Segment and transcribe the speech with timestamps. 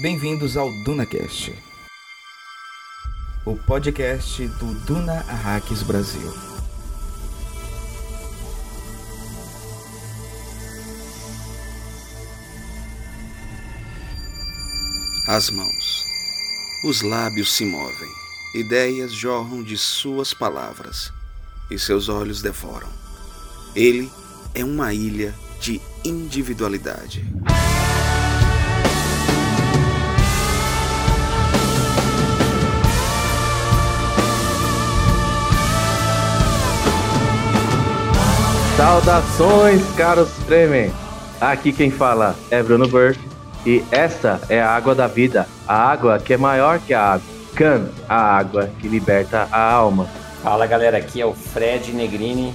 [0.00, 1.54] Bem-vindos ao DunaCast,
[3.44, 6.32] o podcast do Duna Arraques Brasil.
[15.28, 16.06] As mãos.
[16.82, 18.08] Os lábios se movem.
[18.54, 21.12] Ideias jorram de suas palavras
[21.70, 22.88] e seus olhos devoram.
[23.76, 24.10] Ele
[24.54, 27.22] é uma ilha de individualidade.
[38.80, 40.90] Saudações, caros Fremen!
[41.38, 43.20] Aqui quem fala é Bruno Burke
[43.66, 47.26] e esta é a água da vida, a água que é maior que a água.
[47.54, 50.08] Can, a água que liberta a alma.
[50.42, 52.54] Fala galera, aqui é o Fred Negrini.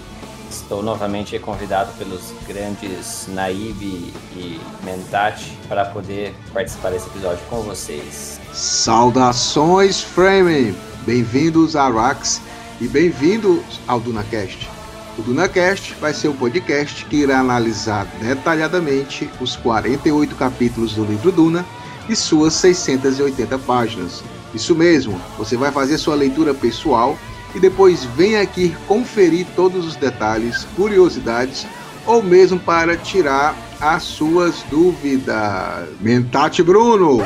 [0.50, 8.42] Estou novamente convidado pelos grandes Naib e Mentati para poder participar desse episódio com vocês.
[8.52, 10.76] Saudações, Fremen!
[11.06, 12.42] Bem-vindos a Rax
[12.82, 14.75] e bem-vindos ao DunaCast.
[15.18, 21.32] O DunaCast vai ser o podcast que irá analisar detalhadamente os 48 capítulos do livro
[21.32, 21.66] Duna
[22.10, 24.22] e suas 680 páginas.
[24.54, 27.18] Isso mesmo, você vai fazer sua leitura pessoal
[27.54, 31.66] e depois vem aqui conferir todos os detalhes, curiosidades
[32.06, 35.88] ou mesmo para tirar as suas dúvidas.
[36.02, 37.22] Mentate Bruno!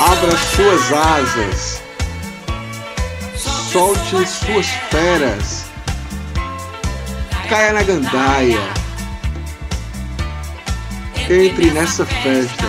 [0.00, 1.82] Abra suas asas,
[3.70, 5.71] solte suas feras
[7.52, 8.60] caia na gandaia.
[11.28, 12.64] Entre nessa festa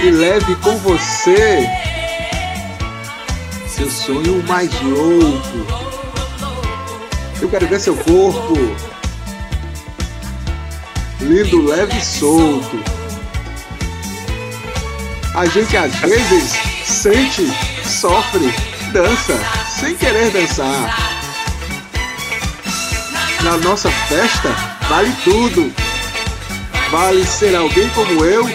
[0.00, 1.68] e leve com você
[3.66, 5.66] seu sonho mais louco.
[7.42, 8.54] Eu quero ver seu corpo
[11.20, 12.78] lindo, leve e solto.
[15.34, 16.52] A gente às vezes
[16.84, 17.52] sente,
[17.84, 18.54] sofre,
[18.92, 19.36] dança
[19.80, 21.15] sem querer dançar
[23.42, 24.48] na nossa festa
[24.88, 25.72] vale tudo.
[26.90, 28.48] Vale ser alguém como eu,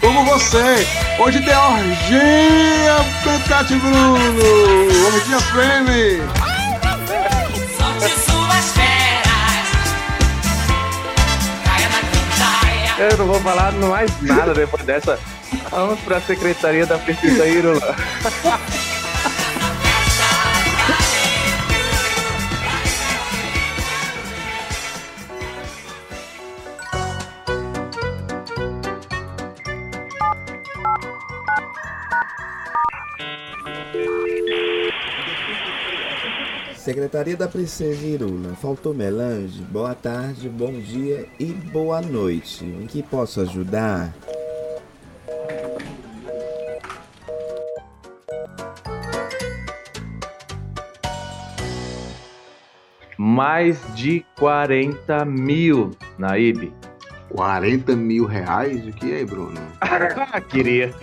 [0.00, 0.86] como você.
[1.18, 6.22] Hoje tem orgia Petate Bruno, orgia Frame.
[12.98, 15.18] Eu não vou falar mais nada depois dessa.
[15.70, 17.94] Vamos para a Secretaria da Pesquisa Irula.
[36.86, 39.60] Secretaria da Princesa Irula, faltou melange?
[39.60, 42.64] Boa tarde, bom dia e boa noite.
[42.64, 44.14] Em que posso ajudar?
[53.18, 56.72] Mais de 40 mil, Naib.
[57.30, 58.86] 40 mil reais?
[58.86, 59.60] O que é, Bruno?
[60.48, 60.94] Queria.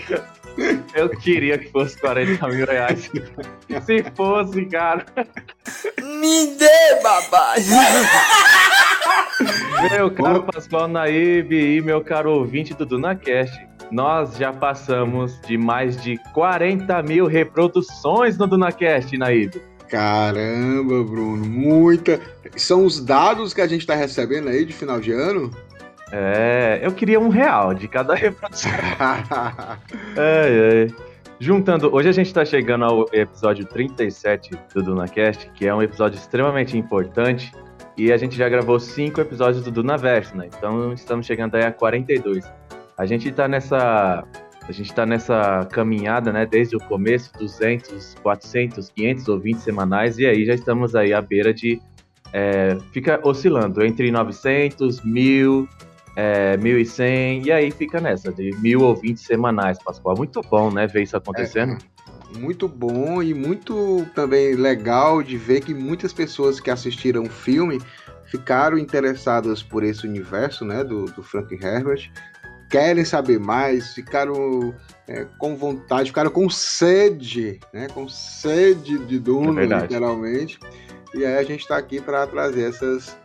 [0.93, 3.09] Eu queria que fosse 40 mil reais.
[3.85, 5.05] Se fosse, cara.
[5.97, 7.59] Me dê, babai!
[9.91, 13.59] Meu caro Pascoal Naíbe e meu caro ouvinte do DunaCast,
[13.91, 19.61] nós já passamos de mais de 40 mil reproduções no DunaCast, Naíbe.
[19.89, 22.19] Caramba, Bruno, muita.
[22.55, 25.51] São os dados que a gente está recebendo aí de final de ano?
[26.15, 28.71] É, eu queria um real de cada reprodução.
[30.15, 31.13] é, é.
[31.39, 36.15] Juntando, hoje a gente está chegando ao episódio 37 do DunaCast, que é um episódio
[36.15, 37.51] extremamente importante,
[37.97, 40.47] e a gente já gravou cinco episódios do Dunaverso, né?
[40.55, 42.45] Então estamos chegando aí a 42.
[42.95, 44.23] A gente está nessa
[44.67, 50.25] a gente está nessa caminhada, né, desde o começo, 200, 400, 500 ouvintes semanais, e
[50.25, 51.81] aí já estamos aí à beira de.
[52.31, 55.67] É, fica oscilando entre 900, 1000,
[56.15, 60.15] é, 1.100, e aí fica nessa, de mil ouvintes semanais, Pascoal.
[60.15, 61.77] Muito bom, né, ver isso acontecendo.
[62.35, 67.29] É, muito bom e muito também legal de ver que muitas pessoas que assistiram o
[67.29, 67.81] filme
[68.25, 72.11] ficaram interessadas por esse universo, né, do, do Frank Herbert,
[72.69, 74.73] querem saber mais, ficaram
[75.07, 80.59] é, com vontade, ficaram com sede, né, com sede de Duna, é literalmente.
[81.13, 83.15] E aí a gente está aqui para trazer essas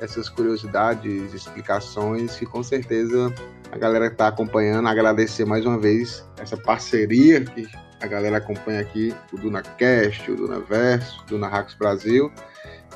[0.00, 3.32] essas curiosidades, explicações, que com certeza
[3.70, 7.66] a galera que está acompanhando, agradecer mais uma vez essa parceria que
[8.00, 12.30] a galera acompanha aqui, o DunaCast, o DunaVerso, o DunaHacks Brasil,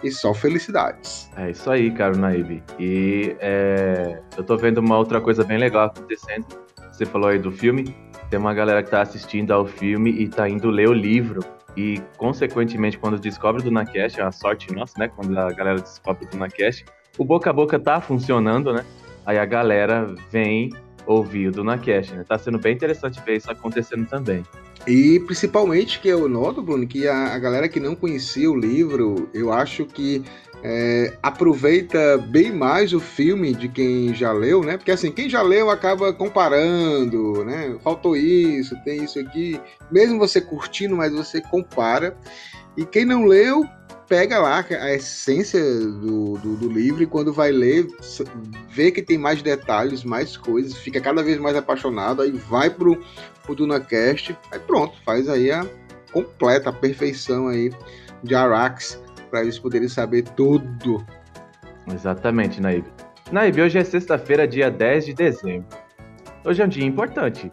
[0.03, 1.31] e só felicidades.
[1.37, 2.63] É isso aí, cara, Naib.
[2.79, 6.47] E é, eu tô vendo uma outra coisa bem legal acontecendo.
[6.93, 7.97] Você falou aí do filme,
[8.29, 11.41] tem uma galera que tá assistindo ao filme e tá indo ler o livro.
[11.79, 15.07] E, consequentemente, quando descobre o DunaCast, é uma sorte nossa, né?
[15.07, 16.85] Quando a galera descobre o DunaCast,
[17.17, 18.85] o boca a boca tá funcionando, né?
[19.25, 20.71] Aí a galera vem
[21.07, 22.25] ouvir o DunaCast, né?
[22.25, 24.43] Tá sendo bem interessante ver isso acontecendo também.
[24.89, 29.31] E principalmente que eu noto, Bruno, que a, a galera que não conhecia o livro,
[29.33, 30.25] eu acho que
[30.63, 34.77] é, aproveita bem mais o filme de quem já leu, né?
[34.77, 37.77] Porque assim, quem já leu acaba comparando, né?
[37.83, 39.61] Faltou isso, tem isso aqui.
[39.91, 42.17] Mesmo você curtindo, mas você compara.
[42.77, 43.65] E quem não leu,
[44.09, 47.87] pega lá a essência do, do, do, livro e quando vai ler,
[48.69, 53.01] vê que tem mais detalhes, mais coisas, fica cada vez mais apaixonado, aí vai pro,
[53.45, 55.67] pro DunaCast, aí pronto, faz aí a
[56.13, 57.71] completa, a perfeição aí
[58.23, 61.05] de Arax, para eles poderem saber tudo.
[61.93, 62.85] Exatamente, Naib.
[63.31, 65.67] Naib, hoje é sexta-feira, dia 10 de dezembro.
[66.45, 67.51] Hoje é um dia importante.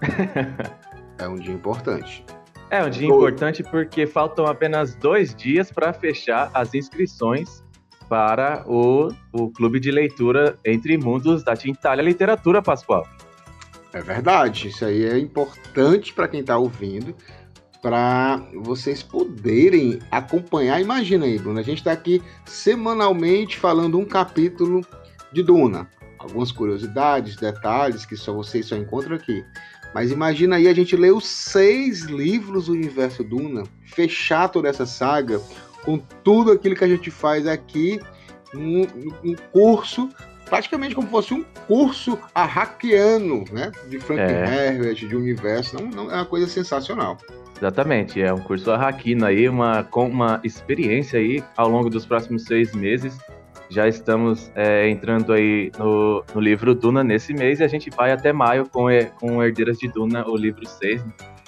[1.18, 2.24] é um dia importante.
[2.70, 7.64] É um dia importante porque faltam apenas dois dias para fechar as inscrições
[8.08, 13.06] para o, o clube de leitura Entre Mundos da Tintalha Literatura, Pascoal.
[13.92, 17.14] É verdade, isso aí é importante para quem está ouvindo,
[17.84, 20.80] para vocês poderem acompanhar.
[20.80, 24.80] Imagina aí, Bruno, a gente está aqui semanalmente falando um capítulo
[25.30, 25.86] de Duna.
[26.18, 29.44] Algumas curiosidades, detalhes que só vocês só encontram aqui.
[29.94, 34.86] Mas imagina aí a gente ler os seis livros do universo Duna, fechar toda essa
[34.86, 35.38] saga
[35.84, 38.00] com tudo aquilo que a gente faz aqui,
[38.54, 38.84] um,
[39.22, 40.08] um curso,
[40.46, 43.70] praticamente como fosse um curso arraquiano, né?
[43.90, 44.68] De Frank é.
[44.68, 45.76] Herbert, de universo.
[45.76, 47.18] Não, não, é uma coisa sensacional.
[47.56, 52.44] Exatamente, é um curso arraquino aí, uma, com uma experiência aí ao longo dos próximos
[52.44, 53.18] seis meses
[53.68, 58.12] já estamos é, entrando aí no, no, livro Duna nesse mês e a gente vai
[58.12, 58.86] até maio com,
[59.18, 61.04] com Herdeiras de Duna, o livro 6.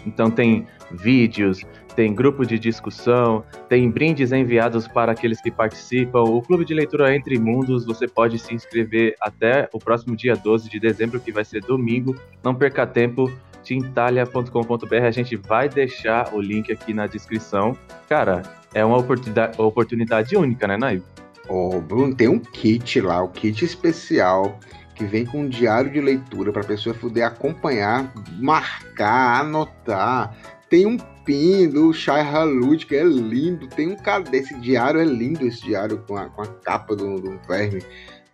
[0.06, 1.62] Então tem vídeos,
[1.96, 6.22] tem grupo de discussão, tem brindes enviados para aqueles que participam.
[6.22, 10.68] O Clube de Leitura Entre Mundos, você pode se inscrever até o próximo dia 12
[10.68, 12.14] de dezembro, que vai ser domingo.
[12.42, 13.32] Não perca tempo,
[13.66, 14.94] tintalia.com.br.
[15.04, 17.76] A gente vai deixar o link aqui na descrição.
[18.08, 18.42] Cara,
[18.72, 21.04] é uma oportunidade, oportunidade única, né, Naivo?
[21.48, 24.58] Ô, oh, Bruno, tem um kit lá, o kit especial
[24.94, 30.34] que vem com um diário de leitura para a pessoa poder acompanhar, marcar, anotar.
[30.70, 33.68] Tem um pin do Shai Halud, que é lindo.
[33.68, 34.38] Tem um cadê?
[34.38, 37.82] Esse diário é lindo, esse diário com a, com a capa do, do verme.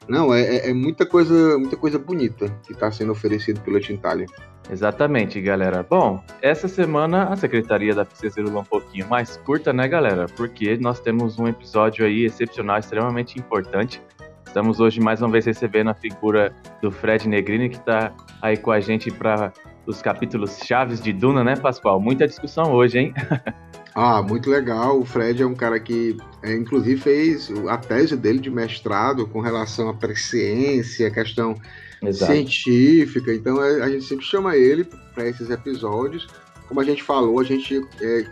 [0.09, 4.27] Não, é, é, é muita coisa, muita coisa bonita que está sendo oferecido pela Tintalia.
[4.71, 5.85] Exatamente, galera.
[5.89, 10.27] Bom, essa semana a Secretaria da Princesa Lula um pouquinho mais curta, né, galera?
[10.37, 14.03] Porque nós temos um episódio aí excepcional, extremamente importante.
[14.47, 18.71] Estamos hoje mais uma vez recebendo a figura do Fred Negrini, que está aí com
[18.71, 19.53] a gente para
[19.87, 22.01] os capítulos chaves de Duna, né, Pascoal?
[22.01, 23.15] Muita discussão hoje, hein?
[23.95, 25.01] ah, muito legal.
[25.01, 29.41] O Fred é um cara que, é, inclusive, fez a tese dele de mestrado com
[29.41, 31.55] relação à presciência, questão
[32.03, 32.33] Exato.
[32.33, 33.33] científica.
[33.35, 34.85] Então a gente sempre chama ele
[35.15, 36.27] para esses episódios.
[36.69, 38.27] Como a gente falou, a gente é,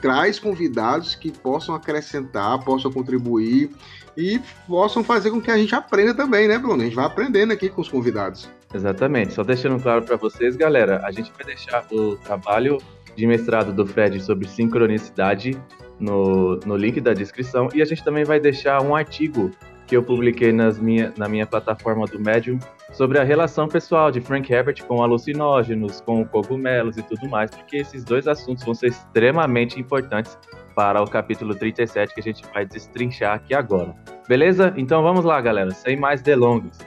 [0.00, 3.70] traz convidados que possam acrescentar, possam contribuir
[4.16, 6.82] e possam fazer com que a gente aprenda também, né, Bruno?
[6.82, 8.48] A gente vai aprendendo aqui com os convidados.
[8.72, 9.34] Exatamente.
[9.34, 12.78] Só deixando claro para vocês, galera, a gente vai deixar o trabalho
[13.16, 15.60] de mestrado do Fred sobre sincronicidade
[15.98, 19.50] no, no link da descrição e a gente também vai deixar um artigo
[19.86, 22.60] que eu publiquei nas minha, na minha plataforma do Medium
[22.92, 27.78] sobre a relação pessoal de Frank Herbert com alucinógenos, com cogumelos e tudo mais, porque
[27.78, 30.38] esses dois assuntos vão ser extremamente importantes
[30.76, 33.92] para o capítulo 37 que a gente vai destrinchar aqui agora.
[34.28, 34.72] Beleza?
[34.76, 36.78] Então vamos lá, galera, sem mais delongas.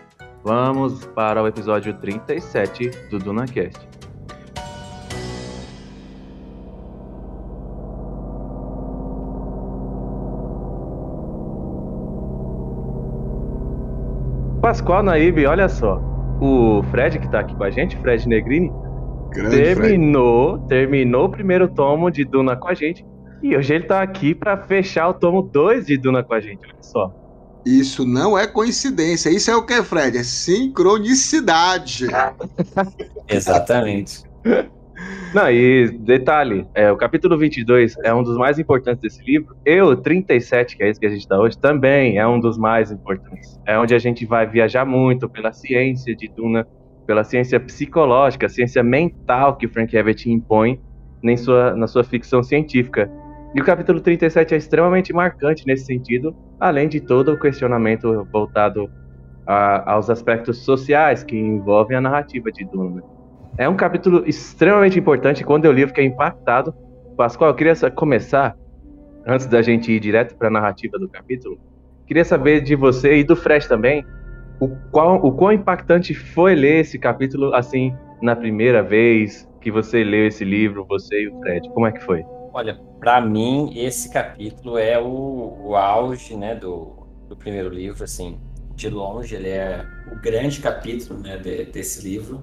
[0.42, 3.93] Vamos para o episódio 37 do DunaCast.
[14.63, 16.01] Pascoal Naíbe, olha só.
[16.39, 18.72] O Fred, que tá aqui com a gente, Fred Negrini,
[19.29, 20.67] Grande terminou, Fred.
[20.70, 23.05] terminou o primeiro tomo de Duna com a gente.
[23.41, 26.65] E hoje ele tá aqui para fechar o tomo 2 de Duna com a gente,
[26.65, 27.13] olha só.
[27.65, 29.29] Isso não é coincidência.
[29.29, 30.17] Isso é o que, Fred?
[30.17, 32.08] É sincronicidade.
[33.27, 34.24] Exatamente.
[35.34, 39.56] Não, e detalhe, é, o capítulo 22 é um dos mais importantes desse livro.
[39.66, 42.56] E o 37, que é esse que a gente está hoje, também é um dos
[42.56, 43.60] mais importantes.
[43.66, 46.68] É onde a gente vai viajar muito pela ciência de Duna,
[47.08, 50.80] pela ciência psicológica, ciência mental que o Frank Herbert impõe
[51.24, 53.10] em sua, na sua ficção científica.
[53.56, 58.88] E o capítulo 37 é extremamente marcante nesse sentido, além de todo o questionamento voltado
[59.48, 63.12] a, aos aspectos sociais que envolvem a narrativa de Duna.
[63.58, 65.44] É um capítulo extremamente importante.
[65.44, 66.74] Quando eu li, eu fiquei impactado.
[67.16, 68.58] Pascoal, eu queria começar,
[69.28, 71.60] antes da gente ir direto para a narrativa do capítulo,
[72.08, 74.04] queria saber de você e do Fred também,
[74.60, 80.04] o, qual, o quão impactante foi ler esse capítulo assim na primeira vez que você
[80.04, 81.70] leu esse livro, você e o Fred.
[81.70, 82.26] Como é que foi?
[82.52, 86.92] Olha, para mim esse capítulo é o, o auge, né, do,
[87.30, 88.40] do primeiro livro, assim,
[88.76, 92.42] de longe ele é o grande capítulo, né, de, desse livro,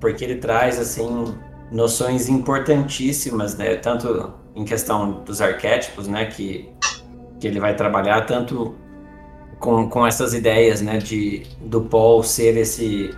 [0.00, 1.34] porque ele traz assim
[1.70, 6.68] noções importantíssimas, né, tanto em questão dos arquétipos, né, que
[7.40, 8.74] que ele vai trabalhar tanto
[9.60, 13.10] com, com essas ideias, né, de do Paul ser esse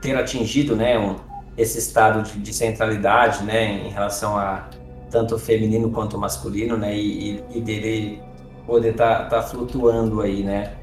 [0.00, 1.16] ter atingido, né, um,
[1.56, 4.68] esse estado de, de centralidade, né, em relação a
[5.14, 6.96] tanto feminino quanto masculino, né?
[6.96, 8.20] E, e dele
[8.66, 10.74] poder estar tá, tá flutuando aí, né?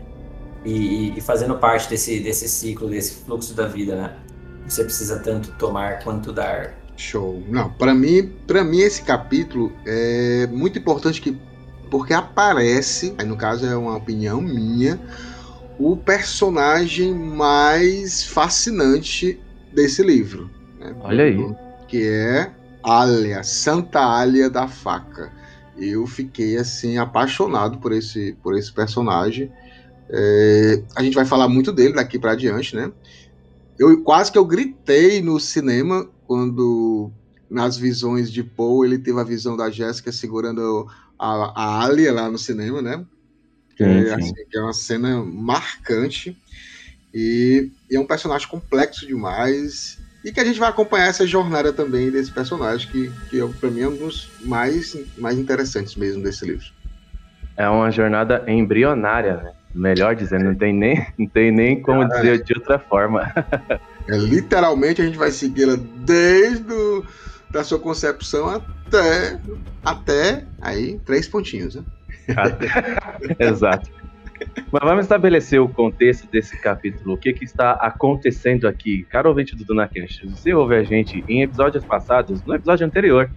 [0.64, 4.16] E, e, fazendo parte desse, desse ciclo, desse fluxo da vida, né?
[4.72, 6.74] Você precisa tanto tomar quanto dar.
[6.96, 7.44] Show.
[7.50, 11.38] Não, para mim, para mim esse capítulo é muito importante que
[11.90, 14.98] porque aparece, aí no caso é uma opinião minha,
[15.78, 19.38] o personagem mais fascinante
[19.74, 20.50] desse livro.
[20.80, 20.96] Né?
[21.02, 21.56] Olha aí.
[21.90, 22.52] Que é
[22.82, 25.34] Alia, Santa Alia da Faca.
[25.78, 29.52] Eu fiquei assim apaixonado por esse, por esse personagem.
[30.10, 32.90] É, a gente vai falar muito dele daqui para adiante, né?
[33.82, 37.12] Eu quase que eu gritei no cinema quando
[37.50, 42.30] nas visões de Paul ele teve a visão da Jéssica segurando a, a Alia lá
[42.30, 43.04] no cinema, né?
[43.76, 46.38] Que, é, assim, que é uma cena marcante
[47.12, 51.74] e, e é um personagem complexo demais e que a gente vai acompanhar essa jornada
[51.74, 56.22] também desse personagem, que, que é, para mim é um dos mais, mais interessantes mesmo
[56.22, 56.68] desse livro.
[57.58, 59.54] É uma jornada embrionária, né?
[59.74, 63.32] Melhor dizendo, não tem nem, não tem nem como dizer de outra forma.
[64.08, 67.06] é, literalmente a gente vai segui-la desde o,
[67.50, 69.40] da sua concepção até,
[69.84, 71.84] até aí, três pontinhos, né?
[73.40, 73.90] Exato.
[74.72, 77.14] Mas vamos estabelecer o contexto desse capítulo.
[77.14, 79.04] O que, que está acontecendo aqui?
[79.10, 83.30] Caro ouvinte do DunaCast, você ouve a gente em episódios passados, no episódio anterior,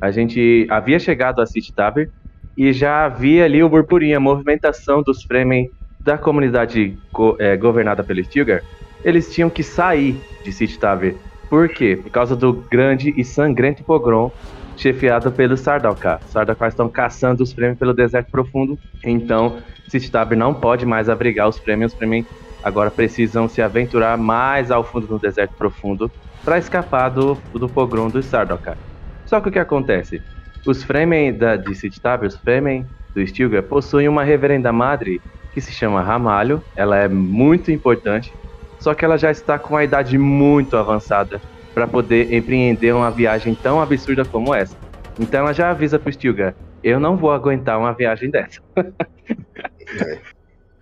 [0.00, 2.10] a gente havia chegado a City Tavern
[2.56, 5.70] e já havia ali o burburinho, a movimentação dos Fremen
[6.00, 8.62] da comunidade go é, governada pelo Stilgar.
[9.04, 11.16] Eles tinham que sair de City Tavern.
[11.48, 11.98] Por quê?
[12.00, 14.30] Por causa do grande e sangrento pogrom
[14.76, 16.20] chefiado pelo Sardaukar.
[16.26, 19.58] Sardaukar estão caçando os Fremen pelo deserto profundo, então
[19.88, 21.86] Sittab não pode mais abrigar os Fremen.
[21.86, 22.26] Os Fremen
[22.62, 26.10] agora precisam se aventurar mais ao fundo do deserto profundo
[26.44, 28.76] para escapar do, do pogrom dos Sardaukar.
[29.24, 30.22] Só que o que acontece?
[30.66, 35.20] Os Fremen da, de Sittab, os Fremen do Stilgar, possuem uma reverenda madre
[35.52, 36.62] que se chama Ramalho.
[36.74, 38.32] Ela é muito importante,
[38.80, 41.40] só que ela já está com a idade muito avançada
[41.74, 44.76] para poder empreender uma viagem tão absurda como essa.
[45.18, 48.60] Então ela já avisa pro Stilgar, eu não vou aguentar uma viagem dessa.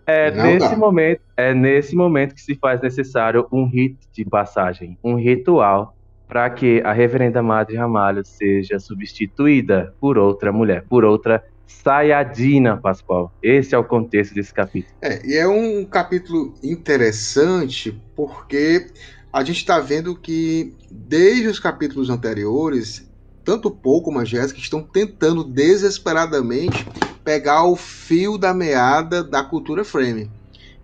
[0.07, 5.15] é, nesse momento, é nesse momento que se faz necessário um rito de passagem, um
[5.17, 5.95] ritual
[6.33, 13.31] para que a reverenda Madre Ramalho seja substituída por outra mulher, por outra Sayadina, Pascoal.
[13.43, 14.95] Esse é o contexto desse capítulo.
[15.03, 18.87] É, e é um capítulo interessante porque
[19.31, 23.07] a gente está vendo que desde os capítulos anteriores,
[23.45, 26.89] tanto o Paul como a Jéssica estão tentando desesperadamente
[27.23, 30.31] pegar o fio da meada da cultura frame.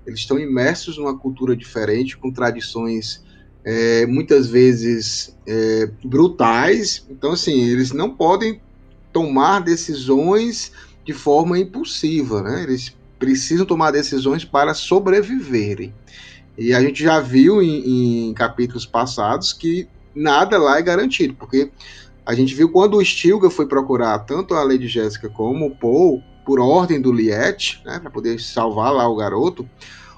[0.06, 3.26] Eles estão imersos numa cultura diferente, com tradições
[3.70, 7.06] é, muitas vezes é, brutais.
[7.10, 8.62] Então, assim, eles não podem
[9.12, 10.72] tomar decisões
[11.04, 12.62] de forma impulsiva, né?
[12.62, 15.92] Eles precisam tomar decisões para sobreviverem.
[16.56, 21.70] E a gente já viu em, em capítulos passados que nada lá é garantido, porque
[22.24, 26.22] a gente viu quando o Stilga foi procurar tanto a Lady Jéssica como o Paul,
[26.46, 29.68] por ordem do Liette, né, para poder salvar lá o garoto,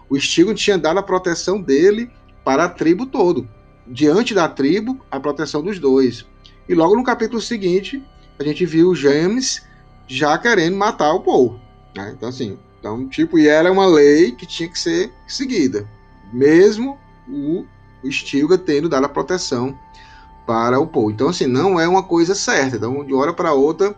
[0.08, 2.08] o Stilga tinha dado a proteção dele
[2.44, 3.48] para a tribo todo.
[3.86, 6.26] Diante da tribo, a proteção dos dois.
[6.68, 8.02] E logo no capítulo seguinte,
[8.38, 9.66] a gente viu James
[10.06, 11.58] já querendo matar o Paul.
[11.96, 12.14] Né?
[12.16, 15.86] Então, assim, então, tipo, e era uma lei que tinha que ser seguida
[16.32, 17.64] mesmo o,
[18.04, 19.78] Stilga tendo dado a proteção
[20.46, 21.10] para o Paul.
[21.10, 22.76] Então, assim, não é uma coisa certa.
[22.76, 23.94] Então, de hora para outra,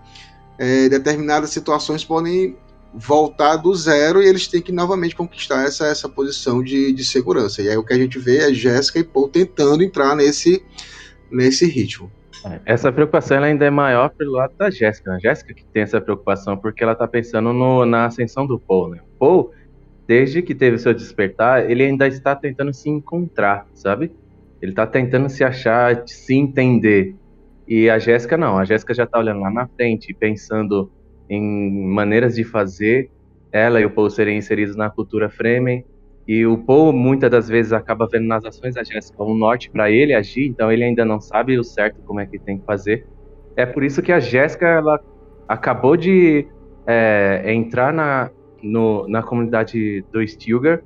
[0.59, 2.57] é, determinadas situações podem
[2.95, 7.63] voltar do zero e eles têm que novamente conquistar essa, essa posição de, de segurança.
[7.63, 10.63] E aí o que a gente vê é Jéssica e Paul tentando entrar nesse,
[11.31, 12.11] nesse ritmo.
[12.45, 15.11] É, essa preocupação ainda é maior pelo lado da Jéssica.
[15.11, 15.21] A né?
[15.21, 18.91] Jéssica que tem essa preocupação porque ela está pensando no, na ascensão do Paul.
[18.91, 19.01] Né?
[19.19, 19.53] Paul,
[20.07, 24.13] desde que teve seu despertar, ele ainda está tentando se encontrar, sabe?
[24.61, 27.17] Ele está tentando se achar, se entender.
[27.67, 28.59] E a Jéssica não.
[28.59, 30.91] A Jéssica já está olhando lá na frente, pensando
[31.35, 33.11] em maneiras de fazer
[33.51, 35.85] ela e o Paul serem inseridos na cultura Fremen.
[36.29, 39.91] E o Paul muitas das vezes acaba vendo nas ações da Jéssica um norte para
[39.91, 43.07] ele agir, então ele ainda não sabe o certo como é que tem que fazer.
[43.57, 45.01] É por isso que a Jéssica ela
[45.49, 46.47] acabou de
[46.87, 48.31] é, entrar na,
[48.63, 50.83] no, na comunidade do Stilgar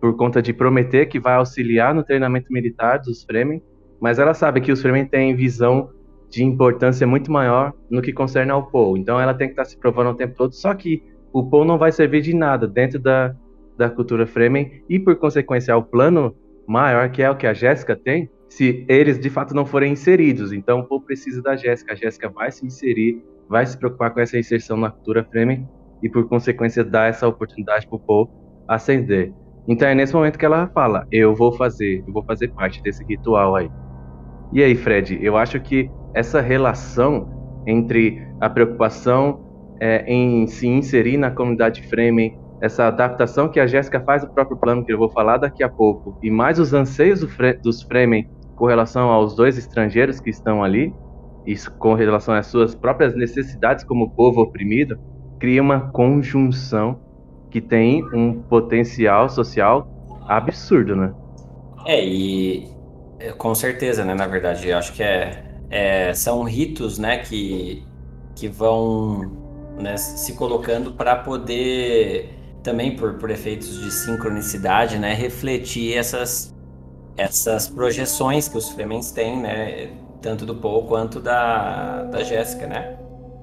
[0.00, 3.62] por conta de prometer que vai auxiliar no treinamento militar dos Fremen,
[4.00, 5.90] mas ela sabe que os Fremen têm visão
[6.32, 8.96] de importância muito maior no que concerne ao Paul.
[8.96, 11.76] Então ela tem que estar se provando o tempo todo, só que o Paul não
[11.76, 13.34] vai servir de nada dentro da,
[13.76, 16.34] da cultura Fremen e por consequência ao plano
[16.66, 20.52] maior que é o que a Jéssica tem, se eles de fato não forem inseridos.
[20.54, 24.20] Então o Paul precisa da Jéssica, a Jéssica vai se inserir, vai se preocupar com
[24.20, 25.68] essa inserção na cultura Fremen
[26.02, 28.30] e por consequência dar essa oportunidade para o Paul
[28.66, 29.34] ascender.
[29.68, 33.04] Então é nesse momento que ela fala: "Eu vou fazer, eu vou fazer parte desse
[33.04, 33.68] ritual aí".
[34.50, 39.40] E aí, Fred, eu acho que essa relação entre a preocupação
[39.80, 44.56] é, em se inserir na comunidade Fremen, essa adaptação que a Jéssica faz do próprio
[44.56, 47.82] plano, que eu vou falar daqui a pouco, e mais os anseios do Fre dos
[47.82, 50.94] Fremen com relação aos dois estrangeiros que estão ali,
[51.44, 54.96] isso com relação às suas próprias necessidades como povo oprimido,
[55.40, 57.00] cria uma conjunção
[57.50, 59.88] que tem um potencial social
[60.28, 61.12] absurdo, né?
[61.84, 62.68] É, e
[63.18, 64.14] é, com certeza, né?
[64.14, 67.82] Na verdade, eu acho que é é, são ritos né, que,
[68.36, 69.32] que vão
[69.78, 72.28] né, se colocando para poder,
[72.62, 76.54] também por, por efeitos de sincronicidade, né, refletir essas,
[77.16, 82.98] essas projeções que os Fremens têm, né, tanto do Paul quanto da, da Jéssica, né?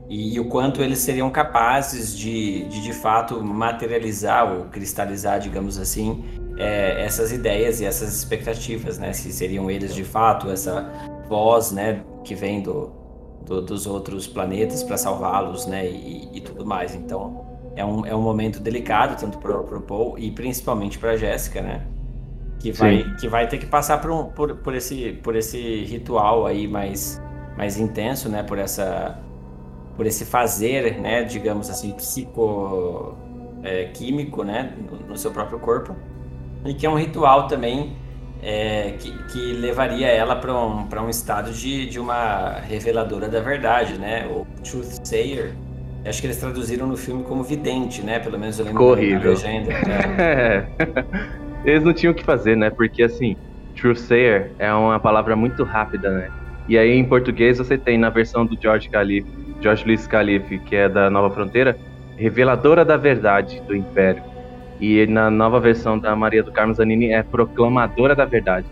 [0.08, 5.78] E, e, o quanto eles seriam capazes de, de, de fato, materializar ou cristalizar, digamos
[5.78, 6.24] assim,
[6.58, 9.14] é, essas ideias e essas expectativas, né?
[9.14, 10.90] Se seriam eles, de fato, essa
[11.28, 12.92] voz, né, que vem do,
[13.46, 16.96] do dos outros planetas para salvá-los, né, e, e, tudo mais.
[16.96, 21.62] Então, é um, é um momento delicado tanto para o Paul e principalmente para Jéssica,
[21.62, 21.86] né,
[22.60, 26.46] que vai que vai ter que passar por, um, por, por esse por esse ritual
[26.46, 27.22] aí mais
[27.58, 29.20] mais intenso, né, por essa
[29.96, 33.18] por esse fazer, né, digamos assim, psico
[33.64, 33.92] é,
[34.46, 35.96] né, no, no seu próprio corpo
[36.66, 37.98] e que é um ritual também
[38.42, 43.98] é, que, que, levaria ela para um, um estado de, de uma reveladora da verdade,
[43.98, 44.28] né?
[44.28, 45.54] O Truth Sayer.
[46.06, 48.20] Acho que eles traduziram no filme como vidente, né?
[48.20, 49.20] Pelo menos eu lembro Corrível.
[49.20, 49.70] da legenda.
[49.72, 50.68] Né?
[51.66, 52.70] eles não tinham o que fazer, né?
[52.70, 53.36] Porque assim,
[53.76, 56.30] Truth Sayer é uma palavra muito rápida, né?
[56.70, 59.28] E aí em português você tem na versão do George Calif,
[59.60, 61.78] George Luiz Calif, que é da Nova Fronteira,
[62.16, 64.24] reveladora da verdade do Império.
[64.80, 68.68] E na nova versão da Maria do Carmo Zanini é proclamadora da verdade.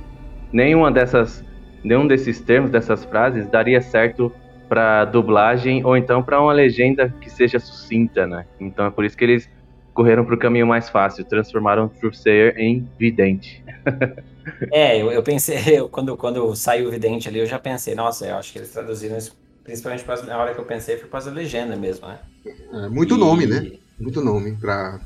[0.52, 1.44] Nenhuma dessas,
[1.84, 4.32] nenhum desses termos, dessas frases, daria certo
[4.70, 8.46] para dublagem ou então para uma legenda que seja sucinta, né?
[8.60, 9.50] Então é por isso que eles
[9.94, 13.64] correram para o caminho mais fácil, transformaram Truthsayer em vidente.
[14.72, 18.28] é, eu, eu pensei, eu, quando, quando saiu o vidente ali, eu já pensei, nossa,
[18.28, 21.34] eu acho que eles traduziram isso, principalmente na hora que eu pensei, foi para a
[21.34, 22.20] legenda mesmo, né?
[22.46, 23.18] É, muito e...
[23.18, 23.72] nome, né?
[24.00, 25.00] Muito nome para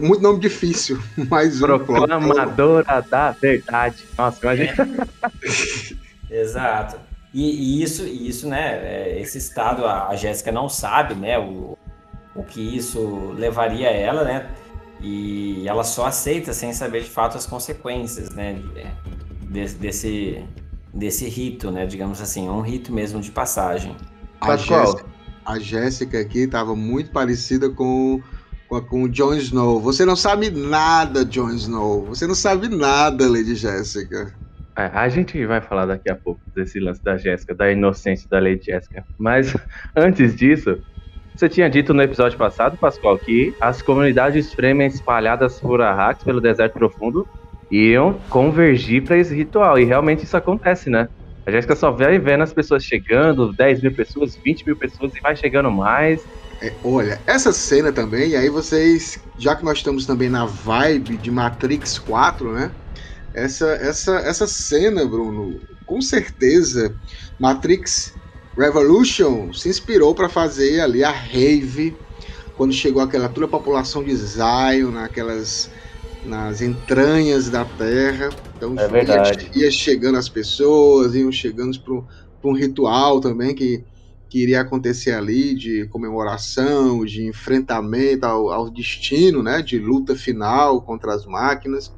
[0.00, 4.04] muito nome difícil, mas Proclamadora da verdade.
[4.16, 5.06] Nossa, imagina.
[6.30, 6.40] É.
[6.40, 6.96] Exato.
[7.32, 8.76] E, e, isso, isso, né?
[8.76, 11.38] É, esse estado, a, a Jéssica não sabe, né?
[11.38, 11.76] O,
[12.34, 14.50] o que isso levaria a ela, né?
[15.00, 18.58] E ela só aceita sem saber de fato as consequências, né?
[19.42, 20.44] Desse, desse,
[20.94, 21.86] desse rito, né?
[21.86, 23.96] Digamos assim, um rito mesmo de passagem.
[24.40, 25.04] A Jéssica,
[25.44, 28.22] a Jéssica aqui estava muito parecida com
[28.68, 29.80] com o Jon Snow.
[29.80, 32.04] Você não sabe nada, Jon Snow.
[32.06, 34.32] Você não sabe nada, Lady Jessica.
[34.76, 38.40] É, a gente vai falar daqui a pouco desse lance da Jéssica, da inocência da
[38.40, 39.04] Lady Jessica.
[39.18, 39.54] Mas
[39.96, 40.76] antes disso,
[41.36, 46.40] você tinha dito no episódio passado, Pascoal, que as comunidades Fremen espalhadas por Arrax, pelo
[46.40, 47.26] deserto profundo,
[47.70, 49.78] iam convergir para esse ritual.
[49.78, 51.08] E realmente isso acontece, né?
[51.46, 55.20] A Jéssica só vai vendo as pessoas chegando, 10 mil pessoas, 20 mil pessoas, e
[55.20, 56.22] vai chegando mais.
[56.60, 61.16] É, olha, essa cena também, e aí vocês, já que nós estamos também na vibe
[61.16, 62.70] de Matrix 4, né?
[63.34, 66.94] Essa, essa, essa cena, Bruno, com certeza
[67.38, 68.14] Matrix
[68.56, 71.96] Revolution se inspirou para fazer ali a rave
[72.56, 75.68] quando chegou aquela toda a população de Zion, naquelas
[76.24, 78.30] nas entranhas da Terra.
[78.56, 79.50] Então é verdade.
[79.54, 83.84] Ia, ia chegando as pessoas, iam chegando para um ritual também que,
[84.34, 90.82] que iria acontecer ali de comemoração, de enfrentamento ao, ao destino, né, de luta final
[90.82, 91.94] contra as máquinas.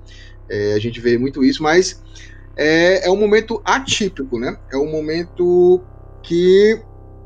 [0.47, 2.03] É, a gente vê muito isso, mas
[2.55, 4.55] é, é um momento atípico, né?
[4.71, 5.83] É um momento
[6.23, 6.79] que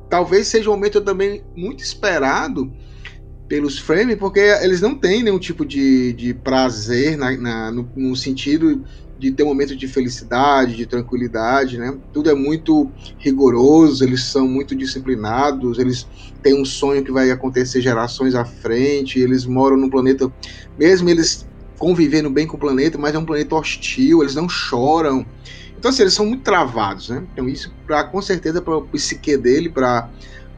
[0.08, 2.72] talvez seja um momento também muito esperado
[3.48, 8.14] pelos frames, porque eles não têm nenhum tipo de, de prazer na, na no, no,
[8.14, 8.84] sentido
[9.20, 11.94] de ter um momento de felicidade, de tranquilidade, né?
[12.10, 16.08] Tudo é muito rigoroso, eles são muito disciplinados, eles
[16.42, 20.32] têm um sonho que vai acontecer gerações à frente, eles moram num planeta,
[20.78, 21.46] mesmo eles
[21.78, 25.26] convivendo bem com o planeta, mas é um planeta hostil, eles não choram.
[25.78, 27.22] Então, assim, eles são muito travados, né?
[27.32, 30.10] Então, isso, pra, com certeza, para o psique dele, para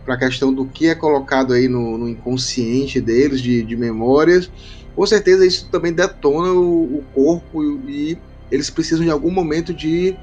[0.07, 4.51] a questão do que é colocado aí no, no inconsciente deles, de, de, memórias,
[4.95, 8.19] com certeza isso também detona o, o corpo e
[8.53, 10.15] eles precisam de algum momento de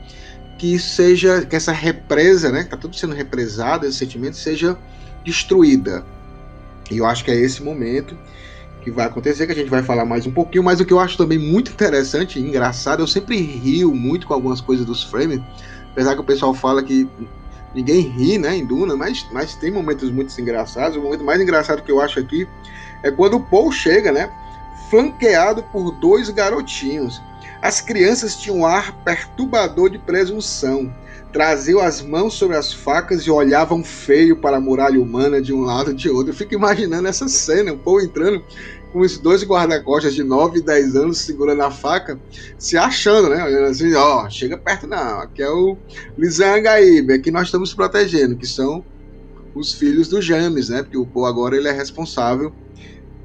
[0.58, 4.78] que seja que essa represa, né, que tá tudo sendo represado, esse sentimento seja
[5.26, 6.06] destruída.
[6.92, 8.16] E eu acho que é esse momento
[8.84, 11.00] que vai acontecer, que a gente vai falar mais um pouquinho, mas o que eu
[11.00, 15.42] acho também muito interessante e engraçado, eu sempre rio muito com algumas coisas dos frames,
[15.92, 17.08] apesar que o pessoal fala que
[17.74, 20.98] ninguém ri, né, em Duna, mas, mas tem momentos muito engraçados.
[20.98, 22.48] O momento mais engraçado que eu acho aqui
[23.04, 24.30] é quando o Paul chega, né,
[24.90, 27.22] flanqueado por dois garotinhos.
[27.62, 30.94] As crianças tinham um ar perturbador de presunção.
[31.32, 35.62] Traziam as mãos sobre as facas e olhavam feio para a muralha humana de um
[35.62, 36.32] lado e de outro.
[36.32, 38.44] Eu fico imaginando essa cena, o Paul entrando
[38.92, 42.20] com os dois guarda-costas de 9 e 10 anos segurando a faca,
[42.58, 43.44] se achando, né?
[43.44, 45.78] Olhando assim, ó, chega perto não, aqui é o
[46.18, 48.84] Lizangaíbe, aqui nós estamos protegendo, que são
[49.54, 50.82] os filhos do James, né?
[50.82, 52.52] Porque o Paul agora ele é responsável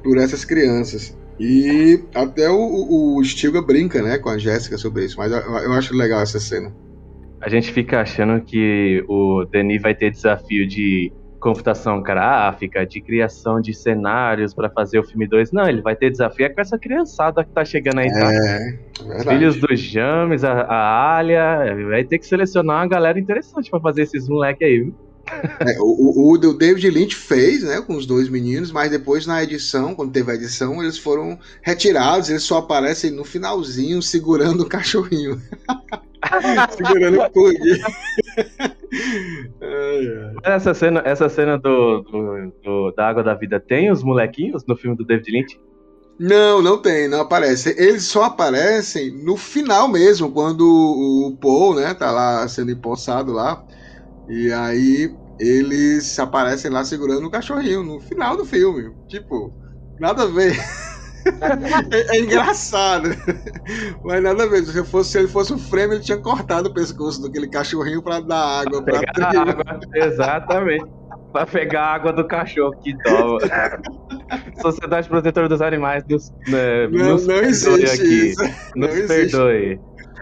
[0.02, 1.14] por essas crianças.
[1.38, 5.72] E até o, o, Stilga brinca, né, com a Jéssica sobre isso, mas eu, eu
[5.72, 6.72] acho legal essa cena.
[7.40, 11.12] A gente fica achando que o Denis vai ter desafio de
[11.44, 15.52] computação gráfica, de criação de cenários para fazer o filme 2.
[15.52, 18.32] Não, ele vai ter desafio é com essa criançada que tá chegando aí, tá?
[18.32, 23.70] É, Os filhos dos James, a, a Alia, vai ter que selecionar uma galera interessante
[23.70, 24.94] para fazer esses moleque aí, viu?
[25.60, 29.42] É, o, o, o David Lynch fez, né, com os dois meninos, mas depois na
[29.42, 34.68] edição, quando teve a edição, eles foram retirados, eles só aparecem no finalzinho segurando o
[34.68, 35.40] cachorrinho.
[36.76, 37.58] segurando o pug.
[40.42, 44.76] essa cena, essa cena do, do, do, da Água da Vida tem os molequinhos no
[44.76, 45.60] filme do David Lynch?
[46.18, 47.74] Não, não tem, não aparece.
[47.76, 53.64] Eles só aparecem no final mesmo, quando o Paul, né, tá lá sendo empossado lá.
[54.28, 58.92] E aí eles aparecem lá segurando o cachorrinho no final do filme.
[59.08, 59.52] Tipo,
[59.98, 60.56] nada a ver.
[61.90, 63.10] é, é, engraçado.
[64.04, 64.64] Mas nada a ver.
[64.64, 68.20] Se, fosse, se ele fosse o frame, ele tinha cortado o pescoço daquele cachorrinho para
[68.20, 69.80] dar água pra pegar água.
[69.94, 70.86] Exatamente.
[71.32, 73.38] Pra pegar a água do cachorro, que dó.
[74.62, 78.30] Sociedade Protetora dos Animais, nos, né, não, nos não existe aqui.
[78.30, 78.42] Isso.
[78.76, 79.80] Nos não perdoe.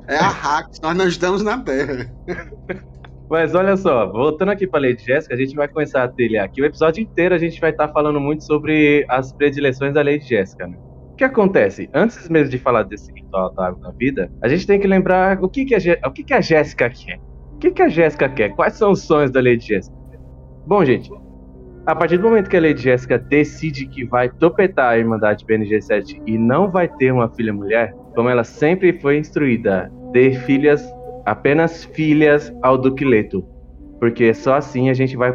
[0.08, 2.10] É a hack, nós não estamos na Terra.
[3.32, 6.60] Mas olha só, voltando aqui para Lady Jéssica, a gente vai começar a trilhar aqui.
[6.60, 10.28] O episódio inteiro a gente vai estar tá falando muito sobre as predileções da Lady
[10.28, 10.76] Jéssica, né?
[11.14, 11.88] O que acontece?
[11.94, 15.42] Antes mesmo de falar desse ritual da água da vida, a gente tem que lembrar
[15.42, 17.18] o que, que, a, o que, que a Jéssica quer.
[17.54, 18.50] O que, que a Jéssica quer?
[18.50, 19.96] Quais são os sonhos da Lady Jéssica?
[20.66, 21.10] Bom, gente,
[21.86, 26.20] a partir do momento que a Lady Jéssica decide que vai topetar a Irmandade BNG7
[26.26, 30.86] e não vai ter uma filha mulher, como ela sempre foi instruída, ter filhas
[31.24, 33.44] apenas filhas ao Duque Leto,
[33.98, 35.32] porque só assim a gente vai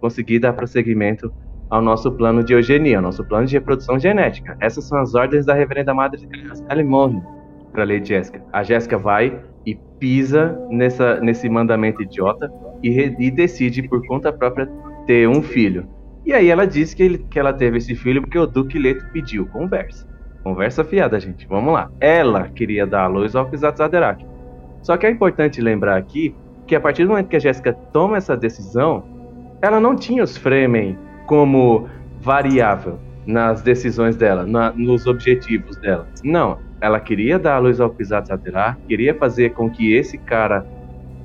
[0.00, 1.32] conseguir dar prosseguimento
[1.70, 4.56] ao nosso plano de eugenia, ao nosso plano de reprodução genética.
[4.60, 6.28] Essas são as ordens da Reverenda Madre
[6.68, 7.22] Calimone
[7.72, 8.44] para a Lady Jéssica.
[8.52, 14.68] A Jéssica vai e pisa nessa, nesse mandamento idiota e, e, decide por conta própria
[15.06, 15.88] ter um filho.
[16.26, 19.04] E aí ela diz que, ele, que ela teve esse filho porque o Duque Leto
[19.12, 19.46] pediu.
[19.46, 20.06] Conversa.
[20.42, 21.46] Conversa fiada, gente.
[21.46, 21.90] Vamos lá.
[22.00, 24.26] Ela queria dar a luz ao Kizatzaderak.
[24.82, 26.34] Só que é importante lembrar aqui
[26.66, 29.04] que a partir do momento que a Jéssica toma essa decisão,
[29.62, 31.88] ela não tinha os Fremen como
[32.20, 36.08] variável nas decisões dela, na, nos objetivos dela.
[36.24, 40.66] Não, ela queria dar a luz ao Pisat Saterar, queria fazer com que esse cara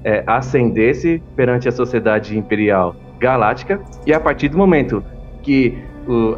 [0.04, 5.04] é, ascendesse perante a sociedade imperial galáctica, e a partir do momento
[5.42, 5.84] que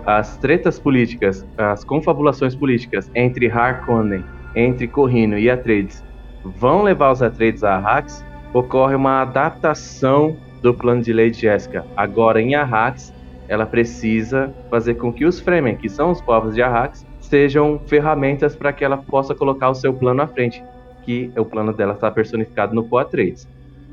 [0.06, 4.24] as tretas políticas, as confabulações políticas entre Harkonnen,
[4.56, 6.04] entre Corrino e Atreides
[6.44, 11.86] vão levar os Atreides a Arrax, ocorre uma adaptação do plano de Lady Jéssica.
[11.96, 13.14] Agora em Arrax,
[13.48, 18.56] ela precisa fazer com que os Fremen, que são os povos de Arrax, sejam ferramentas
[18.56, 20.64] para que ela possa colocar o seu plano à frente,
[21.04, 23.48] que o plano dela está personificado no Poa3.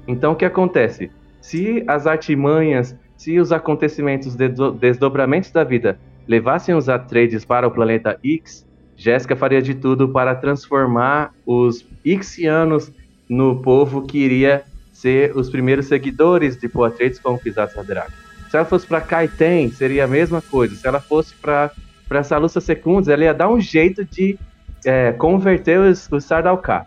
[0.06, 1.10] Então o que acontece?
[1.40, 4.36] Se as artimanhas, se os acontecimentos,
[4.80, 8.65] desdobramentos da vida levassem os Atreides para o planeta X,
[8.96, 12.90] Jéssica faria de tudo para transformar os Ixianos
[13.28, 18.12] no povo que iria ser os primeiros seguidores de Poatreides como Kizatz Haderach.
[18.50, 20.74] Se ela fosse para Kaiten, seria a mesma coisa.
[20.74, 21.70] Se ela fosse para
[22.08, 24.38] para Salusa Secundos, ela ia dar um jeito de
[24.84, 26.86] é, converter os, os Sardaukar.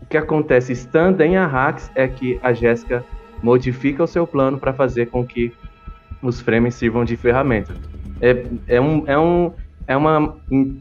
[0.00, 3.04] O que acontece estando em Arrax é que a Jéssica
[3.42, 5.52] modifica o seu plano para fazer com que
[6.22, 7.74] os Fremen sirvam de ferramenta.
[8.20, 9.52] É, é, um, é, um,
[9.86, 10.36] é uma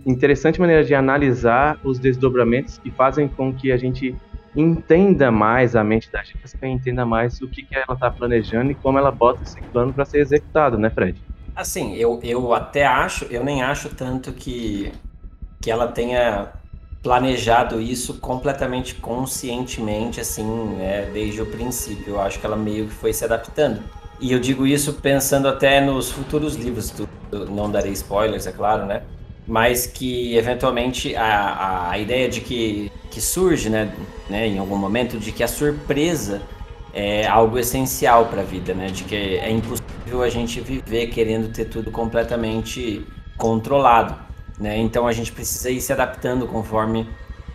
[0.05, 4.15] interessante maneira de analisar os desdobramentos que fazem com que a gente
[4.55, 8.75] entenda mais a mente da Jéssica, entenda mais o que, que ela está planejando e
[8.75, 11.21] como ela bota esse plano para ser executado, né, Fred?
[11.55, 14.91] Assim, eu, eu até acho, eu nem acho tanto que,
[15.61, 16.53] que ela tenha
[17.03, 22.15] planejado isso completamente conscientemente, assim, né, desde o princípio.
[22.15, 23.83] Eu acho que ela meio que foi se adaptando.
[24.19, 26.93] E eu digo isso pensando até nos futuros livros,
[27.49, 29.03] não darei spoilers, é claro, né?
[29.47, 33.93] Mas que eventualmente a, a ideia de que, que surge, né,
[34.29, 36.41] né, em algum momento, de que a surpresa
[36.93, 38.87] é algo essencial para a vida, né?
[38.87, 43.05] De que é impossível a gente viver querendo ter tudo completamente
[43.37, 44.15] controlado,
[44.57, 44.77] né?
[44.77, 47.07] Então a gente precisa ir se adaptando conforme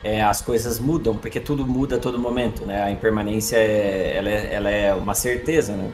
[0.05, 2.83] é, as coisas mudam, porque tudo muda a todo momento, né?
[2.83, 5.91] A impermanência é, ela é, ela é uma certeza, né?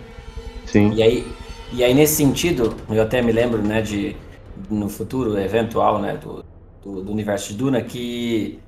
[0.66, 0.92] Sim.
[0.94, 1.26] E aí,
[1.72, 4.16] e aí nesse sentido, eu até me lembro, né, de
[4.70, 6.44] no futuro eventual, né, do,
[6.82, 8.58] do, do universo de Duna, que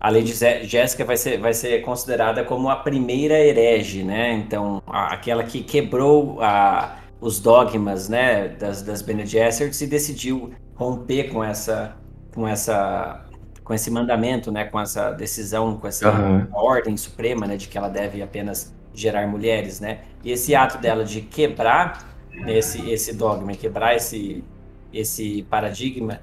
[0.00, 4.32] a Lady Jéssica vai ser, vai ser considerada como a primeira herege, né?
[4.32, 10.52] Então, a, aquela que quebrou a, os dogmas, né, das, das Bene Gesserits e decidiu
[10.74, 11.94] romper com essa,
[12.34, 13.26] com essa,
[13.62, 16.46] com esse mandamento, né, com essa decisão, com essa uhum.
[16.52, 20.00] ordem suprema, né, de que ela deve apenas gerar mulheres, né?
[20.24, 22.08] E esse ato dela de quebrar
[22.46, 24.44] esse, esse dogma, quebrar esse,
[24.92, 26.20] esse paradigma,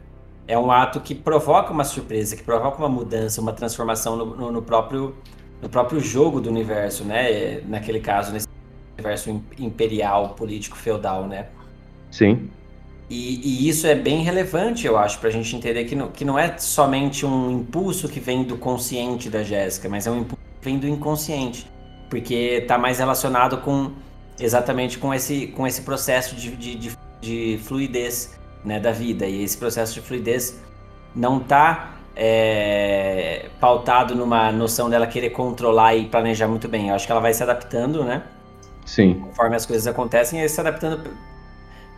[0.47, 4.51] é um ato que provoca uma surpresa, que provoca uma mudança, uma transformação no, no,
[4.51, 5.15] no próprio,
[5.61, 7.61] no próprio jogo do universo, né?
[7.67, 8.47] Naquele caso, nesse
[8.97, 11.47] universo imperial, político, feudal, né?
[12.09, 12.49] Sim.
[13.09, 16.25] E, e, isso é bem relevante, eu acho, para a gente entender que não, que
[16.25, 20.43] não é somente um impulso que vem do consciente da Jéssica, mas é um impulso
[20.59, 21.65] que vem do inconsciente,
[22.09, 23.91] porque está mais relacionado com
[24.39, 29.25] exatamente com esse, com esse processo de, de, de, de fluidez né, da vida.
[29.25, 30.61] E esse processo de fluidez
[31.15, 36.89] não está é, pautado numa noção dela querer controlar e planejar muito bem.
[36.89, 38.23] Eu acho que ela vai se adaptando, né?
[38.85, 39.15] Sim.
[39.15, 41.09] Conforme as coisas acontecem, e se adaptando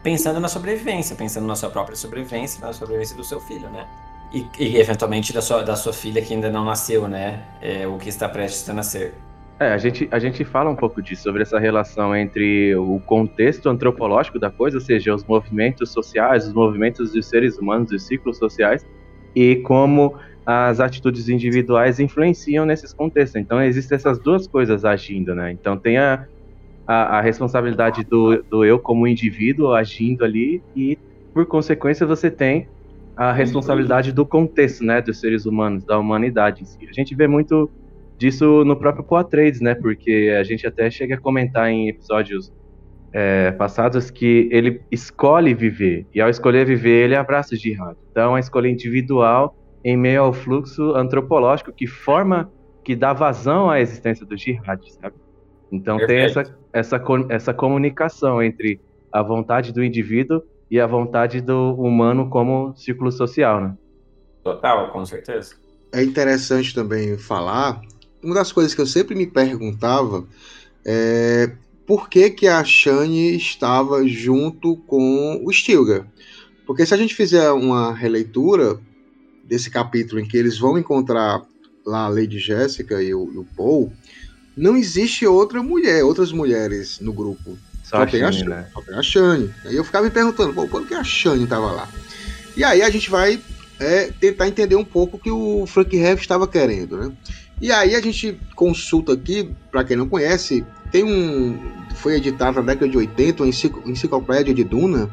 [0.02, 3.88] pensando na sobrevivência, pensando na sua própria sobrevivência, na sobrevivência do seu filho, né?
[4.32, 7.44] E, e eventualmente da sua, da sua filha que ainda não nasceu, né?
[7.62, 9.14] É, o que está prestes a nascer.
[9.60, 13.68] É, a gente, a gente fala um pouco disso, sobre essa relação entre o contexto
[13.68, 18.38] antropológico da coisa, ou seja, os movimentos sociais, os movimentos dos seres humanos, os ciclos
[18.38, 18.86] sociais,
[19.36, 23.36] e como as atitudes individuais influenciam nesses contextos.
[23.36, 25.52] Então, existem essas duas coisas agindo, né?
[25.52, 26.26] Então, tem a,
[26.88, 30.98] a, a responsabilidade do, do eu como indivíduo agindo ali, e,
[31.34, 32.66] por consequência, você tem
[33.14, 36.78] a responsabilidade do contexto, né, dos seres humanos, da humanidade em si.
[36.90, 37.70] A gente vê muito
[38.20, 39.74] disso no próprio Poatrades, né?
[39.74, 42.52] Porque a gente até chega a comentar em episódios
[43.14, 47.98] é, passados que ele escolhe viver, e ao escolher viver, ele abraça o jihad.
[48.12, 52.52] Então, é uma escolha individual em meio ao fluxo antropológico que forma,
[52.84, 55.16] que dá vazão à existência do jihad, sabe?
[55.72, 56.34] Então, Perfeito.
[56.34, 62.30] tem essa, essa, essa comunicação entre a vontade do indivíduo e a vontade do humano
[62.30, 63.76] como círculo social, né?
[64.44, 65.56] Total, com certeza.
[65.92, 67.82] É interessante também falar
[68.24, 70.26] uma das coisas que eu sempre me perguntava
[70.86, 71.52] é
[71.86, 76.06] por que, que a Shane estava junto com o Stilgar.
[76.66, 78.80] Porque se a gente fizer uma releitura
[79.44, 81.42] desse capítulo em que eles vão encontrar
[81.84, 83.92] lá a Lady Jéssica e o, e o Paul,
[84.56, 87.58] não existe outra mulher, outras mulheres no grupo.
[87.84, 88.68] Só, só tem a Shane, né?
[88.72, 89.54] Só tem a Shane.
[89.66, 91.90] Aí eu ficava me perguntando, pô, por que a Shane estava lá?
[92.56, 93.42] E aí a gente vai
[93.80, 97.12] é, tentar entender um pouco o que o Frank Heff estava querendo, né?
[97.62, 101.60] E aí a gente consulta aqui, para quem não conhece, tem um.
[101.96, 103.52] Foi editado na década de 80, uma
[103.86, 105.10] enciclopédia de Duna,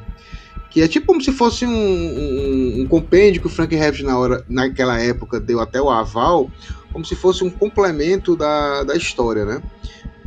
[0.71, 4.17] que é tipo como se fosse um, um, um compêndio que o Frank Herbst na
[4.17, 6.49] hora, naquela época deu até o aval,
[6.93, 9.61] como se fosse um complemento da, da história, né?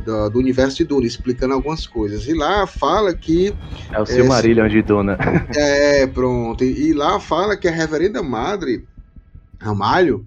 [0.04, 2.26] do, do, universo de Duna, explicando algumas coisas.
[2.26, 3.54] E lá fala que.
[3.92, 5.18] É o Silmarillion é, de Duna.
[5.56, 6.64] É, pronto.
[6.64, 8.84] E, e, lá fala que a Reverenda Madre
[9.58, 10.24] Ramalho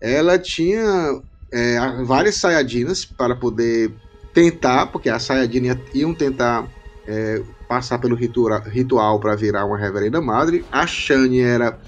[0.00, 1.20] ela tinha
[1.52, 3.92] é, várias saiadinas para poder
[4.34, 6.66] tentar, porque as saiadinas iam tentar
[7.06, 10.64] é, passar pelo ritual, ritual para virar uma Reverenda Madre.
[10.70, 11.78] A Shani era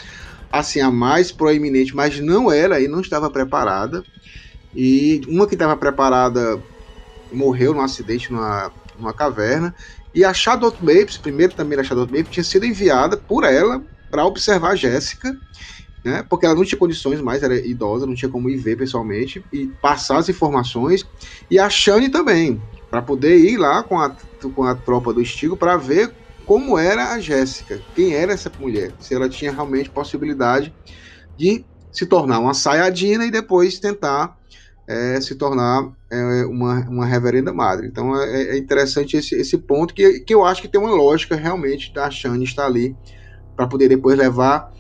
[0.51, 4.03] assim a mais proeminente, mas não era e não estava preparada.
[4.75, 6.63] E uma que estava preparada
[7.33, 9.75] morreu num acidente numa, numa caverna.
[10.15, 14.25] E a Shadow Mapes, primeiro também a Shadow Mapes, tinha sido enviada por ela para
[14.25, 15.37] observar Jéssica,
[16.05, 16.25] né?
[16.29, 19.67] Porque ela não tinha condições mais, era idosa, não tinha como ir ver pessoalmente e
[19.83, 21.05] passar as informações.
[21.51, 24.17] E a Shane também, para poder ir lá com a,
[24.55, 26.15] com a tropa do Estigo para ver
[26.47, 30.75] como era a Jéssica, quem era essa mulher, se ela tinha realmente possibilidade
[31.37, 34.35] de se tornar uma saiadina e depois tentar
[34.89, 37.87] é, se tornar é, uma, uma reverenda madre.
[37.87, 41.37] Então é, é, interessante esse, esse ponto que, que eu acho que tem uma lógica
[41.37, 42.97] realmente da Shane estar ali
[43.55, 44.73] para poder depois levar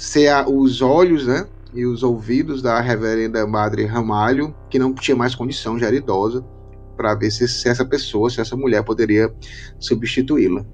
[0.00, 5.16] ser a, os olhos, né, e os ouvidos da reverenda madre Ramalho, que não tinha
[5.16, 6.44] mais condição, já era idosa,
[6.96, 9.32] para ver se, se, essa pessoa, se essa mulher poderia
[9.78, 10.64] substituí-la.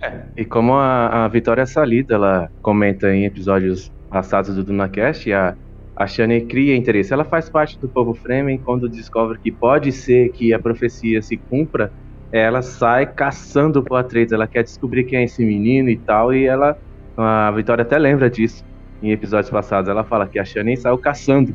[0.00, 5.56] É, e como a, a Vitória Salida, ela comenta em episódios passados do DunaCast, a
[5.96, 7.12] a Shani cria interesse.
[7.12, 11.38] Ela faz parte do povo Fremen quando descobre que pode ser que a profecia se
[11.38, 11.90] cumpra.
[12.30, 14.32] Ela sai caçando o Atreides.
[14.32, 16.34] Ela quer descobrir quem é esse menino e tal.
[16.34, 16.76] E ela,
[17.16, 18.64] a Vitória até lembra disso
[19.02, 19.88] em episódios passados.
[19.88, 21.54] Ela fala que a Shani saiu caçando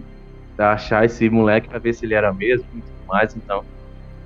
[0.56, 3.36] para achar esse moleque para ver se ele era mesmo e tudo mais.
[3.36, 3.63] Então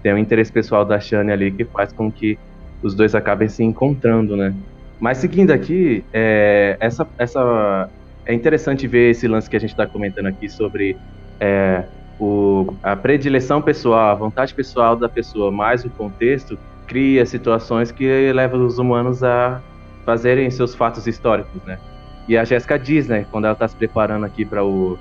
[0.02, 2.38] tem um interesse pessoal da Shani ali que faz com que
[2.82, 4.54] os dois acabem se encontrando, né?
[5.00, 7.90] Mas seguindo aqui, é, essa, essa
[8.26, 10.96] é interessante ver esse lance que a gente está comentando aqui sobre
[11.40, 11.84] é,
[12.20, 18.32] o, a predileção pessoal, a vontade pessoal da pessoa, mais o contexto, cria situações que
[18.32, 19.62] levam os humanos a
[20.06, 21.80] fazerem seus fatos históricos, né?
[22.28, 24.98] E a Jéssica diz, né, quando ela está se preparando aqui para o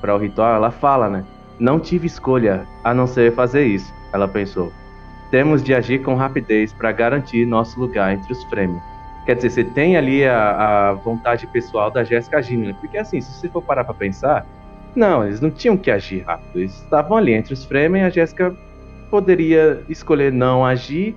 [0.00, 1.24] para o ritual, ela fala, né?
[1.58, 4.72] Não tive escolha a não ser fazer isso, ela pensou.
[5.30, 8.80] Temos de agir com rapidez para garantir nosso lugar entre os Fremen.
[9.26, 12.66] Quer dizer, você tem ali a, a vontade pessoal da Jéssica agindo.
[12.66, 12.76] Né?
[12.80, 14.46] Porque assim, se você for parar pra pensar,
[14.94, 16.60] não, eles não tinham que agir rápido.
[16.60, 18.56] Eles estavam ali entre os Fremen, a Jéssica
[19.10, 21.14] poderia escolher não agir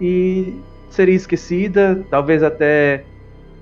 [0.00, 0.60] e
[0.90, 3.04] seria esquecida, talvez até.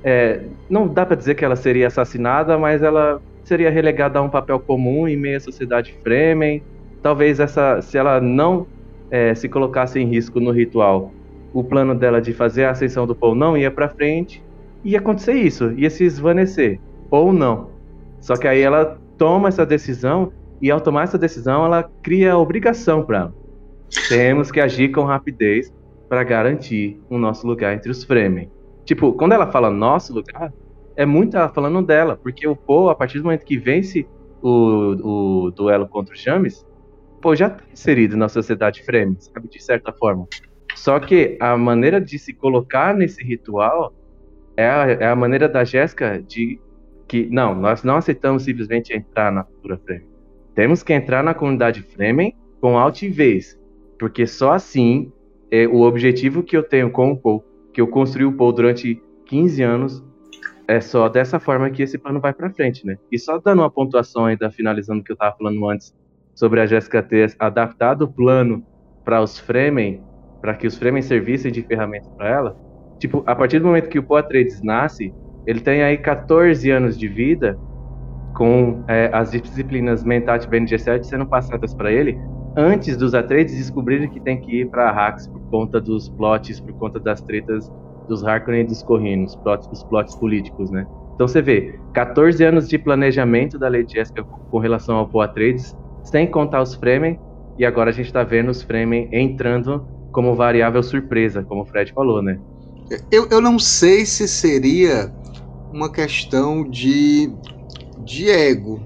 [0.04, 4.28] É, não dá para dizer que ela seria assassinada, mas ela seria relegada a um
[4.28, 6.62] papel comum em meio à sociedade Fremen.
[7.02, 8.66] Talvez essa, se ela não
[9.10, 11.12] é, se colocasse em risco no ritual,
[11.52, 14.42] o plano dela de fazer a ascensão do Paul não ia para frente,
[14.84, 16.78] ia acontecer isso, ia se esvanecer,
[17.10, 17.70] ou não.
[18.20, 22.38] Só que aí ela toma essa decisão e ao tomar essa decisão ela cria a
[22.38, 23.32] obrigação para.
[24.08, 25.72] Temos que agir com rapidez
[26.08, 28.50] para garantir o nosso lugar entre os Fremen.
[28.84, 30.52] Tipo, quando ela fala nosso lugar,
[30.94, 34.06] é muito ela falando dela, porque o Paul, a partir do momento que vence
[34.42, 36.64] o, o duelo contra o James,
[37.20, 40.26] Paul já está inserido na sociedade Fremen, sabe, de certa forma.
[40.74, 43.92] Só que a maneira de se colocar nesse ritual
[44.56, 46.60] é a, é a maneira da Jéssica de
[47.08, 50.08] que, não, nós não aceitamos simplesmente entrar na cultura Fremen.
[50.54, 53.58] Temos que entrar na comunidade Fremen com altivez,
[53.98, 55.12] porque só assim
[55.50, 59.00] é o objetivo que eu tenho com o Paul, que eu construí o Paul durante
[59.26, 60.04] 15 anos,
[60.68, 62.96] é só dessa forma que esse plano vai para frente, né?
[63.10, 65.94] E só dando uma pontuação ainda, finalizando o que eu estava falando antes,
[66.34, 68.64] sobre a Jéssica ter adaptado o plano
[69.04, 70.02] para os Fremen,
[70.40, 72.56] para que os Fremen servissem de ferramenta para ela,
[72.98, 75.14] tipo, a partir do momento que o Poe Atreides nasce,
[75.46, 77.56] ele tem aí 14 anos de vida
[78.34, 82.18] com é, as disciplinas Mentat Ben Gesserit sendo passadas para ele
[82.56, 86.72] antes dos Atreides descobrirem que tem que ir para Arrax por conta dos plots, por
[86.74, 87.70] conta das tretas
[88.08, 90.86] dos Harkonnen e dos Corrinos, plots, os plots políticos, né?
[91.14, 95.74] Então você vê, 14 anos de planejamento da Lady Jessica com relação ao Poe Atreides,
[96.04, 97.18] sem contar os Fremen,
[97.58, 101.92] e agora a gente está vendo os Fremen entrando como variável surpresa, como o Fred
[101.92, 102.38] falou, né?
[103.10, 105.12] Eu, eu não sei se seria
[105.72, 107.30] uma questão de,
[108.04, 108.80] de ego,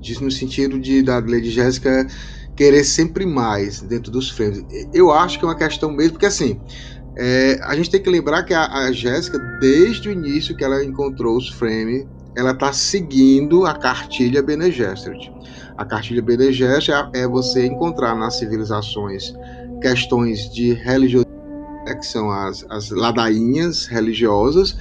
[0.00, 2.06] diz no sentido de da Lady Jéssica
[2.60, 4.62] querer sempre mais dentro dos frames.
[4.92, 6.60] Eu acho que é uma questão mesmo, porque assim,
[7.16, 10.84] é, a gente tem que lembrar que a, a Jéssica, desde o início que ela
[10.84, 12.06] encontrou os frames,
[12.36, 15.32] ela está seguindo a cartilha Bene Gesserit.
[15.78, 19.32] A cartilha Bene Gesserit é, é você encontrar nas civilizações
[19.80, 21.34] questões de religiosidade,
[21.86, 24.76] né, que são as, as ladainhas religiosas,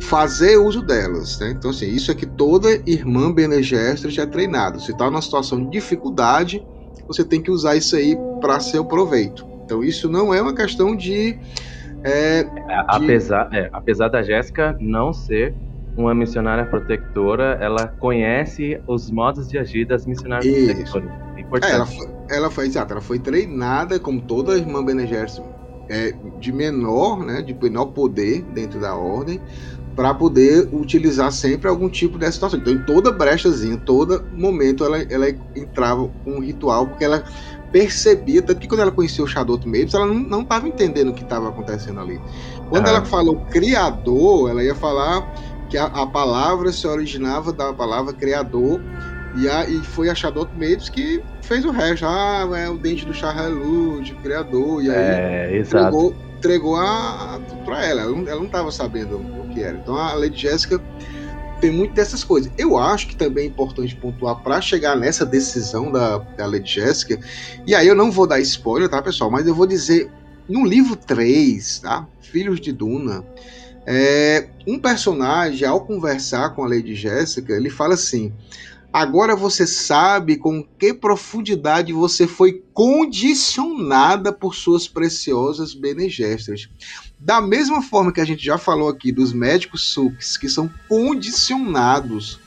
[0.00, 1.38] fazer uso delas.
[1.38, 1.54] Né?
[1.56, 4.78] Então, assim, isso é que toda irmã Bene Gesserit é treinada.
[4.78, 6.62] Se está numa situação de dificuldade,
[7.06, 9.46] você tem que usar isso aí para seu proveito.
[9.64, 11.38] Então isso não é uma questão de.
[12.04, 12.50] É, de...
[12.88, 15.54] Apesar, é, apesar da Jéssica não ser
[15.96, 20.92] uma missionária protetora, ela conhece os modos de agir das missionárias Isso.
[20.92, 21.10] protetoras.
[21.32, 21.36] É.
[21.62, 25.08] É, ela, foi, ela foi, exato, ela foi treinada, como toda irmã Bene
[25.88, 29.40] é, de menor, né, de menor poder dentro da ordem,
[29.96, 32.60] para poder utilizar sempre algum tipo dessa situação.
[32.60, 37.24] Então, em toda brechazinha, todo momento, ela, ela entrava com um ritual, porque ela
[37.72, 41.22] percebia, tanto que quando ela conheceu o Shadot Mapes, ela não estava entendendo o que
[41.22, 42.20] estava acontecendo ali.
[42.68, 45.34] Quando ela falou criador, ela ia falar
[45.70, 48.80] que a, a, palavra se originava da palavra criador
[49.36, 52.06] e, a, e foi a Shadot Mapes que fez o resto.
[52.06, 56.14] Ah, é o dente do Charrelud, o criador, e aí é, entregou,
[56.46, 58.02] entregou a, para ela.
[58.02, 59.76] Ela não estava sabendo o que era.
[59.76, 60.80] Então a Lady Jéssica
[61.60, 62.50] tem muito dessas coisas.
[62.56, 67.18] Eu acho que também é importante pontuar para chegar nessa decisão da, da Lady Jéssica.
[67.66, 69.30] E aí eu não vou dar spoiler, tá, pessoal?
[69.30, 70.10] Mas eu vou dizer
[70.48, 72.06] no livro 3, tá?
[72.20, 73.24] Filhos de Duna,
[73.84, 78.32] é, um personagem, ao conversar com a Lady Jéssica, ele fala assim:
[78.96, 86.66] Agora você sabe com que profundidade você foi condicionada por suas preciosas benegestras.
[87.18, 92.40] Da mesma forma que a gente já falou aqui dos médicos sucs, que são condicionados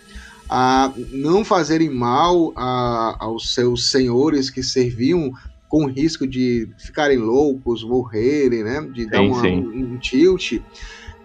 [0.49, 5.31] a não fazerem mal a, aos seus senhores que serviam
[5.67, 8.81] com risco de ficarem loucos, morrerem, né?
[8.91, 10.53] De sim, dar uma, um, tilt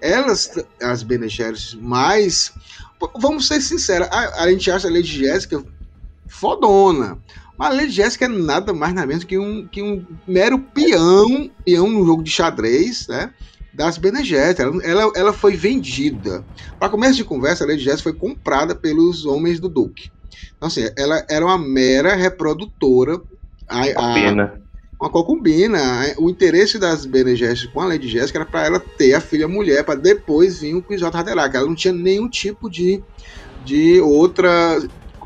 [0.03, 0.51] elas,
[0.83, 1.27] as Bene
[1.81, 2.53] mais.
[3.19, 5.65] Vamos ser sinceros, a, a gente acha a Lady Jéssica
[6.29, 7.19] fodona.
[7.57, 11.51] Mas a Lady Jéssica é nada mais nada menos que um, que um mero peão,
[11.65, 13.33] peão no jogo de xadrez, né?
[13.73, 16.45] Das Bene ela, ela, ela, foi vendida.
[16.79, 20.11] Para começo de conversa, a Lady Jéssica foi comprada pelos homens do Duque.
[20.57, 23.21] Então, assim, ela era uma mera reprodutora.
[23.69, 24.64] A, a, pena
[25.01, 25.79] uma concubina.
[26.19, 29.49] O interesse das Bene Gesserit com a Lady Jéssica era para ela ter a filha
[29.49, 31.55] mulher, para depois vir o Kwisatz Haderach.
[31.55, 33.03] Ela não tinha nenhum tipo de,
[33.65, 34.81] de outra,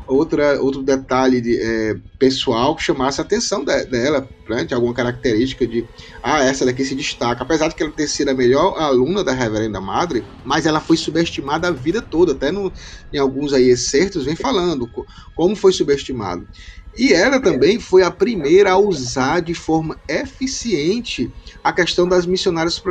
[0.07, 4.93] outra, outro detalhe de, é, pessoal que chamasse a atenção de, dela, né, de alguma
[4.93, 5.85] característica de,
[6.23, 7.43] ah, essa daqui se destaca.
[7.43, 10.97] Apesar de que ela ter sido a melhor aluna da Reverenda Madre, mas ela foi
[10.97, 12.73] subestimada a vida toda, até no,
[13.13, 14.89] em alguns aí excertos vem falando
[15.35, 16.47] como foi subestimado.
[16.97, 21.31] E ela também foi a primeira a usar de forma eficiente
[21.63, 22.81] a questão das missionárias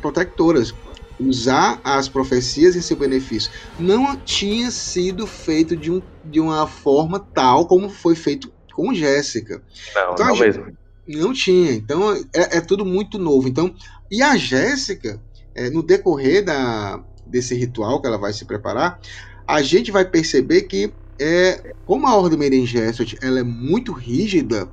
[0.00, 0.74] protectoras,
[1.18, 3.50] usar as profecias em seu benefício.
[3.78, 9.62] Não tinha sido feito de, um, de uma forma tal como foi feito com Jéssica.
[9.94, 10.76] Não, então, não mesmo.
[11.08, 11.72] Não tinha.
[11.72, 13.48] Então é, é, tudo muito novo.
[13.48, 13.74] Então,
[14.10, 15.20] e a Jéssica,
[15.54, 19.00] é, no decorrer da, desse ritual que ela vai se preparar,
[19.46, 24.68] a gente vai perceber que é, como a Ordem Meren Gesserit, ela é muito rígida,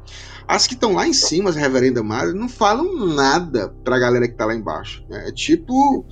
[0.47, 4.27] as que estão lá em cima, as Reverenda Madre, não falam nada para a galera
[4.27, 5.03] que está lá embaixo.
[5.09, 5.29] Né?
[5.29, 6.05] É tipo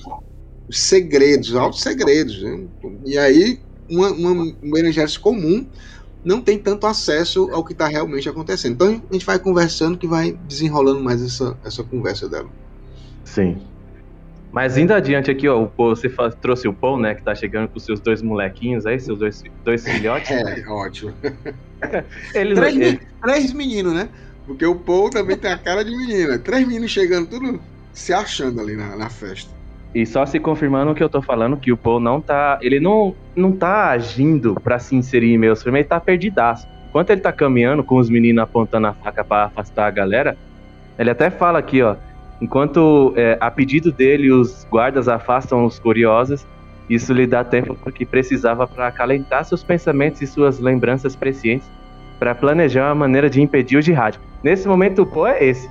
[0.70, 2.42] segredos, altos segredos.
[2.42, 2.66] Né?
[3.06, 3.60] E aí,
[3.90, 5.68] uma, uma, um comum
[6.24, 8.74] não tem tanto acesso ao que está realmente acontecendo.
[8.74, 12.50] Então a gente vai conversando que vai desenrolando mais essa, essa conversa dela.
[13.26, 13.58] Sim.
[14.52, 16.10] Mas indo adiante aqui, ó, você
[16.42, 19.84] trouxe o Paul, né, que tá chegando com seus dois molequinhos aí, seus dois, dois
[19.84, 20.30] filhotes.
[20.42, 21.14] É, ótimo.
[22.36, 23.00] Eles, três, ele...
[23.22, 24.10] três meninos, né?
[24.46, 26.38] Porque o Paul também tem a cara de menina.
[26.38, 27.60] Três meninos chegando, tudo
[27.94, 29.52] se achando ali na, na festa.
[29.94, 32.60] E só se confirmando o que eu tô falando, que o Paul não tá.
[32.62, 36.68] Ele não, não tá agindo para se inserir em meus filmes, ele tá perdidaço.
[36.90, 40.38] Enquanto ele tá caminhando com os meninos apontando a faca para afastar a galera,
[40.98, 41.96] ele até fala aqui, ó.
[42.42, 46.46] Enquanto, é, a pedido dele, os guardas afastam os curiosos,
[46.90, 51.70] isso lhe dá tempo que precisava para acalentar seus pensamentos e suas lembranças prescientes
[52.20, 54.20] para planejar uma maneira de impedir o jihad.
[54.44, 55.70] Nesse momento, o Poe é esse.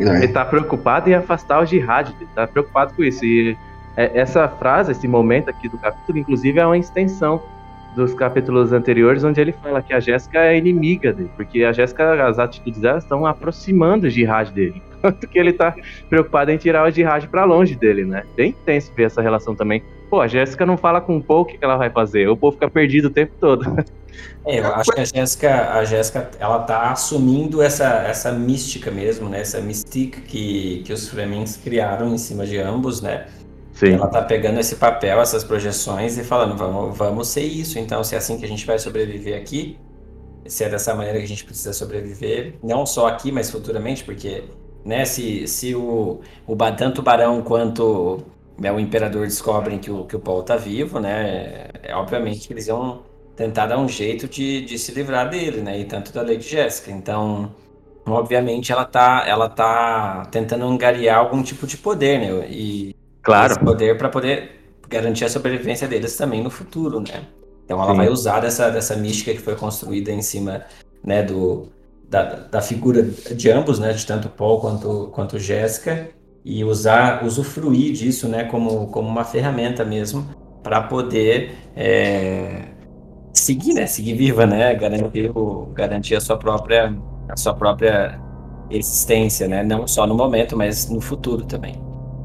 [0.00, 0.02] É.
[0.02, 3.24] Ele está preocupado em afastar o jihad, ele está preocupado com isso.
[3.24, 3.56] E
[3.96, 7.42] é, essa frase, esse momento aqui do capítulo, inclusive, é uma extensão
[7.94, 12.26] dos capítulos anteriores, onde ele fala que a Jéssica é inimiga dele, porque a Jéssica,
[12.26, 14.82] as atitudes dela estão aproximando o jihad dele.
[15.02, 15.74] Tanto que ele tá
[16.08, 18.24] preocupado em tirar o jihad para longe dele, né?
[18.36, 19.82] Bem intenso ver essa relação também.
[20.10, 22.28] Pô, a Jéssica não fala com o Paul o que ela vai fazer.
[22.28, 23.84] O Paul fica perdido o tempo todo.
[24.44, 29.28] É, eu acho que a Jéssica, a Jéssica, ela tá assumindo essa, essa mística mesmo,
[29.28, 29.40] né?
[29.40, 33.26] Essa mystique que, que os Fremens criaram em cima de ambos, né?
[33.78, 33.92] Sim.
[33.92, 38.16] Ela tá pegando esse papel, essas projeções e falando, vamos, vamos ser isso, então, se
[38.16, 39.78] é assim que a gente vai sobreviver aqui,
[40.46, 44.44] se é dessa maneira que a gente precisa sobreviver, não só aqui, mas futuramente, porque
[44.84, 45.04] né?
[45.04, 48.24] Se, se o, o tanto o Barão quanto
[48.58, 51.68] né, o Imperador descobrem que o, que o Paul tá vivo, né?
[51.82, 53.02] É, obviamente que eles iam
[53.36, 55.78] tentar dar um jeito de, de se livrar dele, né?
[55.78, 56.90] E tanto da Lady Jéssica.
[56.90, 57.54] Então,
[58.06, 62.48] obviamente, ela tá, ela tá tentando angariar algum tipo de poder, né?
[62.50, 63.52] E Claro.
[63.52, 64.52] esse poder para poder
[64.88, 67.26] garantir a sobrevivência deles também no futuro, né?
[67.64, 67.96] Então ela Sim.
[67.96, 70.64] vai usar dessa, dessa mística que foi construída em cima
[71.04, 71.68] né, do,
[72.08, 73.92] da, da figura de ambos, né?
[73.92, 76.08] De tanto Paul quanto, quanto Jéssica,
[76.44, 80.26] e usar, usufruir disso né, como, como uma ferramenta mesmo
[80.62, 82.62] para poder é,
[83.34, 83.86] seguir, né?
[83.86, 84.74] Seguir viva, né?
[84.74, 86.94] Garantir, o, garantir a sua própria
[87.28, 88.18] a sua própria
[88.70, 89.62] existência, né?
[89.62, 91.74] Não só no momento, mas no futuro também.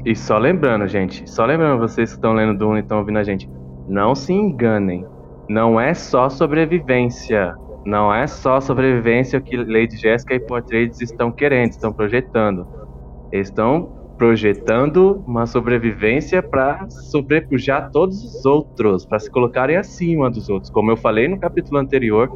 [0.04, 3.24] E só lembrando, gente, só lembrando vocês que estão lendo Duna e estão ouvindo a
[3.24, 3.48] gente,
[3.88, 5.06] não se enganem.
[5.48, 7.54] Não é só sobrevivência.
[7.84, 12.66] Não é só sobrevivência que Lady Jessica e Portraits estão querendo, estão projetando.
[13.30, 20.70] Estão projetando uma sobrevivência para sobrepujar todos os outros, para se colocarem acima dos outros.
[20.70, 22.32] Como eu falei no capítulo anterior,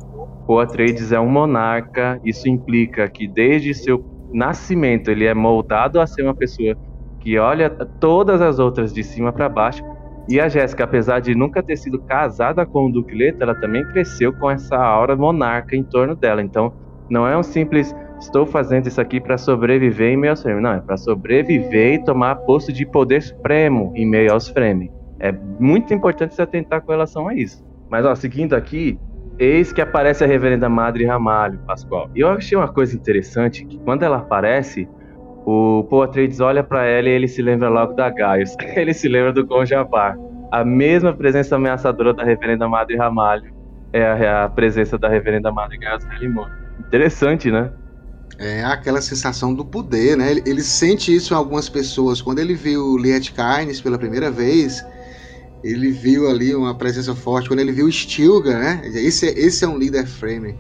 [0.61, 2.21] Atreides é um monarca.
[2.25, 6.77] Isso implica que desde seu nascimento ele é moldado a ser uma pessoa
[7.21, 9.83] que olha todas as outras de cima para baixo.
[10.29, 13.83] E a Jéssica, apesar de nunca ter sido casada com o Duque Leto, ela também
[13.89, 16.43] cresceu com essa aura monarca em torno dela.
[16.43, 16.73] Então,
[17.09, 20.63] não é um simples estou fazendo isso aqui para sobreviver em meio aos Fremen.
[20.63, 24.93] Não, é para sobreviver e tomar posto de poder supremo em meio aos Fremen.
[25.21, 27.65] É muito importante se atentar com relação a isso.
[27.89, 28.99] Mas, ó, seguindo aqui,
[29.39, 32.11] eis que aparece a Reverenda Madre Ramalho, Pascoal.
[32.15, 34.89] E eu achei uma coisa interessante, que quando ela aparece,
[35.45, 38.55] o Paul Atreides olha para ela e ele se lembra logo da Gaius.
[38.77, 40.17] ele se lembra do Gonjabar.
[40.51, 43.45] A mesma presença ameaçadora da Reverenda Madre Ramalho
[43.93, 46.47] é a, a presença da Reverenda Madre Gaius Halimon.
[46.79, 47.73] Interessante, né?
[48.39, 50.31] É aquela sensação do poder, né?
[50.31, 52.23] Ele, ele sente isso em algumas pessoas.
[52.23, 54.85] Quando ele viu Liet Kynes pela primeira vez,
[55.63, 57.49] ele viu ali uma presença forte.
[57.49, 58.83] Quando ele viu Stilgar, né?
[58.95, 60.55] Esse, é- esse é um líder frame.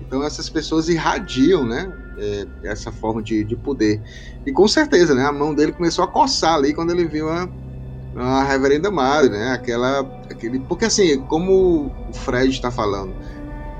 [0.00, 1.92] Então essas pessoas irradiam, né?
[2.18, 4.02] É, essa forma de, de poder.
[4.44, 5.24] E com certeza, né?
[5.26, 7.48] A mão dele começou a coçar ali quando ele viu a,
[8.14, 9.52] a Reverenda Madre, né?
[9.52, 10.00] Aquela,
[10.30, 13.16] aquele, porque assim, como o Fred está falando,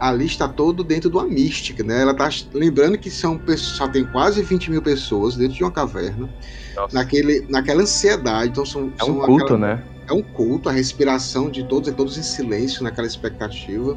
[0.00, 2.02] ali está todo dentro de uma mística, né?
[2.02, 5.70] Ela tá lembrando que são pessoas, só tem quase 20 mil pessoas dentro de uma
[5.72, 6.28] caverna,
[6.76, 6.94] Nossa.
[6.94, 8.50] naquele, naquela ansiedade.
[8.50, 9.84] Então são, É um são culto, aquela- né?
[10.08, 13.96] é um culto, a respiração de todos, todos em silêncio, naquela expectativa.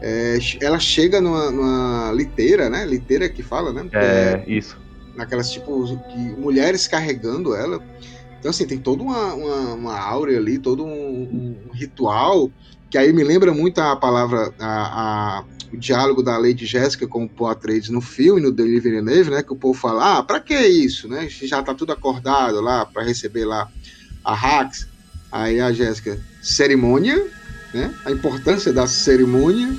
[0.00, 2.84] É, ela chega numa, numa liteira, né?
[2.86, 3.88] Liteira que fala, né?
[3.92, 4.76] É, isso.
[5.16, 7.82] naquelas tipo que mulheres carregando ela.
[8.38, 12.52] Então assim tem toda uma, uma, uma áurea ali, todo um, um ritual
[12.90, 17.24] que aí me lembra muito a palavra a, a- o diálogo da Lady Jéssica com
[17.24, 19.42] o Paul Atreides no filme no Denis Villeneuve, né?
[19.42, 21.28] Que o povo fala, ah, para que isso, né?
[21.28, 23.68] Já tá tudo acordado lá para receber lá
[24.24, 24.88] a Hax.
[25.30, 27.22] Aí a Jéssica, cerimônia,
[27.74, 27.94] né?
[28.06, 29.76] A importância da cerimônia.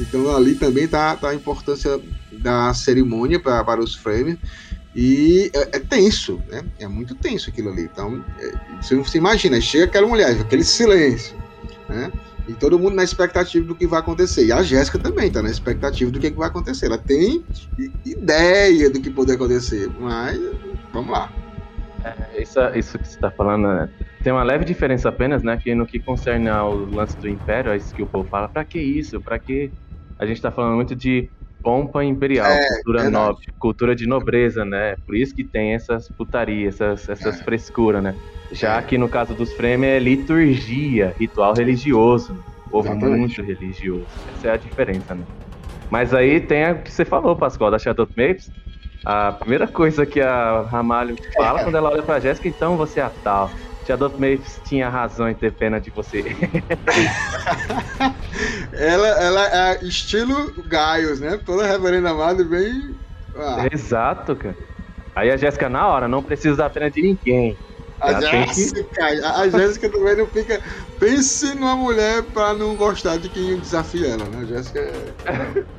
[0.00, 2.00] Então ali também tá, tá a importância
[2.32, 4.38] da cerimônia pra, para os frames.
[4.94, 6.64] E é, é tenso, né?
[6.78, 7.82] É muito tenso aquilo ali.
[7.82, 11.36] Então, é, você, você imagina, chega aquela mulher, aquele silêncio,
[11.90, 12.10] né?
[12.48, 14.46] E todo mundo na expectativa do que vai acontecer.
[14.46, 16.86] E a Jéssica também tá na expectativa do que, vai acontecer.
[16.86, 17.44] Ela tem
[18.04, 20.38] ideia do que pode acontecer, mas
[20.92, 21.32] vamos lá.
[22.38, 23.88] Isso, isso que você tá falando né?
[24.22, 25.56] tem uma leve diferença apenas, né?
[25.56, 28.64] Que no que concerne ao lance do Império, é isso que o povo fala, pra
[28.64, 29.20] que isso?
[29.20, 29.72] Pra que.
[30.18, 31.30] A gente tá falando muito de
[31.66, 33.12] pompa imperial, cultura verdade.
[33.12, 34.96] nobre, cultura de nobreza, né?
[35.04, 38.14] Por isso que tem essas putarias, essas, essas frescuras, né?
[38.52, 38.82] Já É.
[38.82, 42.34] que no caso dos Fremen é liturgia, ritual religioso.
[42.34, 42.42] né?
[42.70, 43.40] Povo Exatamente.
[43.40, 44.06] muito religioso.
[44.28, 45.26] Essa é a diferença, né?
[45.90, 48.52] Mas aí tem o que você falou, Pascoal, da Shadow Mapes.
[49.04, 53.04] A primeira coisa que a Ramalho fala quando ela olha pra Jéssica, então você é
[53.04, 53.50] a tal.
[53.86, 56.22] Shadow Mapes tinha razão em ter pena de você.
[58.78, 61.38] Ela, ela é estilo Gaius, né?
[61.44, 62.70] Toda reverenda madre bem.
[63.34, 64.54] Ah, Exato, cara.
[65.14, 67.56] Aí a Jéssica, na hora, não precisa dar pena de ninguém.
[68.00, 70.60] a ela que- Jéssica, a- a Jéssica também não fica.
[71.00, 74.40] Pense numa mulher pra não gostar de quem desafia ela, né?
[74.42, 75.14] A Jéssica é.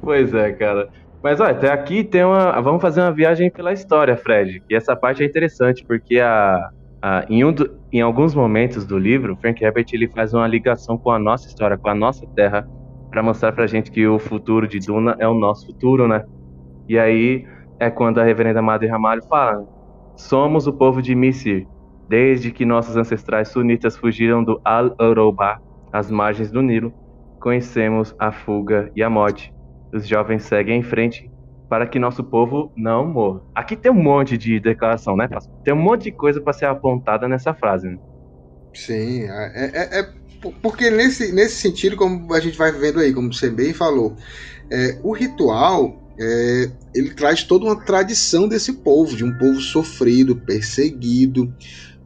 [0.00, 0.88] Pois é, cara.
[1.22, 2.60] Mas olha, até aqui tem uma.
[2.60, 4.62] Vamos fazer uma viagem pela história, Fred.
[4.70, 6.56] E essa parte é interessante, porque a,
[7.02, 10.98] a- em, um do- em alguns momentos do livro, Frank Herbert ele faz uma ligação
[10.98, 12.64] com a nossa história, com a nossa terra,
[13.10, 16.22] para mostrar pra gente que o futuro de Duna é o nosso futuro, né?
[16.88, 17.44] E aí
[17.80, 19.64] é quando a reverenda Madre Ramalho fala:
[20.16, 21.66] Somos o povo de Misir,
[22.08, 25.58] desde que nossos ancestrais sunitas fugiram do Al-Urubá,
[25.92, 26.92] às margens do Nilo,
[27.40, 29.52] conhecemos a fuga e a morte
[29.92, 31.30] os jovens seguem em frente
[31.72, 33.40] para que nosso povo não morra.
[33.54, 35.54] Aqui tem um monte de declaração, né, Pastor?
[35.64, 37.88] Tem um monte de coisa para ser apontada nessa frase.
[37.88, 37.98] Né?
[38.74, 40.08] Sim, é, é, é,
[40.60, 44.14] porque nesse, nesse sentido, como a gente vai vendo aí, como você bem falou,
[44.70, 50.36] é, o ritual é, ele traz toda uma tradição desse povo, de um povo sofrido,
[50.36, 51.54] perseguido,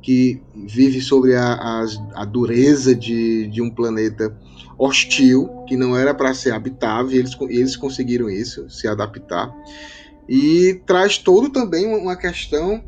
[0.06, 1.84] que vive sobre a, a,
[2.14, 4.38] a dureza de, de um planeta
[4.78, 9.52] hostil, que não era para ser habitável, e eles, eles conseguiram isso, se adaptar.
[10.28, 12.84] E traz todo também uma questão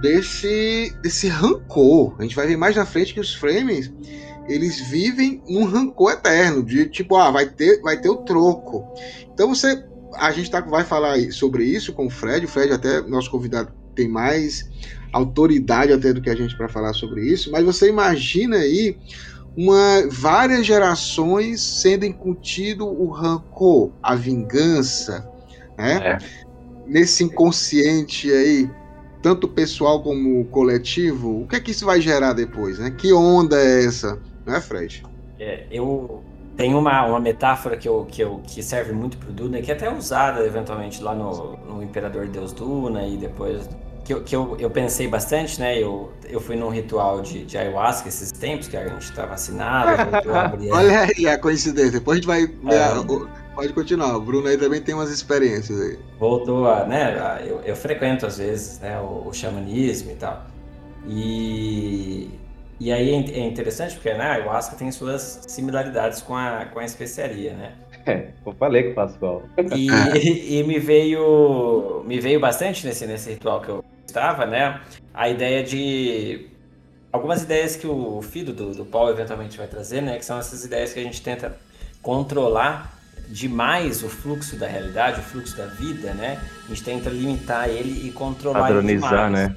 [0.00, 2.16] desse, desse rancor.
[2.18, 3.84] A gente vai ver mais na frente que os Fremen
[4.48, 8.84] eles vivem num rancor eterno, de tipo, ah, vai ter, vai ter o troco.
[9.32, 9.84] Então você.
[10.14, 12.46] A gente tá, vai falar sobre isso com o Fred.
[12.46, 14.70] O Fred, até nosso convidado, tem mais
[15.12, 17.50] autoridade até do que a gente para falar sobre isso.
[17.50, 18.96] Mas você imagina aí
[19.56, 25.28] uma, várias gerações sendo incutido o rancor, a vingança,
[25.76, 25.96] né?
[25.96, 26.46] É.
[26.86, 28.70] Nesse inconsciente aí,
[29.22, 32.90] tanto pessoal como coletivo, o que é que isso vai gerar depois, né?
[32.90, 35.02] Que onda é essa, não é, Fred?
[35.40, 36.22] É, eu
[36.56, 39.74] tenho uma, uma metáfora que, eu, que, eu, que serve muito pro Duna, que é
[39.74, 43.68] até usada eventualmente lá no, no Imperador Deus Duna e depois
[44.06, 45.82] que, eu, que eu, eu pensei bastante, né?
[45.82, 49.90] Eu, eu fui num ritual de, de ayahuasca esses tempos, que a gente tá vacinado.
[50.70, 51.98] Olha aí a coincidência.
[51.98, 52.44] Depois a gente vai.
[52.44, 53.36] É.
[53.56, 55.98] Pode continuar, o Bruno aí também tem umas experiências aí.
[56.20, 60.46] Voltou a, né, eu, eu frequento às vezes, né, o, o xamanismo e tal.
[61.08, 62.30] E,
[62.78, 66.78] e aí é, é interessante porque, né, a ayahuasca tem suas similaridades com a, com
[66.78, 67.72] a especiaria, né?
[68.06, 69.42] É, eu falei com o Pascoal.
[69.74, 74.80] E, e, e, me veio me veio bastante nesse, nesse ritual que eu estava, né,
[75.12, 76.46] a ideia de
[77.12, 80.64] algumas ideias que o filho do, do Paulo eventualmente vai trazer, né, que são essas
[80.64, 81.56] ideias que a gente tenta
[82.00, 82.96] controlar
[83.28, 86.40] demais o fluxo da realidade, o fluxo da vida, né?
[86.64, 89.50] A gente tenta limitar ele e controlar Padronizar, ele demais.
[89.50, 89.56] né?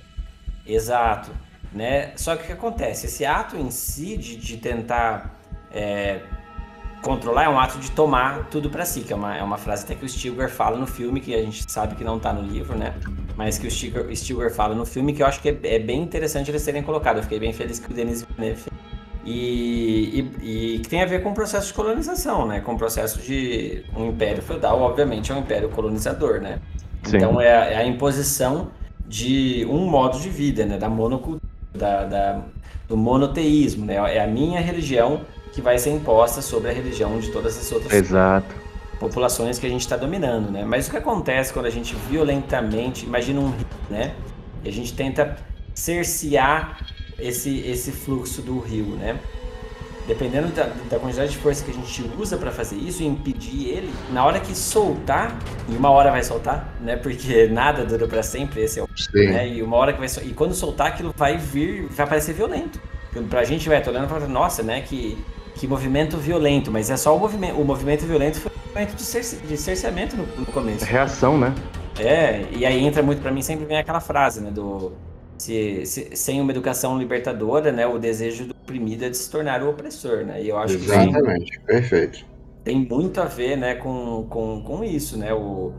[0.66, 1.30] Exato.
[1.72, 2.12] Né?
[2.16, 3.06] Só que o que acontece?
[3.06, 5.40] Esse ato em si de, de tentar
[5.72, 6.22] é,
[7.02, 9.84] controlar é um ato de tomar tudo para si, que é uma, é uma frase
[9.84, 12.42] até que o Stilgar fala no filme, que a gente sabe que não tá no
[12.42, 12.94] livro, né?
[13.36, 16.02] Mas que o Stilgar, Stilgar fala no filme, que eu acho que é, é bem
[16.02, 17.18] interessante eles terem colocado.
[17.18, 18.70] Eu fiquei bem feliz que o Denis Villeneuve
[19.26, 22.62] e, e, e, que tem a ver com o processo de colonização, né?
[22.62, 26.60] Com o processo de um império feudal, obviamente, é um império colonizador, né?
[27.04, 27.18] Sim.
[27.18, 28.70] Então é a, é a, imposição
[29.08, 30.78] de um modo de vida, né?
[30.78, 31.42] Da monocultura,
[31.74, 32.42] da, da,
[32.88, 33.96] do monoteísmo, né?
[34.16, 35.22] É a minha religião
[35.60, 38.56] que vai ser imposta sobre a religião de todas as outras Exato.
[39.00, 40.64] populações que a gente está dominando, né?
[40.66, 43.54] Mas o que acontece quando a gente violentamente, imagina um
[43.90, 44.14] né?
[44.64, 45.38] E a gente tenta
[45.74, 46.80] cercear
[47.18, 49.20] esse, esse fluxo do rio, né?
[50.08, 53.70] Dependendo da, da quantidade de força que a gente usa para fazer isso e impedir
[53.70, 55.38] ele, na hora que soltar,
[55.68, 56.96] e uma hora vai soltar, né?
[56.96, 58.88] Porque nada dura para sempre, esse é o.
[58.96, 59.28] Sim.
[59.28, 59.48] Né?
[59.50, 62.82] E uma hora que vai E quando soltar, aquilo vai vir, vai parecer violento.
[63.30, 64.82] Pra gente vai olhando e falar, nossa, né?
[64.82, 65.18] Que,
[65.60, 67.60] que movimento violento, mas é só o movimento.
[67.60, 70.86] O movimento violento foi um movimento de, cerce, de cerceamento no, no começo.
[70.86, 71.54] Reação, né?
[72.00, 74.52] É, e aí entra muito para mim, sempre vem aquela frase, né?
[74.52, 74.94] Do
[75.38, 79.62] se, se, sem uma educação libertadora, né, o desejo do oprimido é de se tornar
[79.62, 80.42] o opressor, né?
[80.42, 82.26] E eu acho Exatamente, que perfeito.
[82.64, 85.34] Tem muito a ver, né, com, com, com isso, né?
[85.34, 85.74] O,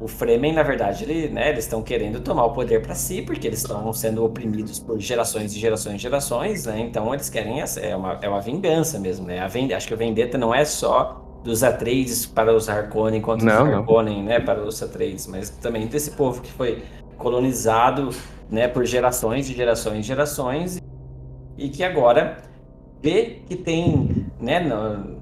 [0.00, 3.46] o Fremen, na verdade, ele, né, eles estão querendo tomar o poder para si, porque
[3.46, 6.78] eles estão sendo oprimidos por gerações e gerações e gerações, né?
[6.80, 9.40] Então eles querem essa, é uma, é uma vingança mesmo, né?
[9.40, 13.44] A vend, acho que a vendetta não é só dos Atreides para os Harkonnen contra
[13.44, 16.82] não, os Harkonnen, né, para os Atreides, mas também desse povo que foi
[17.16, 18.10] colonizado
[18.50, 20.80] né, por gerações e gerações e gerações,
[21.56, 22.38] e que agora
[23.02, 25.17] vê que tem né, no,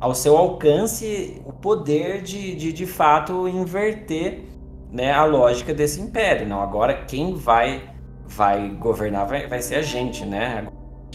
[0.00, 4.42] ao seu alcance o poder de, de, de fato inverter
[4.90, 6.46] né, a lógica desse império.
[6.46, 7.82] Não, agora quem vai
[8.28, 10.66] vai governar vai, vai ser a gente, né?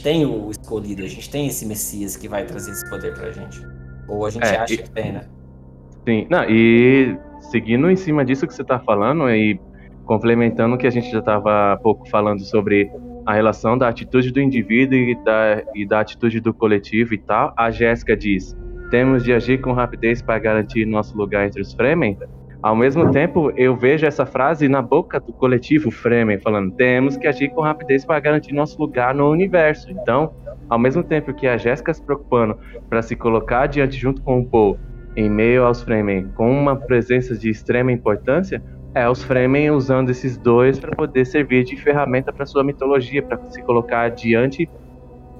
[0.01, 3.61] Tem o escolhido, a gente tem esse Messias que vai trazer esse poder pra gente.
[4.07, 5.21] Ou a gente é, acha e, que tem, né?
[6.07, 7.17] Sim, não, e
[7.51, 9.59] seguindo em cima disso que você tá falando, e
[10.05, 12.91] complementando o que a gente já estava há pouco falando sobre
[13.25, 17.53] a relação da atitude do indivíduo e da, e da atitude do coletivo e tal,
[17.55, 18.55] a Jéssica diz:
[18.91, 22.19] temos de agir com rapidez para garantir nosso lugar entre os Fremen.
[22.61, 27.25] Ao mesmo tempo, eu vejo essa frase na boca do coletivo Fremen, falando: temos que
[27.25, 29.89] agir com rapidez para garantir nosso lugar no universo.
[29.89, 30.33] Então,
[30.69, 34.45] ao mesmo tempo que a Jéssica se preocupando para se colocar diante junto com o
[34.45, 34.77] Paul,
[35.15, 38.61] em meio aos Fremen, com uma presença de extrema importância,
[38.93, 43.39] é, os Fremen usando esses dois para poder servir de ferramenta para sua mitologia, para
[43.49, 44.69] se colocar diante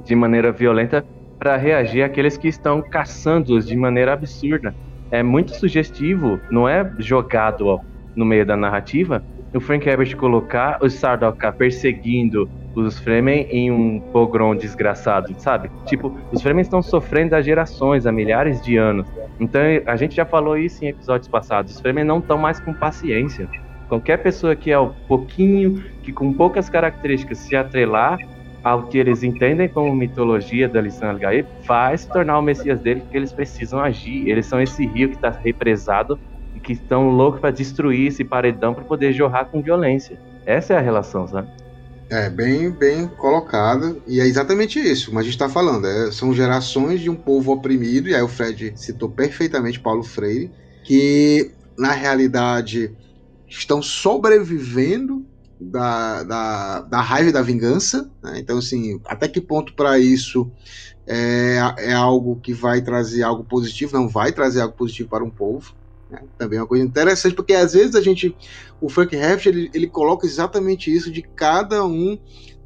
[0.04, 1.06] de maneira violenta
[1.42, 4.76] para reagir àqueles que estão caçando-os de maneira absurda.
[5.10, 7.80] É muito sugestivo, não é jogado ó,
[8.16, 14.00] no meio da narrativa, o Frank Herbert colocar os Sardaukar perseguindo os Fremen em um
[14.00, 15.72] pogrom desgraçado, sabe?
[15.88, 19.08] Tipo, os Fremen estão sofrendo há gerações, há milhares de anos.
[19.40, 21.74] Então, a gente já falou isso em episódios passados.
[21.74, 23.50] Os Fremen não estão mais com paciência.
[23.90, 28.20] Qualquer pessoa que é um pouquinho, que com poucas características se atrelar
[28.64, 33.02] ao que eles entendem como mitologia da lição Algaib, vai se tornar o Messias dele,
[33.02, 34.28] porque eles precisam agir.
[34.28, 36.20] Eles são esse rio que está represado
[36.56, 40.18] e que estão loucos para destruir esse paredão para poder jorrar com violência.
[40.46, 41.50] Essa é a relação, sabe?
[42.10, 43.96] É, bem, bem colocada.
[44.06, 45.88] E é exatamente isso, como a gente está falando.
[45.88, 50.52] É, são gerações de um povo oprimido, e aí o Fred citou perfeitamente Paulo Freire,
[50.84, 52.92] que na realidade
[53.48, 55.26] estão sobrevivendo
[55.62, 58.10] da, da, da raiva e da vingança.
[58.24, 58.40] Né?
[58.40, 60.52] Então, assim, até que ponto para isso
[61.06, 63.94] é, é algo que vai trazer algo positivo?
[63.94, 65.74] Não vai trazer algo positivo para um povo.
[66.10, 66.24] Né?
[66.38, 68.36] Também é uma coisa interessante, porque às vezes a gente,
[68.82, 72.18] o Frank Heft, ele, ele coloca exatamente isso de cada um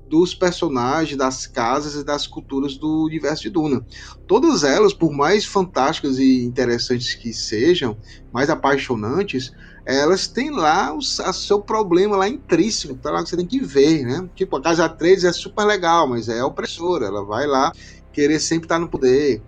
[0.07, 3.85] dos personagens, das casas e das culturas do universo de Duna.
[4.27, 7.97] Todas elas, por mais fantásticas e interessantes que sejam,
[8.31, 9.51] mais apaixonantes,
[9.85, 13.59] elas têm lá o, a seu problema lá intrínseco, tá lá que você tem que
[13.59, 14.27] ver, né?
[14.35, 17.71] Tipo, a Casa 3 é super legal, mas é opressora, ela vai lá
[18.11, 19.41] querer sempre estar no poder.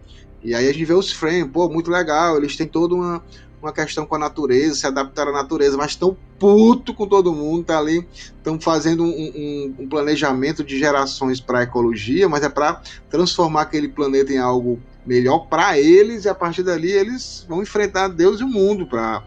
[0.43, 3.23] E aí a gente vê os frames, pô, muito legal, eles têm toda uma,
[3.61, 7.63] uma questão com a natureza, se adaptar à natureza, mas estão puto com todo mundo,
[7.63, 12.81] tá ali, estão fazendo um, um, um, planejamento de gerações para ecologia, mas é para
[13.09, 18.09] transformar aquele planeta em algo melhor para eles e a partir dali eles vão enfrentar
[18.09, 19.23] Deus e o mundo para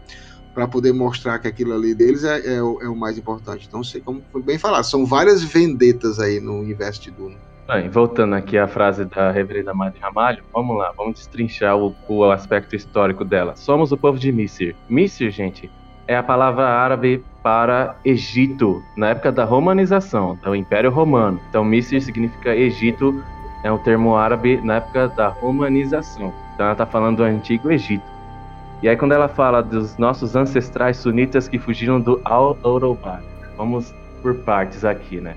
[0.53, 3.65] para poder mostrar que aquilo ali deles é, é, o, é, o, mais importante.
[3.67, 7.35] Então, sei como foi bem falado, são várias vendetas aí no universo de Duna.
[7.67, 12.23] Bem, voltando aqui à frase da reverenda Madre Ramalho, vamos lá, vamos destrinchar o, o
[12.25, 13.55] aspecto histórico dela.
[13.55, 14.75] Somos o povo de Misir.
[14.89, 15.71] Misir, gente,
[16.07, 21.39] é a palavra árabe para Egito, na época da romanização, do Império Romano.
[21.49, 23.23] Então, Misir significa Egito,
[23.63, 26.33] é um termo árabe na época da romanização.
[26.53, 28.03] Então, ela está falando do Antigo Egito.
[28.81, 33.21] E aí, quando ela fala dos nossos ancestrais sunitas que fugiram do Al-Orobá,
[33.55, 35.35] vamos por partes aqui, né?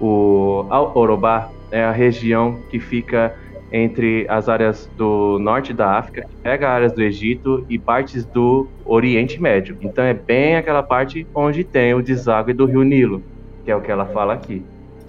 [0.00, 3.34] O Al-Orobá é a região que fica
[3.70, 8.66] entre as áreas do norte da África, que pega áreas do Egito e partes do
[8.84, 9.76] Oriente Médio.
[9.80, 13.22] Então é bem aquela parte onde tem o deságue do rio Nilo,
[13.64, 14.62] que é o que ela fala aqui.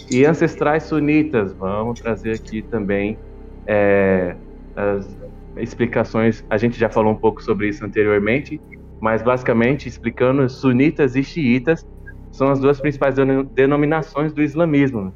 [0.09, 3.17] E ancestrais sunitas, vamos trazer aqui também
[3.65, 4.35] é,
[4.75, 5.22] as
[5.57, 6.45] explicações.
[6.49, 8.59] A gente já falou um pouco sobre isso anteriormente,
[8.99, 11.85] mas basicamente explicando sunitas e xiitas
[12.31, 13.15] são as duas principais
[13.53, 15.13] denominações do islamismo.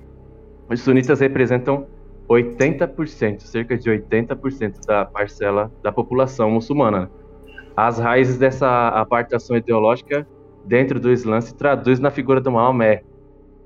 [0.69, 1.87] Os sunitas representam
[2.29, 7.09] 80%, cerca de 80% da parcela da população muçulmana.
[7.75, 10.27] As raízes dessa apartação ideológica
[10.65, 13.03] dentro do Islã se traduz na figura do Maomé.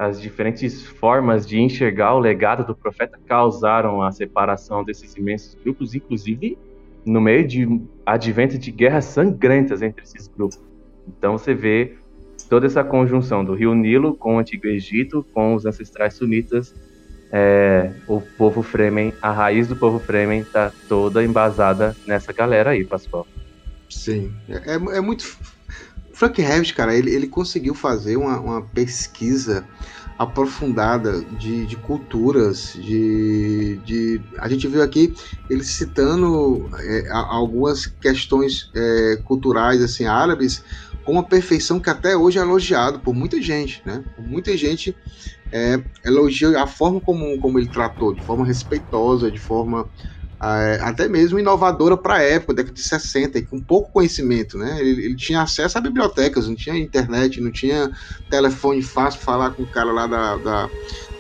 [0.02, 5.94] As diferentes formas de enxergar o legado do profeta causaram a separação desses imensos grupos,
[5.94, 6.58] inclusive
[7.06, 7.68] no meio de
[8.04, 10.60] advento de guerras sangrentas entre esses grupos.
[11.08, 11.98] Então você vê
[12.50, 16.74] toda essa conjunção do Rio Nilo com o Antigo Egito, com os ancestrais sunitas,
[17.32, 22.84] é, o povo Fremen, a raiz do povo Fremen está toda embasada nessa galera aí,
[22.84, 23.28] Pascoal.
[23.88, 25.38] Sim, é, é, é muito.
[26.22, 29.68] Frank Herbst, cara, ele, ele conseguiu fazer uma, uma pesquisa
[30.20, 35.16] aprofundada de, de culturas, de, de, a gente viu aqui
[35.50, 40.64] ele citando é, algumas questões é, culturais assim árabes
[41.04, 44.04] com uma perfeição que até hoje é elogiado por muita gente, né?
[44.16, 44.96] Por muita gente
[45.52, 49.90] é, elogia a forma como, como ele tratou, de forma respeitosa, de forma
[50.82, 54.80] até mesmo inovadora para a época, década de 60, e com pouco conhecimento, né?
[54.80, 57.92] Ele, ele, tinha acesso a bibliotecas, não tinha internet, não tinha
[58.28, 60.70] telefone fácil para falar com o cara lá da, da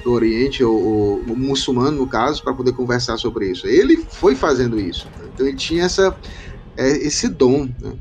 [0.03, 3.67] do Oriente, ou, o muçulmano, no caso, para poder conversar sobre isso.
[3.67, 6.17] Ele foi fazendo isso, então ele tinha essa,
[6.75, 7.93] é, esse dom, né?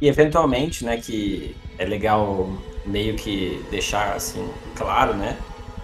[0.00, 2.50] E eventualmente, né, que é legal
[2.86, 5.36] meio que deixar assim claro, né?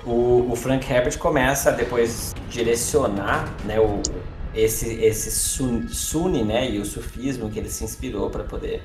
[0.06, 4.00] O, o Frank Herbert começa a depois direcionar, né, o,
[4.54, 8.82] esse esse sun, Sunni, né, e o sufismo que ele se inspirou para poder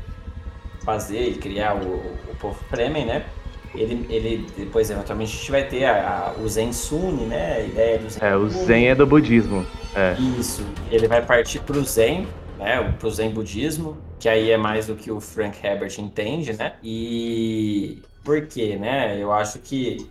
[0.84, 1.96] fazer e criar o,
[2.32, 3.26] o povo Fremen, né?
[3.74, 7.56] Ele, ele depois eventualmente a gente vai ter a, a, o Zen Sunni, né?
[7.56, 8.24] A ideia do Zen.
[8.24, 9.66] É, o Zen é do budismo.
[9.96, 10.16] É.
[10.40, 10.66] Isso.
[10.90, 14.96] Ele vai partir para o Zen, né, pro Zen budismo, que aí é mais do
[14.96, 16.74] que o Frank Herbert entende, né?
[16.84, 19.18] E por quê, né?
[19.22, 20.10] Eu acho que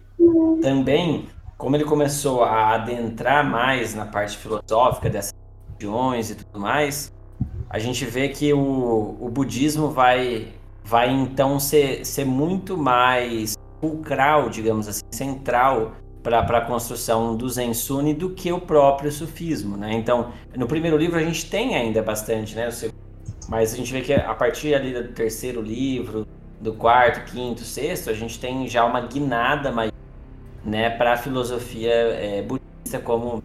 [0.61, 1.26] também,
[1.57, 5.34] como ele começou a adentrar mais na parte filosófica dessas
[5.78, 7.12] religiões e tudo mais,
[7.68, 10.48] a gente vê que o, o budismo vai,
[10.84, 18.14] vai então ser, ser muito mais fulcral, digamos assim, central para a construção do Zensune
[18.14, 19.92] do que o próprio sufismo, né?
[19.92, 22.70] Então, no primeiro livro a gente tem ainda bastante, né?
[23.46, 26.26] Mas a gente vê que a partir ali do terceiro livro,
[26.58, 29.92] do quarto, quinto, sexto, a gente tem já uma guinada maior,
[30.64, 33.42] né, para a filosofia é, budista como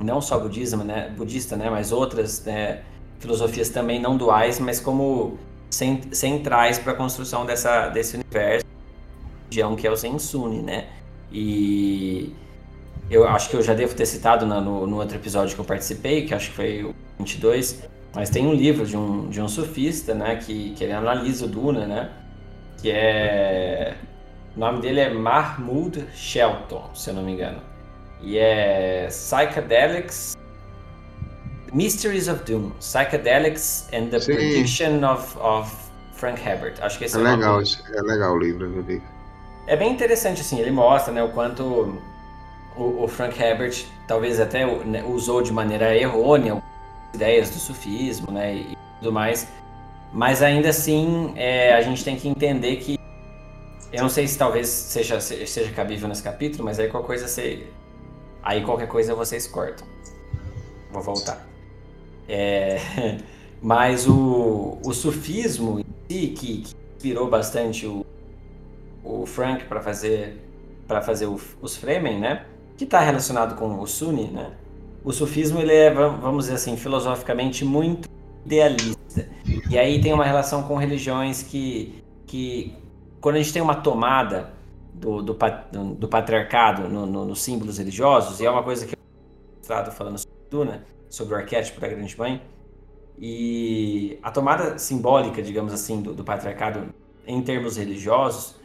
[0.00, 2.82] não só budismo, né, budista, né, mas outras né,
[3.18, 5.38] filosofias também não duais, mas como
[5.70, 8.66] centrais para a construção dessa, desse universo,
[9.50, 10.86] que é o Sensune, né?
[11.32, 12.34] E
[13.10, 16.24] eu acho que eu já devo ter citado no, no outro episódio que eu participei,
[16.24, 17.82] que acho que foi o 22,
[18.14, 21.48] mas tem um livro de um, de um sufista, né, que, que ele analisa o
[21.48, 22.10] Duna, né,
[22.80, 23.94] que é...
[24.56, 27.60] O nome dele é Mahmoud Shelton, se eu não me engano.
[28.20, 30.36] E é Psychedelics
[31.72, 34.34] Mysteries of Doom, Psychedelics and the Sim.
[34.34, 35.70] Prediction of, of
[36.14, 36.74] Frank Herbert.
[36.80, 39.02] Acho que esse é, é legal, é legal o livro, eu vi.
[39.66, 42.00] É bem interessante, assim, ele mostra né, o quanto
[42.76, 46.62] o, o Frank Herbert talvez até né, usou de maneira errônea
[47.14, 49.46] ideias do sufismo né, e tudo mais,
[50.12, 52.98] mas ainda assim é, a gente tem que entender que
[53.92, 57.66] eu não sei se talvez seja, seja cabível nesse capítulo, mas aí qualquer coisa você,
[58.48, 59.86] aí qualquer coisa vocês cortam.
[60.90, 61.46] Vou voltar.
[62.26, 62.78] É,
[63.60, 68.06] mas o, o sufismo em si, que, que inspirou bastante o,
[69.04, 70.42] o Frank para fazer
[70.86, 72.46] para fazer o, os Fremen, né?
[72.78, 74.52] Que está relacionado com o Sunni, né?
[75.04, 78.08] O sufismo ele é, vamos dizer assim, filosoficamente muito
[78.46, 79.28] idealista.
[79.68, 82.74] E aí tem uma relação com religiões que, que
[83.20, 84.54] quando a gente tem uma tomada
[84.98, 85.34] do, do,
[85.94, 90.38] do patriarcado nos no, no símbolos religiosos, e é uma coisa que eu falando sobre
[90.50, 92.42] Duna, sobre o arquétipo da Grande Mãe,
[93.18, 96.94] e a tomada simbólica, digamos assim, do, do patriarcado
[97.26, 98.56] em termos religiosos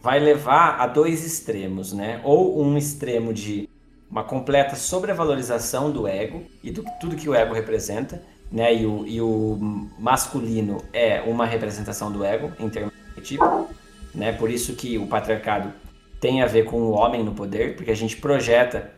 [0.00, 2.20] vai levar a dois extremos, né?
[2.24, 3.68] Ou um extremo de
[4.10, 8.74] uma completa sobrevalorização do ego e do tudo que o ego representa, né?
[8.74, 9.58] E o, e o
[9.98, 13.68] masculino é uma representação do ego em termos de tipo,
[14.14, 14.32] né?
[14.32, 15.72] Por isso que o patriarcado
[16.20, 18.92] tem a ver com o homem no poder, porque a gente projeta,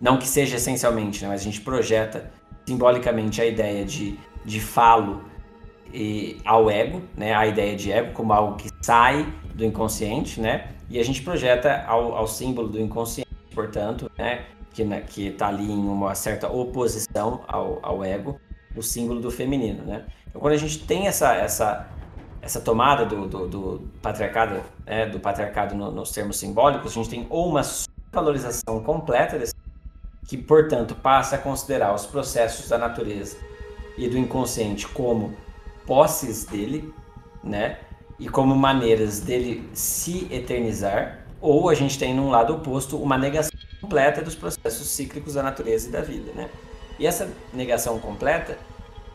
[0.00, 1.28] não que seja essencialmente, né?
[1.28, 2.30] mas a gente projeta
[2.66, 5.22] simbolicamente a ideia de, de falo
[5.92, 7.34] e, ao ego, né?
[7.34, 10.68] A ideia de ego como algo que sai do inconsciente, né?
[10.88, 14.44] E a gente projeta ao, ao símbolo do inconsciente, portanto, né?
[14.72, 18.40] Que né, que está ali em uma certa oposição ao, ao ego,
[18.76, 20.04] o símbolo do feminino, né?
[20.28, 21.88] Então, quando a gente tem essa essa
[22.42, 27.10] essa tomada do, do, do patriarcado, né, do patriarcado no, nos termos simbólicos, a gente
[27.10, 27.62] tem ou uma
[28.12, 29.54] valorização completa desse,
[30.26, 33.36] que, portanto, passa a considerar os processos da natureza
[33.96, 35.34] e do inconsciente como
[35.86, 36.92] posses dele,
[37.42, 37.78] né?
[38.18, 43.50] E como maneiras dele se eternizar, ou a gente tem num lado oposto uma negação
[43.80, 46.48] completa dos processos cíclicos da natureza e da vida, né?
[46.98, 48.58] E essa negação completa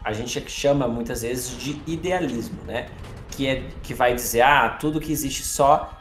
[0.06, 2.88] a gente chama muitas vezes de idealismo, né?
[3.32, 6.00] Que é que vai dizer ah tudo que existe só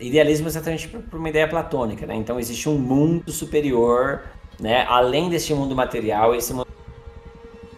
[0.00, 2.14] idealismo é exatamente por uma ideia platônica, né?
[2.14, 4.22] Então existe um mundo superior,
[4.58, 4.86] né?
[4.88, 6.66] Além deste mundo material, esse mundo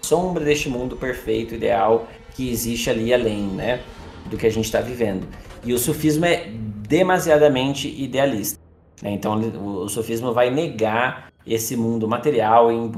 [0.01, 2.07] sombra deste mundo perfeito, ideal
[2.37, 3.81] que existe ali além, né?
[4.27, 5.27] Do que a gente está vivendo.
[5.65, 6.47] E o sufismo é
[6.89, 8.61] demasiadamente idealista.
[9.03, 9.11] Né?
[9.11, 12.93] Então o sufismo vai negar esse mundo material em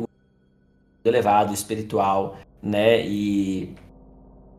[1.09, 3.00] elevado, espiritual, né?
[3.06, 3.74] E,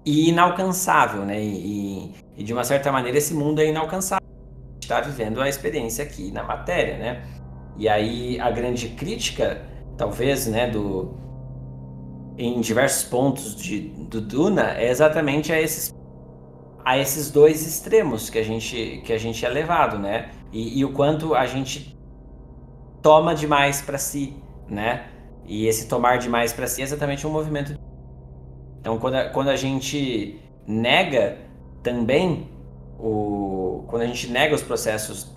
[0.05, 1.41] e inalcançável, né?
[1.41, 4.27] E, e, de uma certa maneira esse mundo é inalcançável.
[4.81, 7.23] Está vivendo a experiência aqui na matéria, né?
[7.77, 9.61] E aí a grande crítica,
[9.97, 11.17] talvez, né, do
[12.37, 15.93] em diversos pontos de, do Duna é exatamente a esses
[16.85, 20.31] a esses dois extremos que a gente que a gente é levado, né?
[20.51, 21.97] E, e o quanto a gente
[23.01, 24.33] toma demais para si,
[24.67, 25.05] né?
[25.49, 27.75] E esse tomar demais para si é exatamente um movimento.
[28.79, 31.39] Então, quando a, quando a gente nega
[31.81, 32.47] também
[32.99, 35.35] o quando a gente nega os processos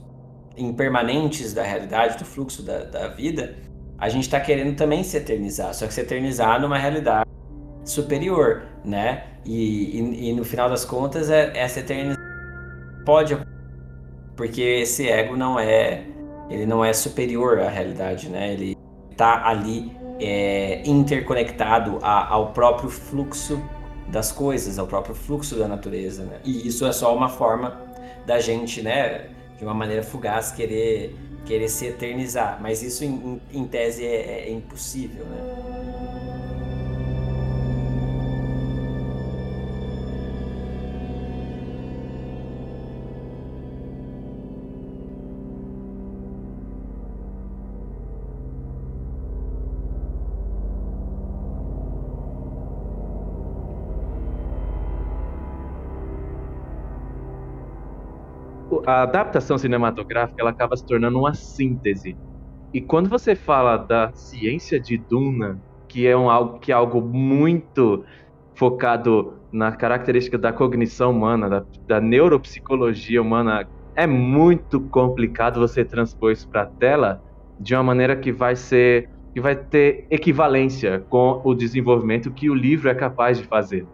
[0.54, 3.56] impermanentes da realidade, do fluxo da, da vida,
[3.96, 7.30] a gente está querendo também se eternizar, só que se eternizar numa realidade
[7.82, 9.24] superior, né?
[9.46, 12.20] E, e, e no final das contas, é, essa eternidade
[13.06, 13.34] pode
[14.36, 16.04] porque esse ego não é
[16.50, 18.52] ele não é superior à realidade, né?
[18.52, 18.76] Ele
[19.10, 23.60] está ali é, interconectado a, ao próprio fluxo
[24.08, 26.40] das coisas, ao próprio fluxo da natureza, né?
[26.44, 27.80] E isso é só uma forma
[28.26, 29.26] da gente, né,
[29.58, 34.50] de uma maneira fugaz querer querer se eternizar, mas isso em, em tese é, é
[34.50, 36.31] impossível, né?
[58.86, 62.16] A adaptação cinematográfica ela acaba se tornando uma síntese.
[62.72, 67.02] E quando você fala da ciência de Duna, que é um, algo que é algo
[67.02, 68.04] muito
[68.54, 76.32] focado na característica da cognição humana, da, da neuropsicologia humana, é muito complicado você transpor
[76.32, 77.22] isso para a tela
[77.60, 82.54] de uma maneira que vai ser que vai ter equivalência com o desenvolvimento que o
[82.54, 83.86] livro é capaz de fazer.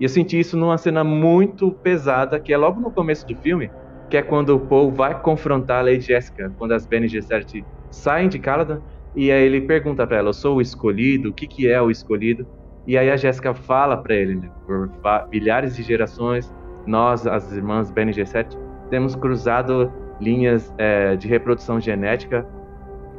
[0.00, 3.70] E eu senti isso numa cena muito pesada, que é logo no começo do filme,
[4.08, 8.28] que é quando o Paul vai confrontar a Lady Jessica, quando as Bene Gesserit saem
[8.28, 8.80] de Caladan,
[9.14, 11.90] e aí ele pergunta para ela, eu sou o escolhido, o que, que é o
[11.90, 12.46] escolhido?
[12.86, 14.90] E aí a Jéssica fala para ele, né, por
[15.30, 16.54] milhares de gerações,
[16.86, 18.56] nós, as irmãs Bene Gesserit,
[18.90, 19.90] temos cruzado
[20.20, 22.46] linhas é, de reprodução genética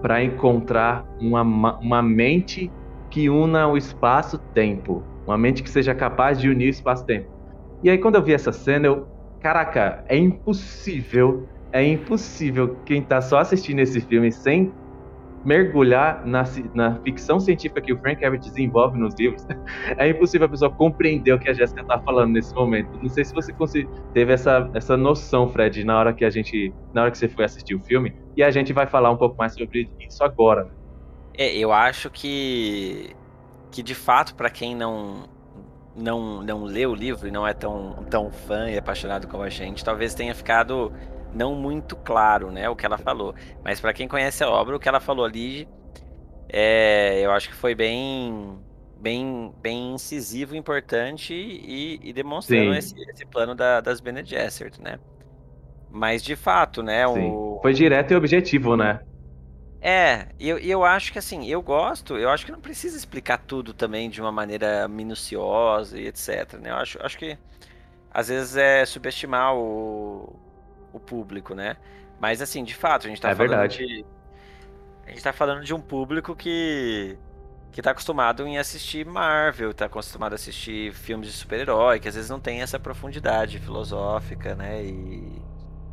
[0.01, 1.41] para encontrar uma,
[1.79, 2.71] uma mente
[3.09, 7.29] que una o espaço-tempo, uma mente que seja capaz de unir espaço-tempo.
[7.83, 9.07] E aí quando eu vi essa cena, eu,
[9.47, 14.73] caraca, é impossível, é impossível quem está só assistindo esse filme sem
[15.45, 16.43] mergulhar na,
[16.73, 19.47] na ficção científica que o Frank Herbert desenvolve nos livros,
[19.97, 22.89] é impossível a pessoa compreender o que a Jéssica está falando nesse momento.
[23.01, 27.03] Não sei se você teve essa, essa noção, Fred, na hora que a gente, na
[27.03, 29.53] hora que você foi assistir o filme, e a gente vai falar um pouco mais
[29.53, 30.65] sobre isso agora.
[30.65, 30.71] Né?
[31.37, 33.15] É, eu acho que
[33.71, 35.25] que de fato para quem não
[35.97, 39.49] não não lê o livro e não é tão tão fã e apaixonado como a
[39.49, 40.93] gente, talvez tenha ficado
[41.33, 43.35] não muito claro, né, o que ela falou.
[43.63, 45.67] Mas para quem conhece a obra, o que ela falou ali,
[46.49, 48.57] é, eu acho que foi bem,
[48.99, 54.99] bem, bem incisivo, importante e, e demonstrando esse, esse, plano da, das Bene Gesserit, né?
[55.89, 57.07] Mas de fato, né?
[57.07, 57.59] O...
[57.61, 59.01] Foi direto e objetivo, né?
[59.89, 63.73] É, eu, eu acho que assim, eu gosto, eu acho que não precisa explicar tudo
[63.73, 66.55] também de uma maneira minuciosa e etc.
[66.59, 66.71] Né?
[66.71, 67.37] Eu acho, acho que
[68.11, 70.37] às vezes é subestimar o,
[70.91, 71.77] o público, né?
[72.19, 73.77] Mas assim, de fato, a gente tá é falando verdade.
[73.77, 74.05] de.
[75.05, 77.17] A gente tá falando de um público que.
[77.71, 82.15] que tá acostumado em assistir Marvel, tá acostumado a assistir filmes de super-herói, que às
[82.15, 84.83] vezes não tem essa profundidade filosófica, né?
[84.83, 85.41] E,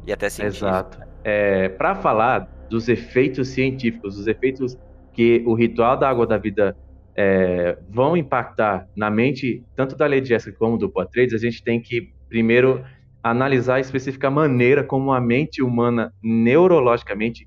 [0.04, 0.66] e até científica.
[0.66, 0.98] Exato.
[1.22, 4.76] É, para falar dos efeitos científicos, dos efeitos
[5.12, 6.76] que o ritual da água da vida
[7.16, 11.80] é, vão impactar na mente tanto da Lady Jessica como do Poitras, a gente tem
[11.80, 12.84] que primeiro
[13.22, 17.46] analisar a específica maneira como a mente humana neurologicamente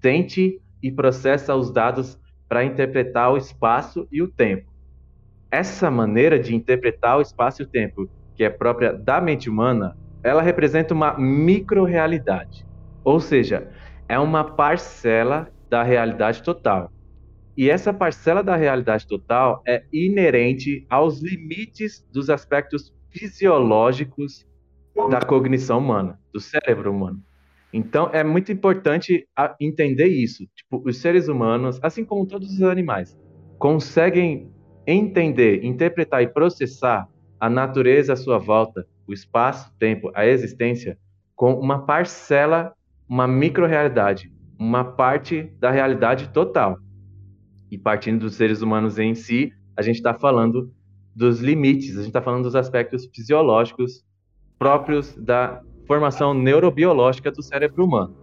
[0.00, 2.18] sente e processa os dados
[2.48, 4.72] para interpretar o espaço e o tempo.
[5.50, 9.94] Essa maneira de interpretar o espaço e o tempo, que é própria da mente humana,
[10.24, 12.64] ela representa uma microrealidade,
[13.04, 13.70] ou seja,
[14.12, 16.92] é uma parcela da realidade total.
[17.56, 24.46] E essa parcela da realidade total é inerente aos limites dos aspectos fisiológicos
[25.08, 27.22] da cognição humana, do cérebro humano.
[27.72, 29.26] Então, é muito importante
[29.58, 30.46] entender isso.
[30.54, 33.18] Tipo, os seres humanos, assim como todos os animais,
[33.58, 34.52] conseguem
[34.86, 37.08] entender, interpretar e processar
[37.40, 40.98] a natureza à sua volta, o espaço, o tempo, a existência,
[41.34, 42.74] com uma parcela,
[43.12, 46.78] uma microrealidade, uma parte da realidade total.
[47.70, 50.72] E partindo dos seres humanos em si, a gente está falando
[51.14, 54.02] dos limites, a gente está falando dos aspectos fisiológicos
[54.58, 58.16] próprios da formação neurobiológica do cérebro humano.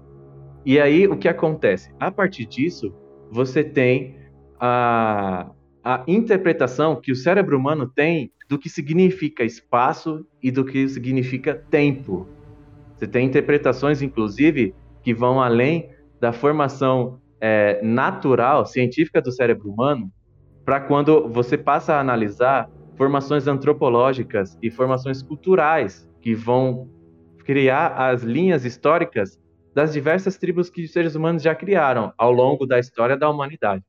[0.65, 1.93] E aí o que acontece?
[1.99, 2.91] A partir disso,
[3.29, 4.17] você tem
[4.59, 5.51] a,
[5.83, 11.53] a interpretação que o cérebro humano tem do que significa espaço e do que significa
[11.53, 12.27] tempo.
[12.99, 15.89] Você tem interpretações, inclusive, que vão além
[16.19, 20.11] da formação é, natural, científica do cérebro humano,
[20.65, 26.89] para quando você passa a analisar formações antropológicas e formações culturais que vão
[27.45, 29.39] criar as linhas históricas
[29.73, 33.83] das diversas tribos que os seres humanos já criaram ao longo da história da humanidade.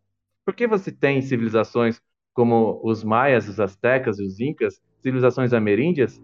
[0.44, 2.00] Por que você tem civilizações
[2.32, 6.22] como os maias, os astecas os incas, civilizações ameríndias,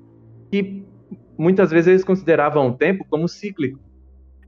[0.50, 0.84] que
[1.36, 3.78] muitas vezes eles consideravam o tempo como cíclico.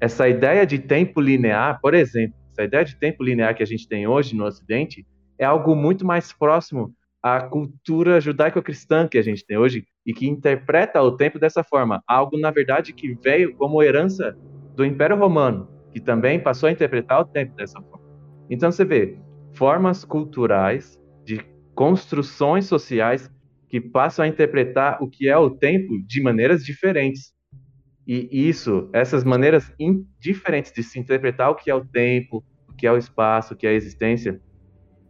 [0.00, 3.88] Essa ideia de tempo linear, por exemplo, essa ideia de tempo linear que a gente
[3.88, 5.06] tem hoje no Ocidente
[5.38, 6.92] é algo muito mais próximo
[7.22, 12.02] à cultura judaico-cristã que a gente tem hoje, e que interpreta o tempo dessa forma,
[12.06, 14.34] algo na verdade que veio como herança
[14.74, 18.06] do Império Romano, que também passou a interpretar o tempo dessa forma.
[18.48, 19.18] Então você vê
[19.52, 21.44] formas culturais de
[21.74, 23.30] construções sociais
[23.68, 27.34] que passam a interpretar o que é o tempo de maneiras diferentes.
[28.08, 29.70] E isso, essas maneiras
[30.20, 33.56] diferentes de se interpretar o que é o tempo, o que é o espaço, o
[33.58, 34.40] que é a existência,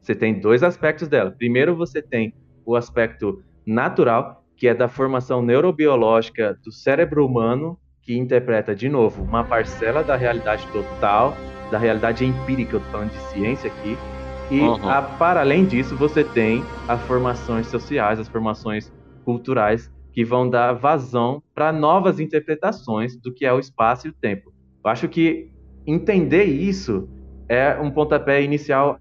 [0.03, 1.33] você tem dois aspectos dela.
[1.37, 2.35] Primeiro, você tem
[2.65, 9.23] o aspecto natural, que é da formação neurobiológica do cérebro humano, que interpreta, de novo,
[9.25, 14.03] uma parcela da realidade total, da realidade empírica, eu tô falando de ciência aqui,
[14.51, 14.89] e Uhum.
[14.89, 18.91] a- para além disso, você tem as formações sociais, as formações
[19.25, 24.13] culturais que vão dar vazão para novas interpretações do que é o espaço e o
[24.13, 24.53] tempo.
[24.85, 25.49] Eu acho que
[25.87, 27.09] entender isso
[27.49, 28.99] é um pontapé inicial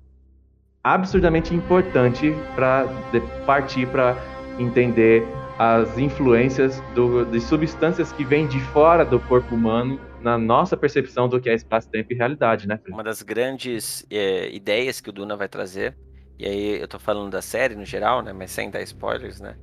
[0.84, 2.86] absurdamente importante para
[3.48, 4.16] partir para
[4.60, 5.26] entender
[5.58, 11.28] as influências do- de substâncias que vêm de fora do corpo humano na nossa percepção
[11.28, 12.80] do que é espaço-tempo e realidade, né?
[12.88, 15.98] Uma das grandes é, ideias que o Duna vai trazer,
[16.38, 19.56] e aí eu tô falando da série no geral, né, mas sem dar spoilers, né,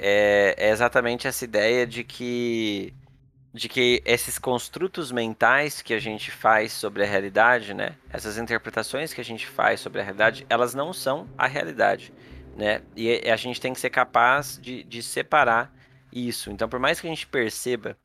[0.00, 2.94] é, é exatamente essa ideia de que
[3.52, 9.12] de que esses construtos mentais que a gente faz sobre a realidade, né, essas interpretações
[9.12, 12.12] que a gente faz sobre a realidade, elas não são a realidade,
[12.56, 15.74] né, e a gente tem que ser capaz de, de separar
[16.12, 16.50] isso.
[16.52, 17.96] Então, por mais que a gente perceba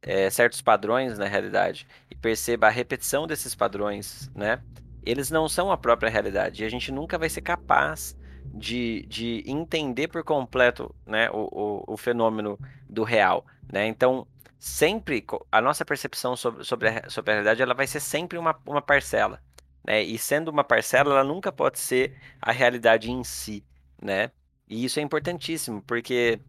[0.00, 4.60] é, certos padrões na realidade e perceba a repetição desses padrões, né?
[5.04, 8.16] Eles não são a própria realidade e a gente nunca vai ser capaz
[8.52, 11.48] de, de entender por completo, né, o,
[11.88, 13.86] o, o fenômeno do real, né?
[13.86, 14.26] Então,
[14.58, 18.58] sempre a nossa percepção sobre, sobre, a, sobre a realidade ela vai ser sempre uma,
[18.66, 19.42] uma parcela,
[19.86, 20.02] né?
[20.02, 23.64] E sendo uma parcela, ela nunca pode ser a realidade em si,
[24.00, 24.30] né?
[24.68, 26.40] E isso é importantíssimo, porque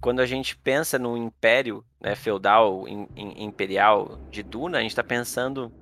[0.00, 4.90] quando a gente pensa no império né, feudal, im- im- imperial de Duna, a gente
[4.90, 5.72] está pensando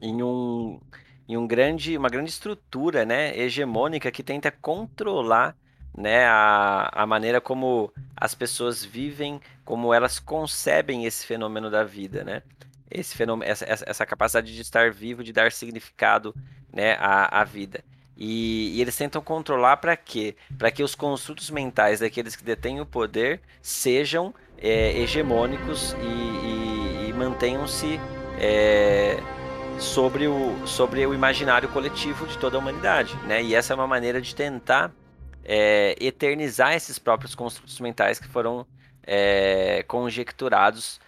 [0.00, 0.80] em um,
[1.28, 5.56] em um grande, uma grande estrutura né, hegemônica que tenta controlar
[5.96, 12.24] né, a, a maneira como as pessoas vivem, como elas concebem esse fenômeno da vida,
[12.24, 12.42] né?
[12.90, 16.34] Esse fenômeno, essa, essa capacidade de estar vivo, de dar significado
[16.72, 17.82] né, à, à vida.
[18.16, 20.36] E, e eles tentam controlar para quê?
[20.58, 27.08] Para que os construtos mentais daqueles que detêm o poder sejam é, hegemônicos e, e-
[27.08, 27.98] e mantenham-se
[28.38, 29.18] é,
[29.82, 33.16] sobre, o, sobre o imaginário coletivo de toda a humanidade.
[33.26, 33.42] Né?
[33.42, 34.92] E essa é uma maneira de tentar
[35.44, 38.66] é, eternizar esses próprios construtos mentais que foram
[39.02, 41.00] é, conjecturados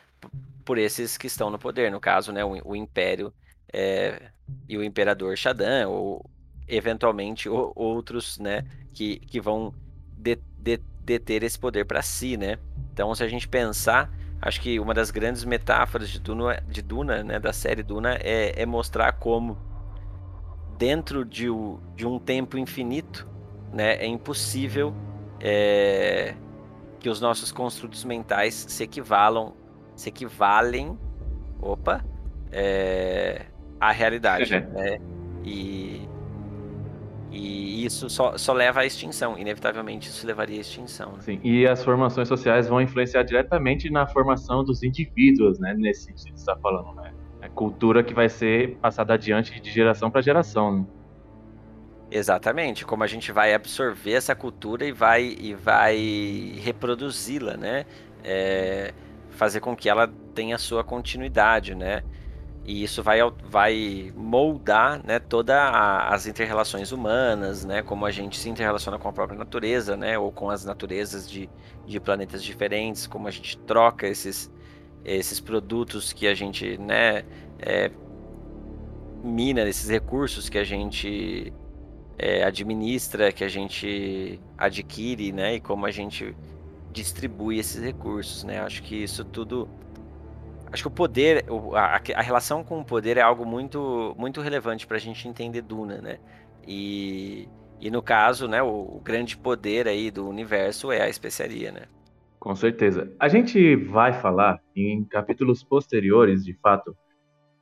[0.64, 1.90] por esses que estão no poder.
[1.90, 3.32] No caso, né, o, o Império
[3.72, 4.30] é,
[4.68, 6.28] e o Imperador Shadan, ou
[6.66, 9.72] eventualmente outros né, que, que vão
[10.18, 12.36] de- de- deter esse poder para si.
[12.36, 12.58] Né?
[12.92, 14.10] Então, se a gente pensar,
[14.40, 18.60] acho que uma das grandes metáforas de Duna, de Duna né, da série Duna, é,
[18.62, 19.56] é mostrar como
[20.78, 23.26] dentro de, o- de um tempo infinito,
[23.72, 24.94] né, é impossível
[25.40, 26.34] é,
[27.00, 29.54] que os nossos construtos mentais se equivalam,
[29.96, 30.98] se equivalem,
[31.60, 32.04] opa,
[32.50, 33.46] é,
[33.80, 34.98] à realidade, né?
[35.44, 36.08] E,
[37.34, 41.12] e isso só, só leva à extinção, inevitavelmente isso levaria à extinção.
[41.12, 41.18] né?
[41.20, 45.74] Sim, e as formações sociais vão influenciar diretamente na formação dos indivíduos, né?
[45.74, 47.12] Nesse sentido que você está falando, né?
[47.42, 50.78] É cultura que vai ser passada adiante de geração para geração.
[50.78, 50.86] Né?
[52.10, 57.84] Exatamente, como a gente vai absorver essa cultura e vai, e vai reproduzi-la, né?
[58.22, 58.94] É,
[59.30, 62.02] fazer com que ela tenha sua continuidade, né?
[62.64, 67.82] E isso vai, vai moldar, né, todas as interrelações humanas, né?
[67.82, 70.18] Como a gente se interrelaciona com a própria natureza, né?
[70.18, 71.48] Ou com as naturezas de,
[71.86, 74.50] de planetas diferentes, como a gente troca esses,
[75.04, 77.24] esses produtos que a gente, né?
[77.58, 77.90] é,
[79.22, 81.52] mina, esses recursos que a gente
[82.18, 85.54] é, administra, que a gente adquire, né?
[85.54, 86.36] E como a gente
[86.92, 88.60] distribui esses recursos, né?
[88.60, 89.68] Acho que isso tudo.
[90.74, 94.88] Acho que o poder, a, a relação com o poder é algo muito, muito relevante
[94.88, 96.18] para a gente entender Duna, né?
[96.66, 97.48] E,
[97.80, 101.82] e no caso, né, o, o grande poder aí do universo é a especiaria, né?
[102.40, 103.08] Com certeza.
[103.20, 106.92] A gente vai falar em capítulos posteriores, de fato,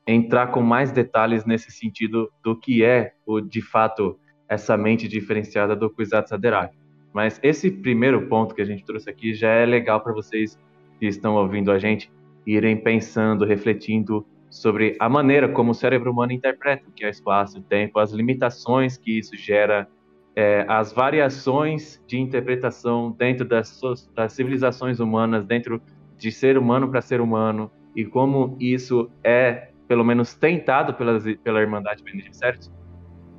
[0.06, 4.18] entrar com mais detalhes nesse sentido do que é, o, de fato,
[4.48, 6.74] essa mente diferenciada do Kwisatz Haderach.
[7.12, 10.58] Mas esse primeiro ponto que a gente trouxe aqui já é legal para vocês
[10.98, 12.10] que estão ouvindo a gente
[12.46, 17.62] irem pensando, refletindo sobre a maneira como o cérebro humano interpreta o que é espaço,
[17.62, 19.88] tempo, as limitações que isso gera,
[20.36, 23.80] é, as variações de interpretação dentro das,
[24.14, 25.80] das civilizações humanas, dentro
[26.18, 32.02] de ser humano para ser humano, e como isso é, pelo menos, tentado pela Irmandade
[32.02, 32.70] Benedito, certo?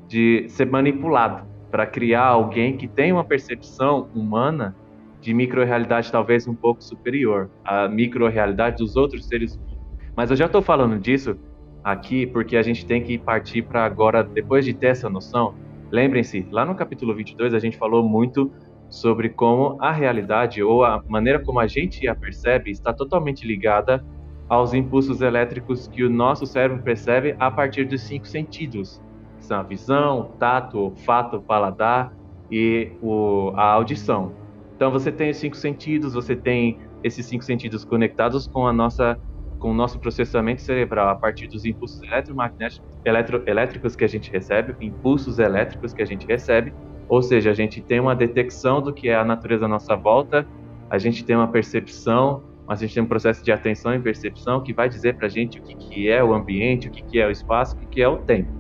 [0.08, 4.76] De ser manipulado para criar alguém que tem uma percepção humana
[5.24, 9.78] de microrealidade talvez um pouco superior à microrealidade dos outros seres humanos.
[10.16, 11.38] Mas eu já estou falando disso
[11.82, 15.56] aqui porque a gente tem que partir para agora, depois de ter essa noção,
[15.90, 18.52] lembrem-se, lá no capítulo 22 a gente falou muito
[18.90, 24.06] sobre como a realidade ou a maneira como a gente a percebe está totalmente ligada
[24.50, 29.02] aos impulsos elétricos que o nosso cérebro percebe a partir dos cinco sentidos,
[29.38, 32.14] que são a visão, o tato, o olfato, o paladar
[32.52, 34.43] e o, a audição.
[34.84, 39.18] Então você tem os cinco sentidos, você tem esses cinco sentidos conectados com a nossa
[39.58, 44.30] com o nosso processamento cerebral a partir dos impulsos eletromagnéticos eletro, elétricos que a gente
[44.30, 46.74] recebe, impulsos elétricos que a gente recebe,
[47.08, 50.46] ou seja, a gente tem uma detecção do que é a natureza à nossa volta,
[50.90, 54.74] a gente tem uma percepção, a gente tem um processo de atenção e percepção que
[54.74, 57.26] vai dizer para a gente o que, que é o ambiente, o que, que é
[57.26, 58.52] o espaço, o que, que é o tempo.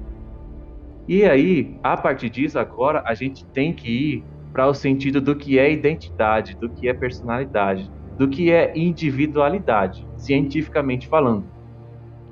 [1.05, 5.35] E aí, a partir disso, agora a gente tem que ir para o sentido do
[5.35, 11.45] que é identidade, do que é personalidade, do que é individualidade, cientificamente falando.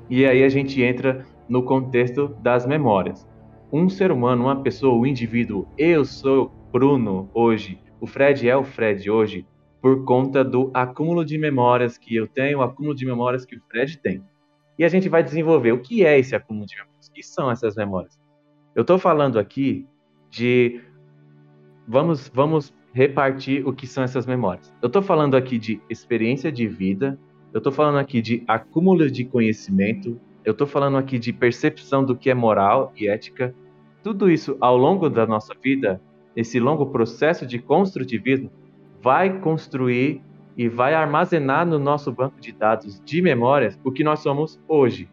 [0.08, 3.28] E aí a gente entra no contexto das memórias.
[3.72, 8.62] Um ser humano, uma pessoa, um indivíduo, eu sou Bruno hoje, o Fred é o
[8.62, 9.46] Fred hoje,
[9.80, 13.62] por conta do acúmulo de memórias que eu tenho, o acúmulo de memórias que o
[13.68, 14.22] Fred tem.
[14.78, 17.50] E a gente vai desenvolver o que é esse acúmulo de memórias, o que são
[17.50, 18.18] essas memórias.
[18.74, 19.86] Eu estou falando aqui
[20.30, 20.80] de
[21.86, 24.72] vamos, vamos repartir o que são essas memórias.
[24.82, 27.18] Eu estou falando aqui de experiência de vida,
[27.52, 32.16] eu estou falando aqui de acúmulo de conhecimento, eu estou falando aqui de percepção do
[32.16, 33.54] que é moral e ética.
[34.02, 36.00] Tudo isso ao longo da nossa vida,
[36.34, 38.50] esse longo processo de construtivismo,
[39.00, 40.22] vai construir
[40.56, 45.08] e vai armazenar no nosso banco de dados de memórias o que nós somos hoje.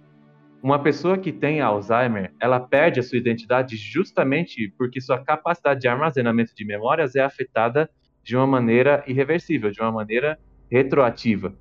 [0.62, 5.88] Uma pessoa que tem Alzheimer, ela perde a sua identidade justamente porque sua capacidade de
[5.88, 7.90] armazenamento de memórias é afetada
[8.24, 10.38] de uma maneira irreversível, de uma maneira
[10.70, 11.54] retroativa.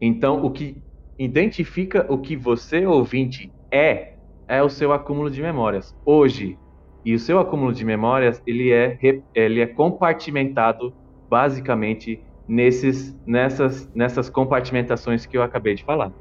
[0.00, 0.82] Então, o que
[1.18, 4.16] identifica o que você, ouvinte, é,
[4.48, 5.94] é o seu acúmulo de memórias.
[6.04, 6.58] Hoje,
[7.04, 8.98] e o seu acúmulo de memórias, ele é,
[9.32, 10.92] ele é compartimentado
[11.30, 16.12] basicamente nesses, nessas, nessas compartimentações que eu acabei de falar.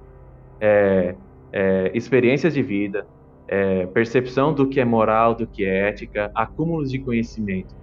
[0.61, 1.15] É,
[1.55, 3.07] é, experiências de vida,
[3.47, 7.73] é, percepção do que é moral, do que é ética, acúmulos de conhecimento.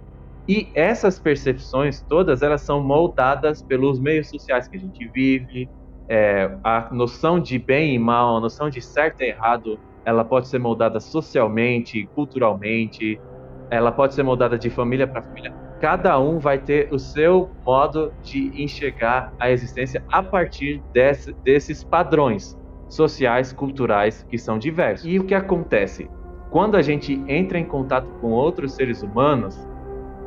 [0.47, 5.67] E essas percepções todas elas são moldadas pelos meios sociais que a gente vive,
[6.07, 10.49] é, a noção de bem e mal, a noção de certo e errado, ela pode
[10.49, 13.17] ser moldada socialmente, culturalmente,
[13.71, 15.51] ela pode ser moldada de família para família.
[15.79, 21.83] Cada um vai ter o seu modo de enxergar a existência a partir desse, desses
[21.83, 22.53] padrões
[22.93, 25.05] sociais, culturais que são diversos.
[25.05, 26.09] E o que acontece?
[26.49, 29.67] Quando a gente entra em contato com outros seres humanos,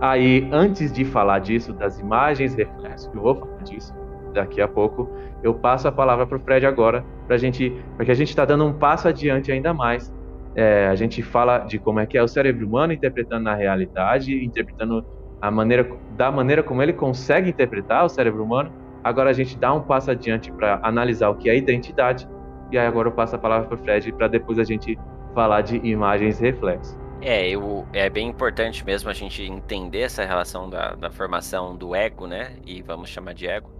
[0.00, 3.94] aí antes de falar disso, das imagens reflexos, que eu vou falar disso
[4.34, 5.08] daqui a pouco,
[5.42, 8.64] eu passo a palavra para o Fred agora, para gente, porque a gente está dando
[8.64, 10.12] um passo adiante ainda mais.
[10.54, 14.44] É, a gente fala de como é que é o cérebro humano interpretando na realidade,
[14.44, 15.04] interpretando
[15.40, 18.72] a maneira da maneira como ele consegue interpretar o cérebro humano.
[19.04, 22.26] Agora a gente dá um passo adiante para analisar o que é identidade
[22.70, 24.98] e aí agora eu passo a palavra para o Fred para depois a gente
[25.34, 26.98] falar de imagens reflexos.
[27.20, 31.94] É, eu, é bem importante mesmo a gente entender essa relação da, da formação do
[31.94, 32.56] ego, né?
[32.64, 33.70] E vamos chamar de ego.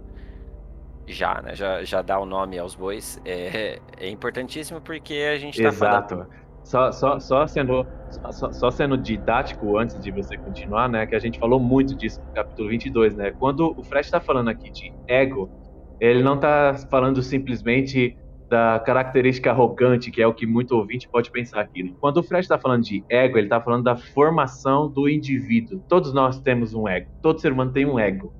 [1.07, 1.55] Já, né?
[1.55, 3.21] Já, já dá o nome aos bois.
[3.23, 6.11] É, é importantíssimo porque a gente está falando...
[6.11, 6.47] Exato.
[6.63, 11.05] Só, só, só, sendo, só, só, sendo didático antes de você continuar, né?
[11.05, 13.31] Que a gente falou muito disso no capítulo 22, né?
[13.31, 15.49] Quando o Fred está falando aqui de ego,
[15.97, 18.17] ele não está falando simplesmente
[18.49, 21.83] da característica arrogante, que é o que muito ouvinte pode pensar aqui.
[21.83, 21.93] Né?
[21.99, 25.83] Quando o Fred está falando de ego, ele está falando da formação do indivíduo.
[25.87, 27.09] Todos nós temos um ego.
[27.21, 28.33] Todo ser humano tem um ego.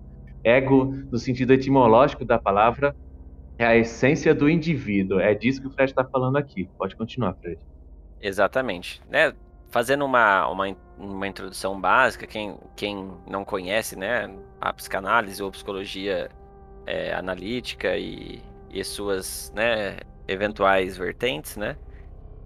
[0.43, 2.95] Ego, no sentido etimológico da palavra,
[3.57, 5.19] é a essência do indivíduo.
[5.19, 6.69] É disso que o Fred está falando aqui.
[6.77, 7.59] Pode continuar, Fred.
[8.21, 9.01] Exatamente.
[9.09, 9.33] Né?
[9.69, 16.29] Fazendo uma, uma, uma introdução básica, quem, quem não conhece né, a psicanálise ou psicologia
[16.85, 21.77] é, analítica e e suas né, eventuais vertentes, né?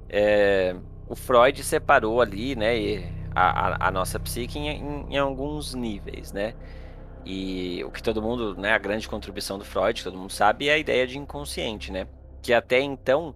[0.10, 0.76] É,
[1.08, 2.76] o Freud separou ali, né,
[3.34, 6.54] a, a nossa psique em, em, em, alguns níveis, né?
[7.26, 10.74] E o que todo mundo, né, a grande contribuição do Freud, todo mundo sabe, é
[10.74, 12.08] a ideia de inconsciente, né?
[12.42, 13.36] Que até então,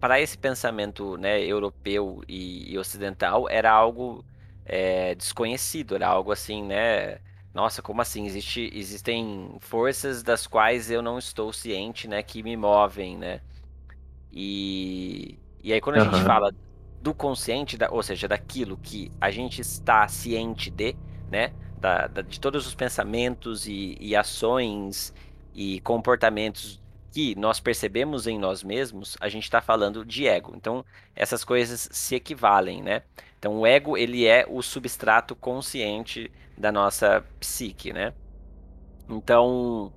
[0.00, 4.24] para esse pensamento, né, europeu e, e ocidental, era algo
[4.64, 7.18] é, desconhecido, era algo assim, né?
[7.54, 8.26] Nossa, como assim?
[8.26, 12.20] Existe, existem forças das quais eu não estou ciente, né?
[12.20, 13.40] Que me movem, né?
[14.32, 16.10] E, e aí quando a uhum.
[16.10, 16.52] gente fala
[17.00, 20.96] do consciente, da, ou seja, daquilo que a gente está ciente de,
[21.30, 21.52] né?
[21.78, 25.14] Da, da, de todos os pensamentos e, e ações
[25.54, 26.82] e comportamentos
[27.12, 30.52] que nós percebemos em nós mesmos, a gente está falando de ego.
[30.56, 33.02] Então, essas coisas se equivalem, né?
[33.38, 38.12] Então, o ego ele é o substrato consciente da nossa psique, né?
[39.08, 39.92] Então,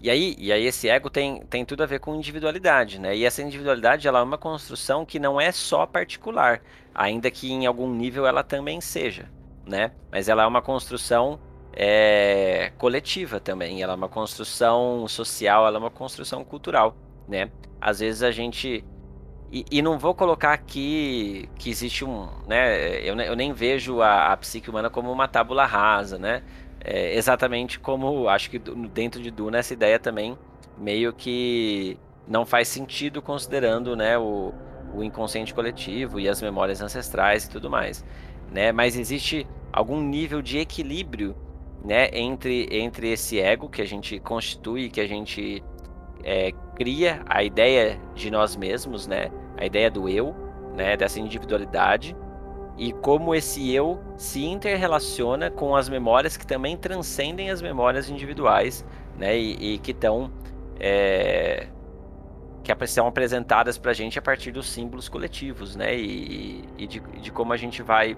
[0.00, 3.14] e aí, e aí esse ego tem, tem tudo a ver com individualidade, né?
[3.14, 6.62] E essa individualidade ela é uma construção que não é só particular,
[6.94, 9.30] ainda que em algum nível ela também seja,
[9.66, 9.92] né?
[10.10, 11.38] Mas ela é uma construção
[11.72, 16.96] é, coletiva também, ela é uma construção social, ela é uma construção cultural,
[17.28, 17.50] né?
[17.80, 18.84] Às vezes a gente
[19.52, 23.00] e, e, não vou colocar aqui que existe um, né?
[23.02, 26.42] Eu, eu nem vejo a, a psique humana como uma tábula rasa, né?
[26.82, 30.38] É, exatamente como acho que dentro de Duna essa ideia também
[30.78, 34.54] meio que não faz sentido considerando né, o,
[34.94, 38.04] o inconsciente coletivo e as memórias ancestrais e tudo mais.
[38.50, 38.72] Né?
[38.72, 41.36] Mas existe algum nível de equilíbrio
[41.84, 45.62] né, entre, entre esse ego que a gente constitui, que a gente
[46.24, 50.34] é, cria, a ideia de nós mesmos, né, a ideia do eu,
[50.76, 52.16] né, dessa individualidade,
[52.80, 58.86] e como esse eu se interrelaciona com as memórias que também transcendem as memórias individuais,
[59.18, 59.38] né?
[59.38, 60.32] E, e que estão
[60.80, 61.66] é,
[62.62, 65.94] que são apresentadas para a gente a partir dos símbolos coletivos, né?
[65.94, 68.16] E, e de, de, como a gente vai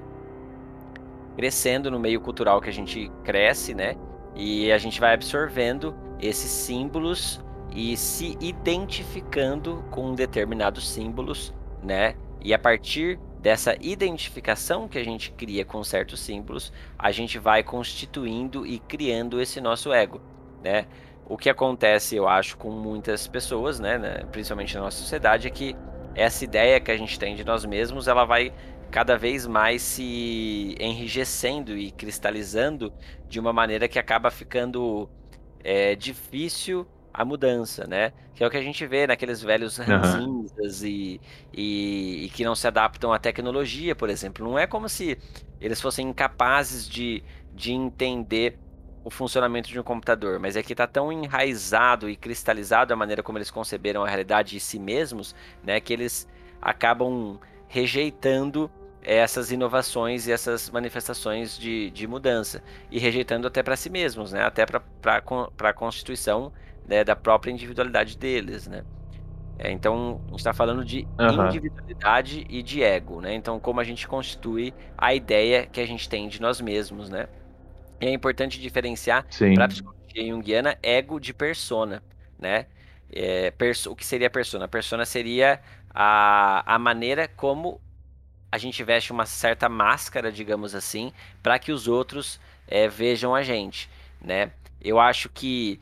[1.36, 3.96] crescendo no meio cultural que a gente cresce, né?
[4.36, 12.14] E a gente vai absorvendo esses símbolos e se identificando com determinados símbolos, né?
[12.40, 17.62] E a partir dessa identificação que a gente cria com certos símbolos, a gente vai
[17.62, 20.20] constituindo e criando esse nosso ego,
[20.62, 20.86] né?
[21.26, 25.50] O que acontece, eu acho, com muitas pessoas, né, né, principalmente na nossa sociedade, é
[25.50, 25.74] que
[26.14, 28.52] essa ideia que a gente tem de nós mesmos, ela vai
[28.90, 32.92] cada vez mais se enrijecendo e cristalizando
[33.28, 35.08] de uma maneira que acaba ficando
[35.64, 38.12] é, difícil a mudança, né?
[38.34, 40.86] Que é o que a gente vê naqueles velhos ranzinhas uhum.
[40.86, 41.20] e,
[41.52, 44.44] e, e, que não se adaptam à tecnologia, por exemplo.
[44.44, 45.18] Não é como se
[45.60, 47.22] eles fossem incapazes de,
[47.54, 48.58] de entender
[49.04, 53.22] o funcionamento de um computador, mas é que está tão enraizado e cristalizado a maneira
[53.22, 55.80] como eles conceberam a realidade de si mesmos, né?
[55.80, 56.28] Que eles
[56.60, 58.70] acabam rejeitando
[59.02, 64.44] essas inovações e essas manifestações de, de mudança e rejeitando até para si mesmos, né?
[64.44, 64.82] Até para
[65.58, 66.52] a Constituição
[66.86, 68.84] né, da própria individualidade deles, né?
[69.58, 71.46] É, então, a gente está falando de uhum.
[71.46, 73.34] individualidade e de ego, né?
[73.34, 77.28] Então, como a gente constitui a ideia que a gente tem de nós mesmos, né?
[78.00, 82.02] E é importante diferenciar para a psicologia junguiana ego de persona,
[82.38, 82.66] né?
[83.14, 84.66] É, perso o que seria persona?
[84.66, 85.60] Persona seria
[85.94, 87.80] a, a maneira como
[88.50, 93.42] a gente veste uma certa máscara, digamos assim, para que os outros é, vejam a
[93.42, 93.88] gente,
[94.20, 94.50] né?
[94.80, 95.80] Eu acho que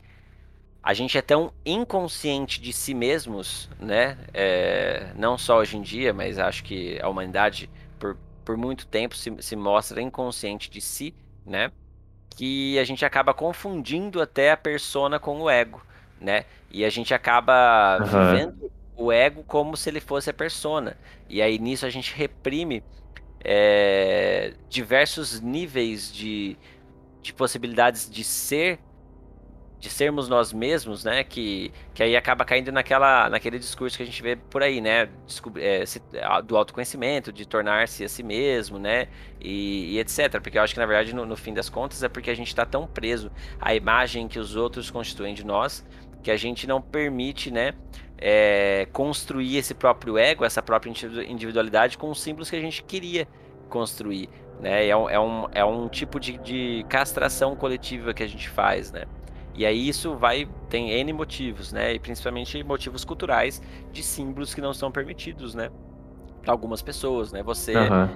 [0.83, 4.17] a gente é tão inconsciente de si mesmos, né?
[4.33, 9.15] É, não só hoje em dia, mas acho que a humanidade por, por muito tempo
[9.15, 11.13] se, se mostra inconsciente de si,
[11.45, 11.71] né?
[12.35, 15.85] Que a gente acaba confundindo até a persona com o ego,
[16.19, 16.45] né?
[16.71, 18.05] E a gente acaba uhum.
[18.05, 20.97] vivendo o ego como se ele fosse a persona.
[21.29, 22.83] E aí nisso a gente reprime
[23.43, 26.57] é, diversos níveis de,
[27.21, 28.79] de possibilidades de ser
[29.81, 31.23] de sermos nós mesmos, né?
[31.23, 35.09] Que, que aí acaba caindo naquela, naquele discurso que a gente vê por aí, né?
[35.55, 35.99] É, se,
[36.45, 39.07] do autoconhecimento, de tornar-se a si mesmo, né?
[39.41, 40.39] E, e, etc.
[40.39, 42.47] Porque eu acho que na verdade, no, no fim das contas, é porque a gente
[42.47, 45.83] está tão preso à imagem que os outros constituem de nós
[46.21, 47.73] que a gente não permite, né?
[48.19, 50.91] É, construir esse próprio ego, essa própria
[51.27, 53.27] individualidade com os símbolos que a gente queria
[53.67, 54.29] construir.
[54.59, 54.89] Né?
[54.89, 58.91] É, um, é, um, é um tipo de, de castração coletiva que a gente faz,
[58.91, 59.05] né?
[59.53, 61.93] E aí isso vai tem N motivos, né?
[61.93, 63.61] E principalmente motivos culturais
[63.91, 65.69] de símbolos que não são permitidos, né?
[66.41, 67.43] Para algumas pessoas, né?
[67.43, 68.07] Você uhum.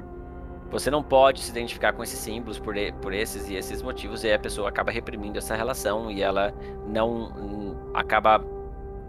[0.72, 4.28] você não pode se identificar com esses símbolos por, por esses e esses motivos e
[4.28, 6.54] aí a pessoa acaba reprimindo essa relação e ela
[6.88, 8.42] não acaba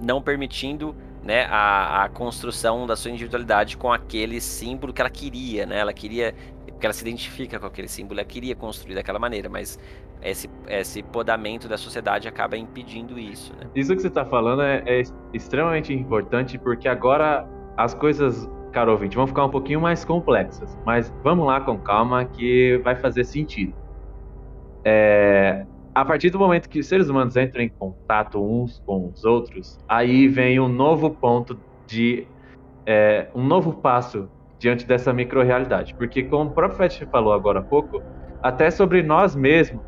[0.00, 5.64] não permitindo né, a, a construção da sua individualidade com aquele símbolo que ela queria,
[5.64, 5.78] né?
[5.78, 6.34] Ela queria
[6.76, 9.78] porque ela se identifica com aquele símbolo, ela queria construir daquela maneira, mas
[10.22, 13.52] esse, esse podamento da sociedade acaba impedindo isso.
[13.54, 13.68] Né?
[13.74, 15.02] Isso que você está falando é, é,
[15.32, 21.12] extremamente importante porque agora as coisas, caro ouvinte, vão ficar um pouquinho mais complexas, mas
[21.22, 23.74] vamos lá com calma que vai fazer sentido.
[24.84, 29.24] É, a partir do momento que os seres humanos entram em contato uns com os
[29.24, 32.26] outros, aí vem um novo ponto de
[32.84, 34.28] é, um novo passo
[34.58, 35.94] diante dessa microrealidade.
[35.94, 38.02] Porque, como o próprio Fett falou agora há pouco,
[38.42, 39.82] até sobre nós mesmos,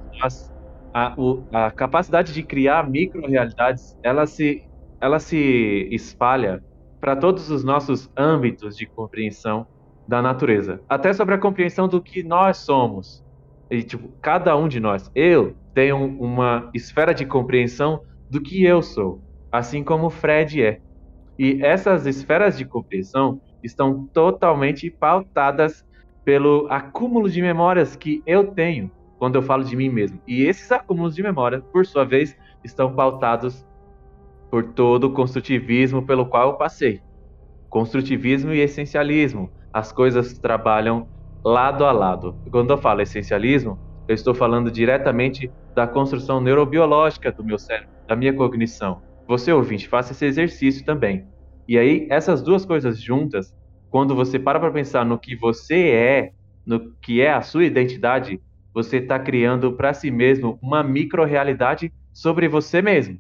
[0.92, 4.64] a, o, a capacidade de criar microrealidades, ela se,
[5.00, 6.62] ela se espalha
[7.00, 9.66] para todos os nossos âmbitos de compreensão
[10.06, 10.80] da natureza.
[10.88, 13.24] Até sobre a compreensão do que nós somos.
[13.70, 18.00] E, tipo, cada um de nós, eu tenho uma esfera de compreensão
[18.30, 19.22] do que eu sou,
[19.52, 20.80] assim como Fred é.
[21.38, 25.84] E essas esferas de compreensão estão totalmente pautadas
[26.24, 30.20] pelo acúmulo de memórias que eu tenho quando eu falo de mim mesmo.
[30.26, 33.66] E esses acúmulos de memória, por sua vez, estão pautados
[34.50, 37.02] por todo o construtivismo pelo qual eu passei.
[37.68, 39.50] Construtivismo e essencialismo.
[39.72, 41.08] As coisas trabalham
[41.44, 42.36] lado a lado.
[42.50, 48.16] Quando eu falo essencialismo, eu estou falando diretamente da construção neurobiológica do meu cérebro, da
[48.16, 49.02] minha cognição.
[49.26, 51.26] Você, ouvinte, faça esse exercício também.
[51.68, 53.54] E aí, essas duas coisas juntas,
[53.90, 56.30] quando você para para pensar no que você é,
[56.64, 58.40] no que é a sua identidade,
[58.78, 63.18] você está criando para si mesmo uma micro-realidade sobre você mesmo.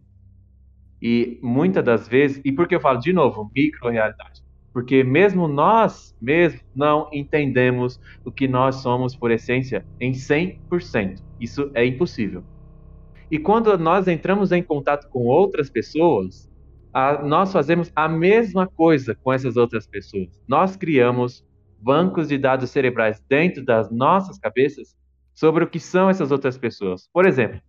[1.02, 4.40] E muitas das vezes, e por que eu falo de novo, micro-realidade?
[4.72, 11.20] Porque mesmo nós mesmos não entendemos o que nós somos por essência em 100%.
[11.40, 12.44] Isso é impossível.
[13.28, 16.48] E quando nós entramos em contato com outras pessoas,
[16.94, 20.40] a, nós fazemos a mesma coisa com essas outras pessoas.
[20.46, 21.44] Nós criamos
[21.80, 24.96] bancos de dados cerebrais dentro das nossas cabeças
[25.38, 27.08] sobre o que são essas outras pessoas.
[27.12, 27.60] Por exemplo,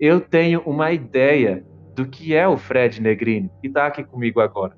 [0.00, 1.62] eu tenho uma ideia
[1.94, 4.74] do que é o Fred Negrini, que está aqui comigo agora.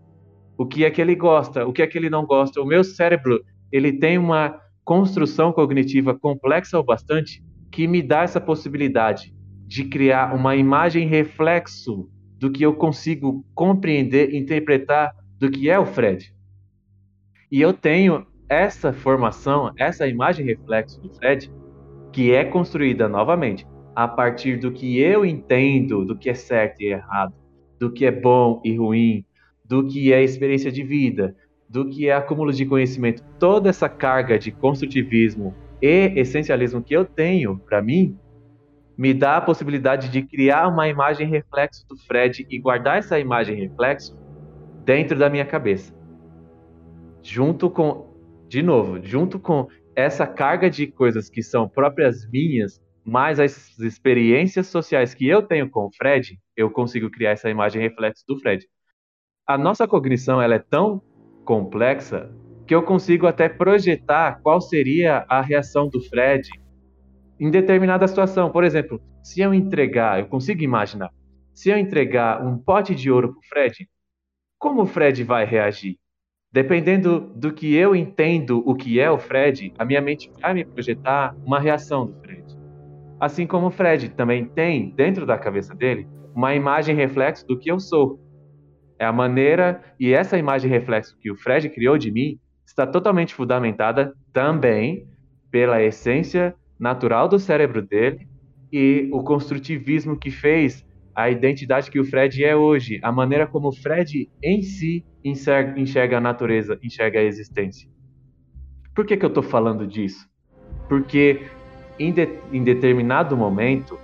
[0.59, 2.61] O que é que ele gosta, o que é que ele não gosta.
[2.61, 8.41] O meu cérebro, ele tem uma construção cognitiva complexa o bastante que me dá essa
[8.41, 9.33] possibilidade
[9.69, 12.11] de criar uma imagem reflexo
[12.41, 16.35] do que eu consigo compreender, interpretar do que é o Fred.
[17.53, 21.49] E eu tenho essa formação, essa imagem reflexo do Fred,
[22.13, 26.87] que é construída novamente a partir do que eu entendo do que é certo e
[26.87, 27.35] errado,
[27.79, 29.25] do que é bom e ruim,
[29.65, 31.35] do que é experiência de vida,
[31.69, 37.05] do que é acúmulo de conhecimento, toda essa carga de construtivismo e essencialismo que eu
[37.05, 38.17] tenho para mim,
[38.97, 43.57] me dá a possibilidade de criar uma imagem reflexo do Fred e guardar essa imagem
[43.57, 44.17] reflexo
[44.85, 45.95] dentro da minha cabeça.
[47.23, 48.15] Junto com,
[48.49, 54.67] de novo, junto com essa carga de coisas que são próprias minhas, mais as experiências
[54.69, 58.67] sociais que eu tenho com o Fred, eu consigo criar essa imagem reflexo do Fred.
[59.47, 61.03] A nossa cognição ela é tão
[61.45, 62.31] complexa
[62.67, 66.49] que eu consigo até projetar qual seria a reação do Fred
[67.41, 68.51] em determinada situação.
[68.51, 71.11] Por exemplo, se eu entregar, eu consigo imaginar,
[71.53, 73.89] se eu entregar um pote de ouro para o Fred,
[74.59, 75.99] como o Fred vai reagir?
[76.53, 80.65] Dependendo do que eu entendo o que é o Fred, a minha mente vai me
[80.65, 82.45] projetar uma reação do Fred.
[83.19, 87.71] Assim como o Fred também tem, dentro da cabeça dele, uma imagem reflexo do que
[87.71, 88.21] eu sou.
[88.99, 93.35] É a maneira, e essa imagem reflexo que o Fred criou de mim está totalmente
[93.35, 95.07] fundamentada também
[95.51, 98.29] pela essência natural do cérebro dele
[98.71, 100.85] e o construtivismo que fez
[101.15, 105.79] a identidade que o Fred é hoje, a maneira como o Fred em si enxerga,
[105.79, 107.89] enxerga a natureza, enxerga a existência.
[108.95, 110.29] Por que, que eu estou falando disso?
[110.89, 111.47] Porque
[111.99, 113.99] em, de, em determinado momento,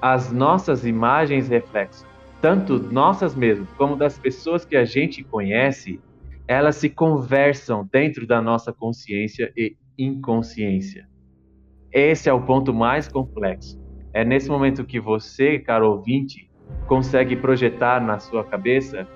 [0.00, 2.06] as nossas imagens reflexos,
[2.40, 6.00] tanto nossas mesmas como das pessoas que a gente conhece,
[6.46, 11.08] elas se conversam dentro da nossa consciência e inconsciência.
[11.92, 13.77] Esse é o ponto mais complexo.
[14.12, 16.50] É nesse momento que você, caro ouvinte,
[16.86, 19.06] consegue projetar na sua cabeça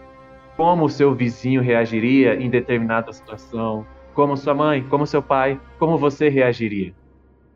[0.56, 5.96] como o seu vizinho reagiria em determinada situação, como sua mãe, como seu pai, como
[5.96, 6.94] você reagiria.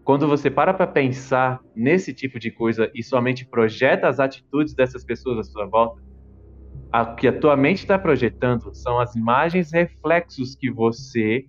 [0.02, 5.04] Quando você para para pensar nesse tipo de coisa e somente projeta as atitudes dessas
[5.04, 6.00] pessoas à sua volta,
[6.92, 11.44] o que a tua mente está projetando são as imagens reflexos que você,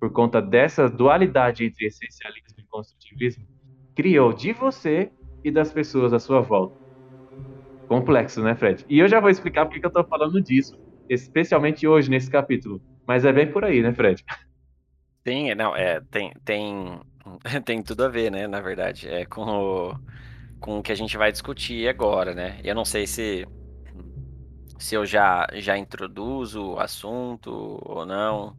[0.00, 3.46] por conta dessa dualidade entre essencialismo e construtivismo,
[3.94, 5.12] criou de você
[5.44, 6.76] e das pessoas à sua volta.
[7.88, 8.84] Complexo, né, Fred?
[8.88, 10.76] E eu já vou explicar porque que eu estou falando disso,
[11.08, 12.82] especialmente hoje nesse capítulo.
[13.06, 14.22] Mas é bem por aí, né, Fred?
[15.26, 17.00] Sim, não, é, tem, tem
[17.64, 18.46] Tem tudo a ver, né?
[18.46, 19.42] Na verdade, é com
[19.90, 20.00] o,
[20.60, 22.60] com o que a gente vai discutir agora, né?
[22.64, 23.46] Eu não sei se
[24.78, 27.50] se eu já já introduzo o assunto
[27.84, 28.56] ou não,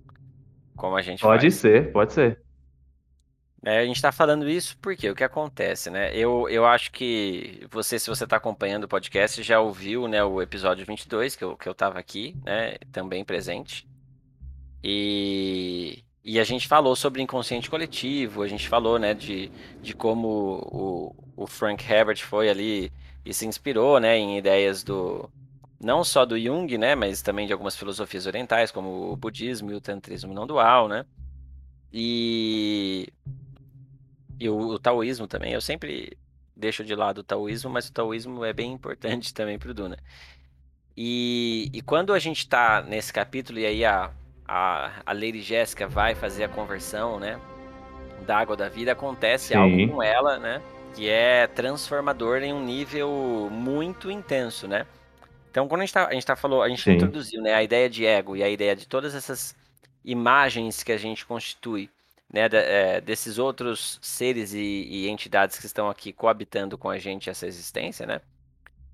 [0.76, 1.56] como a gente Pode faz.
[1.56, 2.41] ser, pode ser.
[3.64, 6.15] É, a gente está falando isso porque o que acontece, né?
[6.15, 10.41] Eu, eu acho que você, se você está acompanhando o podcast, já ouviu, né, o
[10.41, 13.86] episódio 22, que eu, que eu estava aqui, né, também presente.
[14.81, 21.15] E, e a gente falou sobre inconsciente coletivo, a gente falou, né, de, de como
[21.36, 22.94] o, o Frank Herbert foi ali
[23.26, 25.30] e se inspirou, né, em ideias do
[25.81, 29.76] não só do Jung, né, mas também de algumas filosofias orientais, como o budismo e
[29.76, 31.06] o tantrismo não dual, né?
[31.91, 33.11] E
[34.40, 35.53] e o, o taoísmo também.
[35.53, 36.18] Eu sempre
[36.56, 39.98] deixo de lado o taoísmo, mas o taoísmo é bem importante também para o Duna.
[40.95, 44.11] E, e quando a gente está nesse capítulo, e aí a,
[44.48, 47.40] a, a Lady Jéssica vai fazer a conversão, né?
[48.26, 49.56] Da água da vida, acontece Sim.
[49.56, 50.61] algo com ela, né?
[50.94, 54.86] Que é transformador em um nível muito intenso, né?
[55.49, 56.94] Então, quando a gente, tá, a gente tá falou, a gente Sim.
[56.94, 59.56] introduziu né, a ideia de ego e a ideia de todas essas
[60.03, 61.90] imagens que a gente constitui,
[62.31, 67.30] né, é, desses outros seres e, e, entidades que estão aqui coabitando com a gente
[67.30, 68.22] essa existência, né?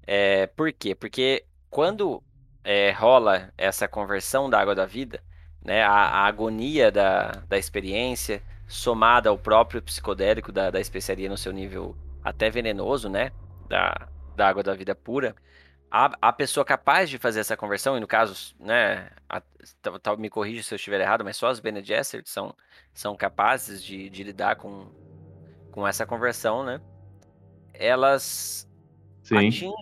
[0.07, 0.95] É, por quê?
[0.95, 2.23] Porque quando
[2.63, 5.21] é, rola essa conversão da água da vida,
[5.63, 11.37] né, a, a, agonia da, da experiência, somada ao próprio psicodélico da, da especiaria no
[11.37, 13.31] seu nível até venenoso, né,
[13.67, 15.35] da, da água da vida pura,
[15.91, 19.41] a, a pessoa capaz de fazer essa conversão, e no caso, né, a,
[20.01, 22.55] tal, me corrija se eu estiver errado, mas só as Bene Gesserit são,
[22.95, 24.87] são capazes de, de lidar com,
[25.71, 26.81] com essa conversão, né?
[27.73, 28.67] Elas
[29.21, 29.35] Sim.
[29.35, 29.73] atingem,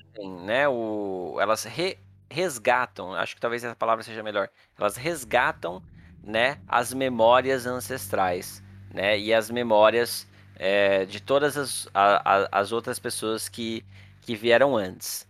[0.43, 1.99] né, o, elas re,
[2.29, 5.81] resgatam, acho que talvez essa palavra seja melhor, elas resgatam,
[6.23, 12.71] né, as memórias ancestrais, né, e as memórias é, de todas as, a, a, as
[12.71, 13.85] outras pessoas que,
[14.21, 15.27] que vieram antes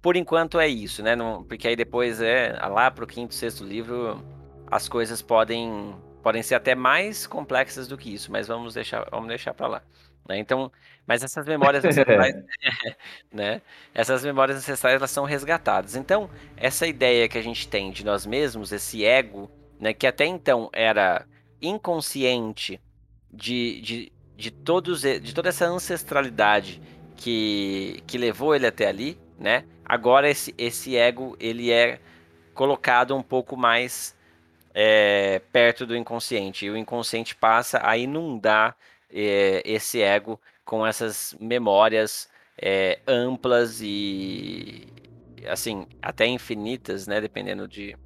[0.00, 1.14] por enquanto é isso, né?
[1.14, 4.24] Não, porque aí depois é lá pro quinto, sexto livro
[4.70, 9.28] as coisas podem podem ser até mais complexas do que isso, mas vamos deixar vamos
[9.28, 9.82] deixar para lá.
[10.28, 10.38] Né?
[10.38, 10.70] Então,
[11.06, 12.36] mas essas memórias ancestrais,
[13.32, 13.60] né?
[13.94, 15.96] Essas memórias ancestrais elas são resgatadas.
[15.96, 19.92] Então, essa ideia que a gente tem de nós mesmos, esse ego, né?
[19.92, 21.26] Que até então era
[21.60, 22.80] inconsciente
[23.32, 26.80] de, de, de todos de toda essa ancestralidade
[27.16, 29.64] que, que levou ele até ali, né?
[29.84, 31.98] Agora esse, esse ego ele é
[32.54, 34.16] colocado um pouco mais
[34.74, 38.76] é, perto do inconsciente e o inconsciente passa a inundar
[39.12, 42.28] é, esse ego com essas memórias
[42.60, 44.86] é, amplas e
[45.48, 47.20] assim até infinitas, né?
[47.20, 47.96] Dependendo de,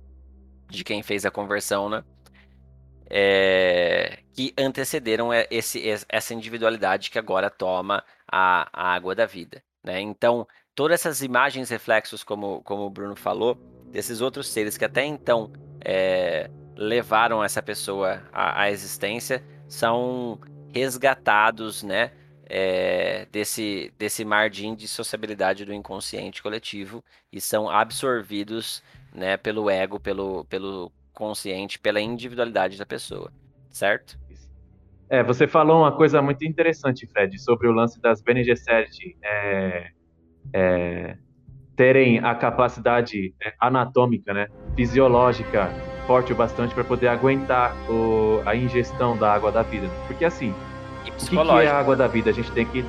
[0.68, 2.04] de quem fez a conversão, né?
[3.10, 9.62] É, que antecederam esse, essa individualidade que agora toma a, a água da vida.
[9.84, 10.00] Né?
[10.00, 13.56] Então, todas essas imagens reflexos, como, como o Bruno falou,
[13.92, 15.52] desses outros seres que até então
[15.84, 20.38] é, levaram essa pessoa à, à, existência, são
[20.72, 22.12] resgatados, né?
[22.46, 27.02] É, desse, desse mar de indissociabilidade do inconsciente coletivo
[27.32, 28.82] e são absorvidos
[29.14, 33.32] né, pelo ego, pelo, pelo consciente, pela individualidade da pessoa,
[33.70, 34.18] certo?
[35.08, 39.16] É, você falou uma coisa muito interessante, Fred, sobre o lance das Bene Gesserit.
[39.22, 39.90] É,
[40.52, 41.16] é,
[41.76, 44.46] terem a capacidade é, anatômica, né,
[44.76, 45.70] fisiológica
[46.06, 49.88] forte o bastante para poder aguentar o, a ingestão da água da vida.
[50.06, 50.54] Porque assim,
[51.00, 52.30] o que, é a água da vida?
[52.30, 52.84] A gente tem que.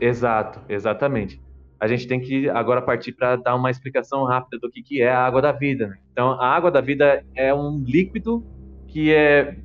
[0.00, 1.40] Exato, exatamente.
[1.80, 5.10] A gente tem que agora partir para dar uma explicação rápida do que, que é
[5.10, 5.88] a água da vida.
[5.88, 5.96] Né?
[6.12, 8.44] Então, a água da vida é um líquido
[8.86, 9.56] que é.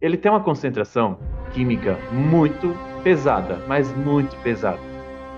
[0.00, 1.18] Ele tem uma concentração
[1.52, 4.78] química muito pesada, mas muito pesada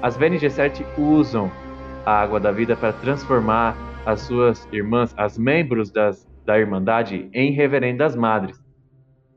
[0.03, 1.51] as Bene Gesserit usam
[2.07, 3.77] a água da vida para transformar
[4.07, 8.65] as suas irmãs, as membros das, da Irmandade, em reverendas madres.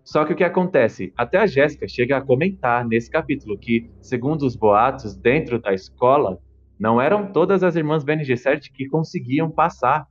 [0.03, 1.11] Só que o que acontece?
[1.17, 6.37] Até a Jéssica chega a comentar nesse capítulo que, segundo os boatos, dentro da escola,
[6.79, 10.05] não eram todas as irmãs Bene Gesserit que conseguiam passar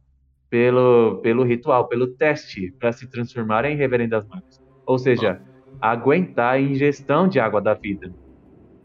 [0.51, 4.61] pelo, pelo ritual, pelo teste, para se transformarem em reverendas madres.
[4.85, 5.41] Ou seja,
[5.81, 8.13] aguentar a ingestão de água da vida.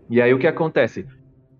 [0.09, 1.07] E aí o que acontece?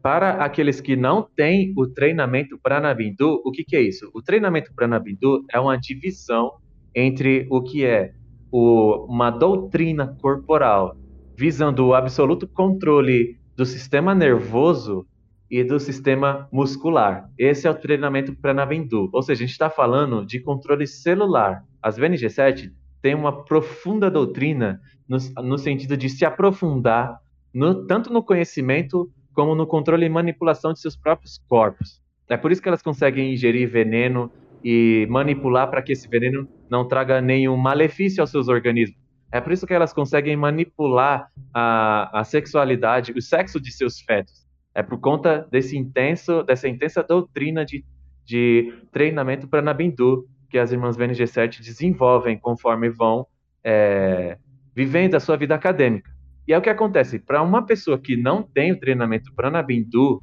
[0.03, 4.11] Para aqueles que não têm o treinamento Pranabindu, o que, que é isso?
[4.13, 6.51] O treinamento Pranabindu é uma divisão
[6.93, 8.11] entre o que é
[8.51, 10.97] o, uma doutrina corporal
[11.38, 15.07] visando o absoluto controle do sistema nervoso
[15.49, 17.30] e do sistema muscular.
[17.38, 19.09] Esse é o treinamento Pranabindu.
[19.13, 21.63] Ou seja, a gente está falando de controle celular.
[21.81, 27.17] As VNG7 têm uma profunda doutrina no, no sentido de se aprofundar
[27.53, 32.01] no, tanto no conhecimento como no controle e manipulação de seus próprios corpos.
[32.30, 34.31] É por isso que elas conseguem ingerir veneno
[34.64, 38.97] e manipular para que esse veneno não traga nenhum malefício aos seus organismos.
[39.31, 44.45] É por isso que elas conseguem manipular a, a sexualidade, o sexo de seus fetos.
[44.76, 47.84] É por conta desse intenso, dessa intensa doutrina de,
[48.23, 53.26] de treinamento para Nabindu que as irmãs VNG7 desenvolvem conforme vão
[53.64, 54.38] é,
[54.76, 56.12] vivendo a sua vida acadêmica.
[56.47, 60.21] E é o que acontece, para uma pessoa que não tem o treinamento Pranabindu,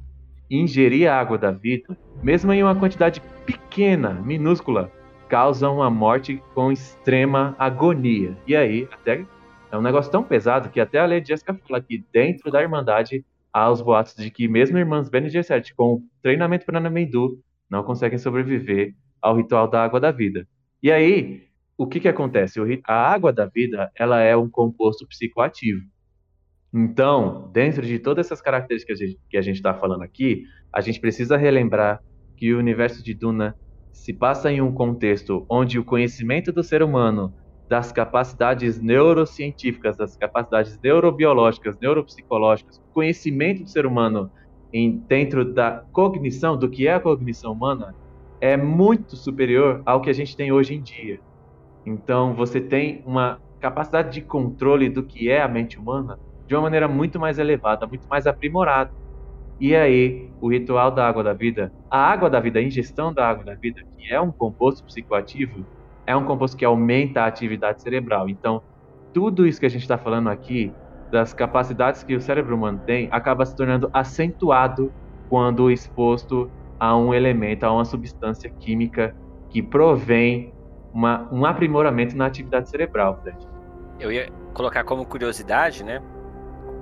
[0.49, 4.91] ingerir a água da vida, mesmo em uma quantidade pequena, minúscula,
[5.27, 8.37] causa uma morte com extrema agonia.
[8.45, 9.25] E aí, até
[9.71, 13.25] é um negócio tão pesado que até a Lady Jessica fala que dentro da Irmandade
[13.53, 17.39] há os boatos de que mesmo irmãs Bene Gesserit com treinamento para Namendu
[17.69, 20.45] não conseguem sobreviver ao ritual da água da vida.
[20.83, 22.59] E aí, o que que acontece?
[22.85, 25.81] A água da vida, ela é um composto psicoativo.
[26.73, 28.99] Então, dentro de todas essas características
[29.29, 30.43] que a gente está falando aqui,
[30.73, 32.01] a gente precisa relembrar
[32.37, 33.55] que o universo de Duna
[33.91, 37.33] se passa em um contexto onde o conhecimento do ser humano
[37.69, 44.31] das capacidades neurocientíficas, das capacidades neurobiológicas, neuropsicológicas, o conhecimento do ser humano
[44.73, 47.95] em, dentro da cognição, do que é a cognição humana,
[48.39, 51.19] é muito superior ao que a gente tem hoje em dia.
[51.85, 56.17] Então, você tem uma capacidade de controle do que é a mente humana
[56.51, 58.91] de uma maneira muito mais elevada, muito mais aprimorada.
[59.57, 63.25] E aí, o ritual da água da vida, a água da vida, a ingestão da
[63.25, 65.65] água da vida, que é um composto psicoativo,
[66.05, 68.27] é um composto que aumenta a atividade cerebral.
[68.27, 68.61] Então,
[69.13, 70.73] tudo isso que a gente está falando aqui,
[71.09, 74.91] das capacidades que o cérebro humano tem, acaba se tornando acentuado
[75.29, 79.15] quando exposto a um elemento, a uma substância química
[79.49, 80.53] que provém
[80.93, 83.37] uma, um aprimoramento na atividade cerebral, Fred.
[83.97, 86.01] Eu ia colocar como curiosidade, né?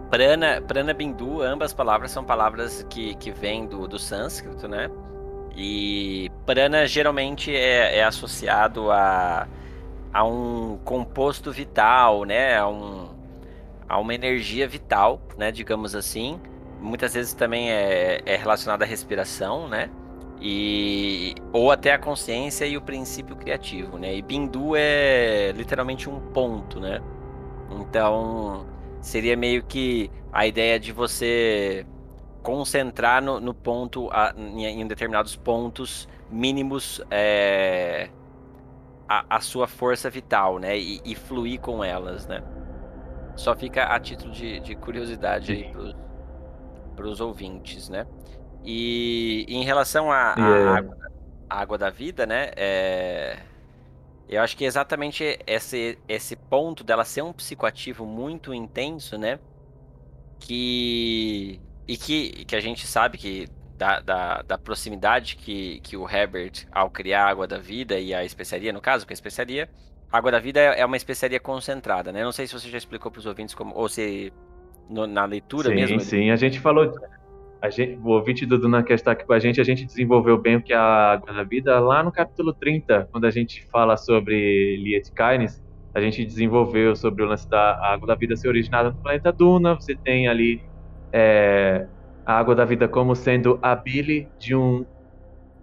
[0.09, 4.89] Prana, prana bindu, ambas palavras são palavras que, que vêm do, do sânscrito, né?
[5.55, 9.47] E prana geralmente é, é associado a,
[10.11, 12.57] a um composto vital, né?
[12.57, 13.09] A, um,
[13.87, 15.51] a uma energia vital, né?
[15.51, 16.39] Digamos assim.
[16.81, 19.91] Muitas vezes também é, é relacionado à respiração, né?
[20.41, 24.15] E, ou até a consciência e o princípio criativo, né?
[24.15, 26.99] E bindu é literalmente um ponto, né?
[27.69, 28.65] Então
[29.01, 31.85] seria meio que a ideia de você
[32.41, 38.09] concentrar no, no ponto, a, em, em, determinados pontos mínimos é,
[39.07, 40.77] a, a, sua força vital, né?
[40.77, 42.43] E, e, fluir com elas, né?
[43.35, 45.73] Só fica a título de, de curiosidade aí
[46.95, 48.05] para os ouvintes, né?
[48.63, 50.77] E, em relação à yeah.
[50.77, 50.97] água,
[51.49, 52.51] água, da vida, né?
[52.55, 53.37] É,
[54.29, 59.39] eu acho que exatamente esse, esse ponto dela ser um psicoativo muito intenso, né?
[60.39, 61.59] Que.
[61.87, 66.67] E que, que a gente sabe que da, da, da, proximidade que, que o Herbert,
[66.71, 69.67] ao criar a água da vida e a especiaria, no caso, que a especiaria,
[70.11, 72.23] a água da vida é, é uma especiaria concentrada, né?
[72.23, 74.31] Não sei se você já explicou para os ouvintes como, ou se
[74.87, 75.99] no, na leitura sim, mesmo.
[75.99, 76.93] Sim, sim, a gente falou
[77.61, 80.37] a gente, o ouvinte do Duna que está aqui com a gente, a gente desenvolveu
[80.37, 83.65] bem o que é a água da vida lá no capítulo 30, quando a gente
[83.67, 85.61] fala sobre Liet Kynes,
[85.93, 89.75] a gente desenvolveu sobre o lance da água da vida ser originada no planeta Duna,
[89.75, 90.61] você tem ali
[91.11, 91.85] é,
[92.25, 94.85] a água da vida como sendo a bile de um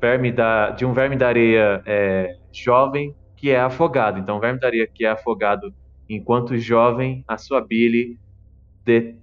[0.00, 4.18] verme da, de um verme da areia é, jovem que é afogado.
[4.18, 5.72] Então, o verme da areia que é afogado
[6.08, 8.18] enquanto jovem, a sua bile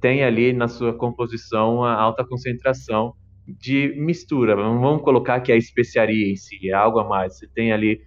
[0.02, 3.14] tem ali na sua composição uma alta concentração
[3.48, 4.56] de mistura.
[4.56, 7.38] Vamos colocar que é a especiaria em si, é algo a mais.
[7.38, 8.02] Você tem ali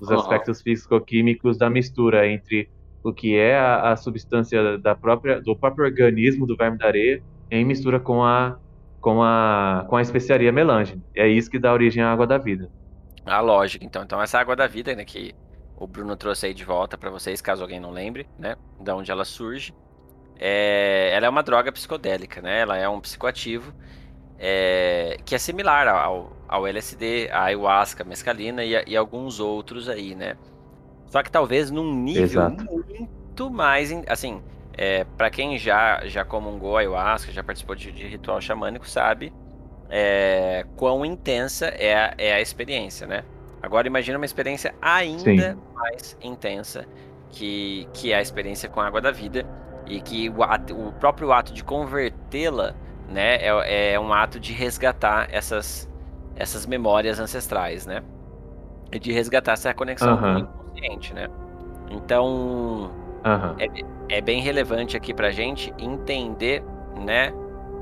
[0.00, 2.68] os aspectos físico-químicos da mistura entre
[3.04, 7.22] o que é a, a, substância da própria, do próprio organismo do verme da areia
[7.50, 8.58] em mistura com a,
[9.00, 11.00] com a, com a especiaria melange.
[11.14, 12.70] É isso que dá origem à água da vida.
[13.24, 13.84] Ah, lógico.
[13.84, 15.34] Então, então essa água da vida, né, que
[15.76, 19.10] o Bruno trouxe aí de volta para vocês, caso alguém não lembre, né, da onde
[19.10, 19.72] ela surge
[20.44, 22.62] é, ela é uma droga psicodélica, né?
[22.62, 23.72] Ela é um psicoativo
[24.36, 29.88] é, que é similar ao, ao LSD, a ayahuasca, a mescalina e, e, alguns outros
[29.88, 30.36] aí, né?
[31.06, 32.64] Só que talvez num nível Exato.
[32.64, 34.42] muito mais, assim,
[34.76, 39.32] é, para quem já já comungou ayahuasca, já participou de, de ritual xamânico, sabe
[39.88, 43.22] é, quão intensa é a, é a experiência, né?
[43.62, 45.58] Agora imagina uma experiência ainda Sim.
[45.72, 46.84] mais intensa
[47.30, 49.46] que, que é a experiência com a água da vida
[49.86, 52.74] e que o, ato, o próprio ato de convertê-la
[53.08, 55.88] né, é, é, um ato de resgatar essas,
[56.34, 58.02] essas memórias ancestrais, né?
[58.90, 60.20] E de resgatar essa conexão uhum.
[60.20, 61.28] com o inconsciente, né?
[61.90, 62.90] Então,
[63.24, 63.54] uhum.
[63.58, 66.62] é, é bem relevante aqui pra gente entender,
[67.04, 67.32] né,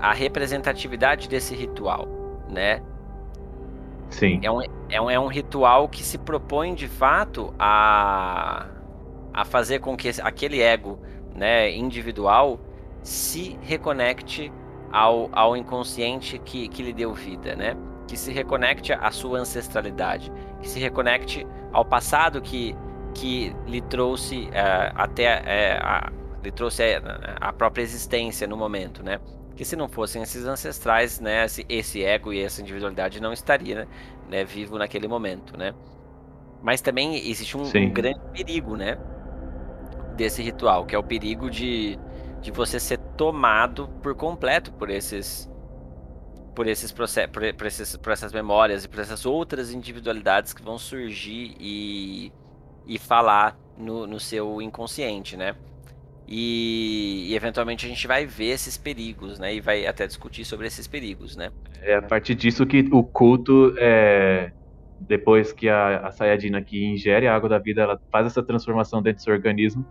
[0.00, 2.08] a representatividade desse ritual,
[2.48, 2.82] né?
[4.08, 4.40] Sim.
[4.42, 8.66] É um, é um, é um ritual que se propõe, de fato, a,
[9.32, 10.98] a fazer com que aquele ego
[11.40, 12.60] né, individual
[13.02, 14.52] se reconecte
[14.92, 17.74] ao, ao inconsciente que, que lhe deu vida, né?
[18.06, 20.30] Que se reconecte à sua ancestralidade,
[20.60, 22.76] que se reconecte ao passado que,
[23.14, 26.12] que lhe trouxe uh, até uh, a,
[26.44, 29.18] lhe trouxe a, a, própria existência no momento, né?
[29.56, 33.88] Que se não fossem esses ancestrais, né, esse, esse ego e essa individualidade não estaria
[34.28, 35.72] né, vivo naquele momento, né?
[36.62, 38.98] Mas também existe um, um grande perigo, né?
[40.20, 41.98] Desse ritual, que é o perigo de,
[42.42, 45.48] de você ser tomado por completo por esses
[46.54, 50.76] por esses processos, por, por, por essas memórias e por essas outras individualidades que vão
[50.76, 52.30] surgir e,
[52.86, 55.54] e falar no, no seu inconsciente, né?
[56.28, 59.54] E, e, eventualmente a gente vai ver esses perigos, né?
[59.54, 61.50] E vai até discutir sobre esses perigos, né?
[61.80, 64.52] É a partir disso que o culto, é,
[65.00, 69.00] depois que a, a Sayajina aqui ingere a água da vida, ela faz essa transformação
[69.00, 69.86] dentro do seu organismo,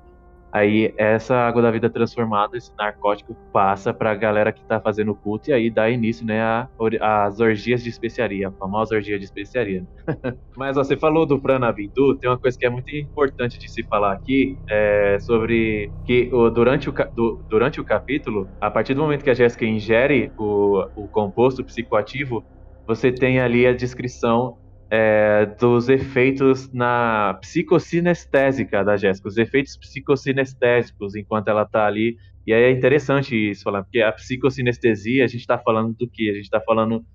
[0.52, 5.12] Aí essa água da vida transformada, esse narcótico, passa para a galera que está fazendo
[5.12, 6.68] o culto e aí dá início, né,
[7.02, 9.86] às orgias de especiaria, a famosa orgia de especiaria.
[10.58, 13.84] Mas ó, você falou do Pranabindu, tem uma coisa que é muito importante de se
[13.84, 19.02] falar aqui, é sobre que o, durante, o, do, durante o capítulo, a partir do
[19.02, 22.44] momento que a Jéssica ingere o, o composto psicoativo,
[22.88, 24.58] você tem ali a descrição
[24.90, 32.18] é, dos efeitos na psicocinestésica da Jéssica, os efeitos psicocinestésicos enquanto ela está ali.
[32.48, 36.30] E aí é interessante isso falar, porque a psicocinestesia, a gente está falando do que?
[36.30, 37.06] A gente está falando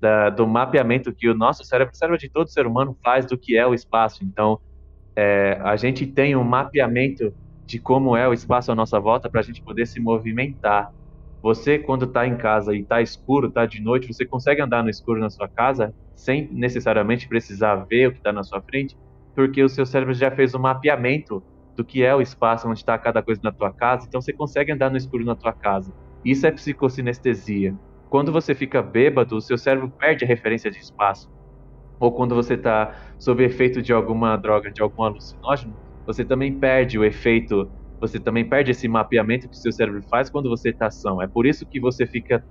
[0.00, 3.36] da, do mapeamento que o nosso cérebro, o cérebro de todo ser humano faz do
[3.36, 4.22] que é o espaço.
[4.22, 4.60] Então,
[5.16, 7.32] é, a gente tem um mapeamento
[7.66, 10.92] de como é o espaço à nossa volta para a gente poder se movimentar.
[11.44, 14.88] Você, quando está em casa e está escuro, está de noite, você consegue andar no
[14.88, 18.96] escuro na sua casa sem necessariamente precisar ver o que está na sua frente,
[19.34, 21.44] porque o seu cérebro já fez um mapeamento
[21.76, 24.72] do que é o espaço onde está cada coisa na tua casa, então você consegue
[24.72, 25.92] andar no escuro na tua casa.
[26.24, 27.76] Isso é psicocinestesia.
[28.08, 31.30] Quando você fica bêbado, o seu cérebro perde a referência de espaço.
[32.00, 35.76] Ou quando você está sob efeito de alguma droga, de algum alucinógeno,
[36.06, 37.70] você também perde o efeito
[38.06, 41.22] você também perde esse mapeamento que o seu cérebro faz quando você está ação.
[41.22, 42.44] É por isso que você fica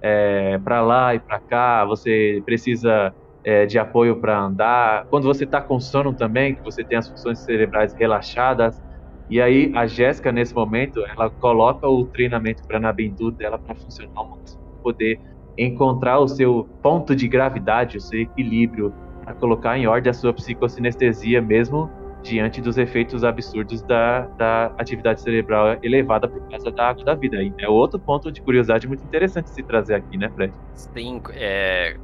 [0.00, 3.12] é, para lá e para cá, você precisa
[3.44, 5.06] é, de apoio para andar.
[5.06, 8.80] Quando você está com sono também, que você tem as funções cerebrais relaxadas.
[9.28, 14.12] E aí a Jéssica, nesse momento, ela coloca o treinamento para Nabindu dela para funcionar
[14.14, 15.18] máximo, poder
[15.58, 20.32] encontrar o seu ponto de gravidade, o seu equilíbrio, para colocar em ordem a sua
[20.32, 21.90] psicocinestesia mesmo
[22.22, 27.38] diante dos efeitos absurdos da, da atividade cerebral elevada por causa da água da vida.
[27.58, 30.52] É outro ponto de curiosidade muito interessante se trazer aqui, né, Fred?
[30.74, 31.96] Sim, é,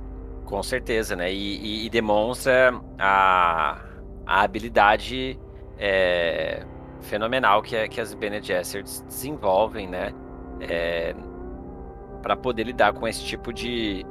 [0.45, 1.33] com certeza, né?
[1.33, 3.79] E, e, e demonstra a,
[4.27, 5.39] a habilidade
[5.79, 6.65] é,
[7.03, 10.13] fenomenal que, que as Bene Gesserits desenvolvem, né?
[10.61, 11.15] É,
[12.23, 14.05] para poder lidar com esse tipo de,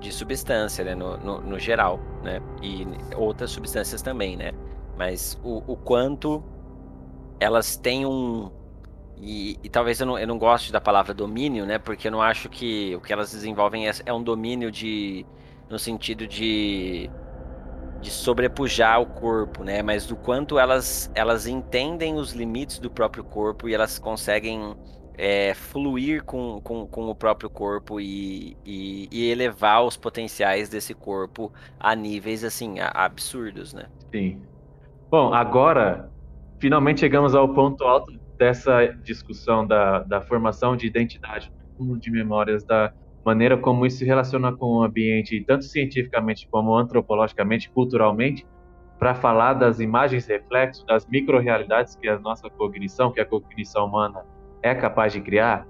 [0.00, 0.94] de substância, né?
[0.94, 2.40] No, no, no geral, né?
[2.60, 2.86] E
[3.16, 4.52] outras substâncias também, né?
[4.96, 6.42] Mas o, o quanto
[7.38, 8.50] elas têm um.
[9.16, 11.78] E, e, talvez eu não, eu não goste da palavra domínio, né?
[11.78, 15.26] Porque eu não acho que o que elas desenvolvem é, é um domínio de.
[15.68, 17.10] no sentido de.
[18.00, 19.82] de sobrepujar o corpo, né?
[19.82, 24.76] Mas do quanto elas, elas entendem os limites do próprio corpo e elas conseguem
[25.16, 30.94] é, fluir com, com, com, o próprio corpo e, e, e, elevar os potenciais desse
[30.94, 33.86] corpo a níveis assim absurdos, né?
[34.10, 34.40] Sim.
[35.12, 36.10] Bom, agora
[36.58, 41.52] finalmente chegamos ao ponto alto dessa discussão da, da formação de identidade,
[42.00, 42.90] de memórias, da
[43.22, 48.46] maneira como isso se relaciona com o ambiente, tanto cientificamente como antropologicamente, culturalmente,
[48.98, 54.24] para falar das imagens reflexos, das microrealidades que a nossa cognição, que a cognição humana
[54.62, 55.68] é capaz de criar.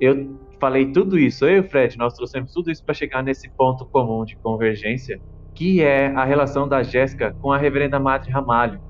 [0.00, 3.50] Eu falei tudo isso, eu e o Fred, nós trouxemos tudo isso para chegar nesse
[3.50, 5.20] ponto comum de convergência
[5.58, 8.80] que é a relação da Jéssica com a Reverenda Madre Ramalho.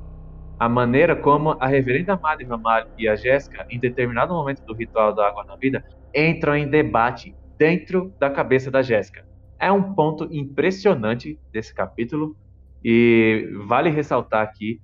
[0.61, 5.15] A maneira como a Reverenda Madre Ramalho e a Jéssica, em determinado momento do ritual
[5.15, 5.83] da água na vida,
[6.15, 9.27] entram em debate dentro da cabeça da Jéssica.
[9.59, 12.37] É um ponto impressionante desse capítulo
[12.85, 14.79] e vale ressaltar aqui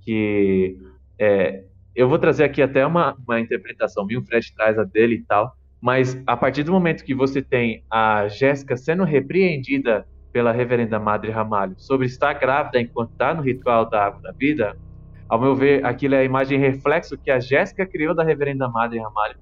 [0.00, 0.78] que
[1.18, 1.64] é,
[1.94, 5.54] eu vou trazer aqui até uma, uma interpretação o Fred traz a dele e tal,
[5.82, 10.06] mas a partir do momento que você tem a Jéssica sendo repreendida
[10.36, 14.76] pela reverenda Madre Ramalho sobre estar grávida enquanto está no ritual da água da vida,
[15.30, 18.98] ao meu ver, aquilo é a imagem reflexo que a Jéssica criou da reverenda Madre
[18.98, 19.38] Ramalho,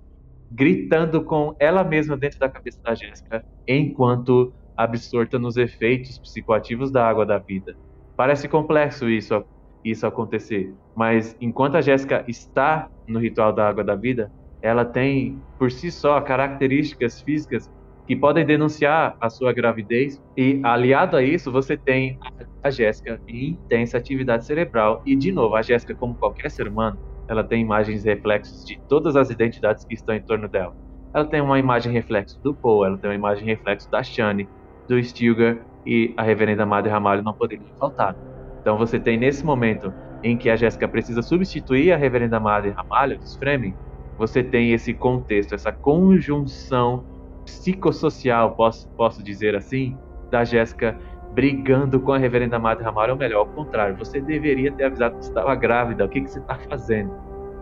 [0.52, 7.04] gritando com ela mesma dentro da cabeça da Jéssica, enquanto absorta nos efeitos psicoativos da
[7.04, 7.74] água da vida.
[8.16, 9.44] Parece complexo isso,
[9.84, 14.30] isso acontecer, mas enquanto a Jéssica está no ritual da água da vida,
[14.62, 17.68] ela tem por si só características físicas
[18.06, 20.22] que podem denunciar a sua gravidez.
[20.36, 22.18] E aliado a isso você tem
[22.62, 25.02] a Jéssica em intensa atividade cerebral.
[25.04, 29.16] E de novo a Jéssica como qualquer ser humano ela tem imagens reflexos de todas
[29.16, 30.76] as identidades que estão em torno dela.
[31.14, 34.48] Ela tem uma imagem reflexo do Poe ela tem uma imagem reflexo da Shani
[34.88, 38.16] do Stilgar e a Reverenda Madre Ramalho não poderia faltar
[38.64, 43.18] então você tem nesse momento em que a Jéssica precisa substituir a Reverenda Madre Ramalho
[43.18, 43.74] dos Fremen,
[44.16, 47.04] você tem esse contexto, essa conjunção
[47.44, 49.96] psicossocial, posso, posso dizer assim,
[50.30, 50.98] da Jéssica
[51.32, 55.24] brigando com a Reverenda Madre Ramalho, ou melhor, ao contrário, você deveria ter avisado que
[55.24, 57.12] estava grávida, o que, que você está fazendo?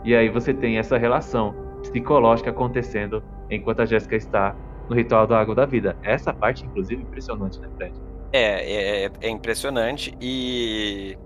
[0.05, 4.55] E aí você tem essa relação psicológica acontecendo enquanto a Jéssica está
[4.89, 5.97] no ritual da água da vida.
[6.03, 7.95] Essa parte, inclusive, é impressionante, né, Fred?
[8.33, 11.17] É, é, é impressionante e,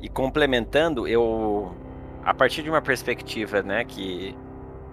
[0.00, 1.74] e complementando, eu
[2.24, 4.36] a partir de uma perspectiva, né, que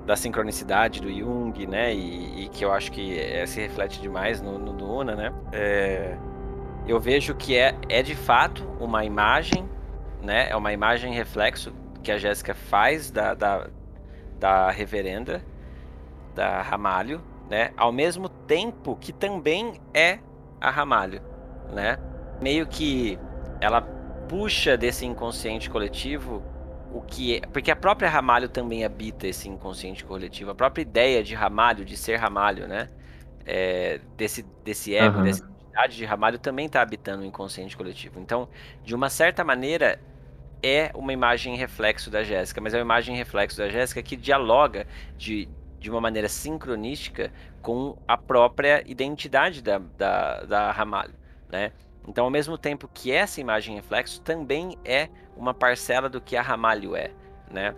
[0.10, 4.42] da sincronicidade do Jung, né, e, e que eu acho que é, se reflete demais
[4.42, 6.18] no, no Duna, né, é,
[6.88, 9.70] eu vejo que é, é de fato uma imagem,
[10.20, 11.72] né, é uma imagem reflexo
[12.02, 13.68] que a Jéssica faz da, da,
[14.40, 15.46] da reverenda,
[16.34, 20.18] da Ramalho, né, ao mesmo tempo que também é
[20.60, 21.22] a Ramalho
[21.72, 22.00] né?
[22.42, 23.20] Meio que
[23.62, 23.82] ela
[24.28, 26.44] puxa desse inconsciente coletivo
[26.94, 31.24] o que é, porque a própria Ramalho também habita esse inconsciente coletivo, a própria ideia
[31.24, 32.90] de Ramalho, de ser Ramalho, né?
[33.46, 35.24] É, desse desse ego, uhum.
[35.24, 38.20] dessa identidade de Ramalho também está habitando o inconsciente coletivo.
[38.20, 38.48] Então,
[38.84, 40.00] de uma certa maneira,
[40.62, 44.86] é uma imagem reflexo da Jéssica, mas é uma imagem reflexo da Jéssica que dialoga
[45.18, 45.48] de,
[45.80, 51.72] de uma maneira sincronística com a própria identidade da, da, da Ramalho né?
[52.10, 56.42] Então, ao mesmo tempo que essa imagem reflexo também é uma parcela do que a
[56.42, 57.12] Ramalho é,
[57.52, 57.76] né?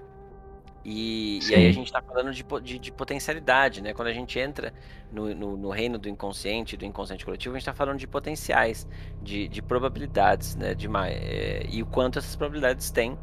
[0.86, 3.94] E, e aí a gente está falando de, de, de, potencialidade, né?
[3.94, 4.74] Quando a gente entra
[5.12, 8.88] no, no, no reino do inconsciente, do inconsciente coletivo, a gente está falando de potenciais,
[9.22, 10.74] de, de probabilidades, né?
[10.74, 13.20] De, é, e o quanto essas probabilidades têm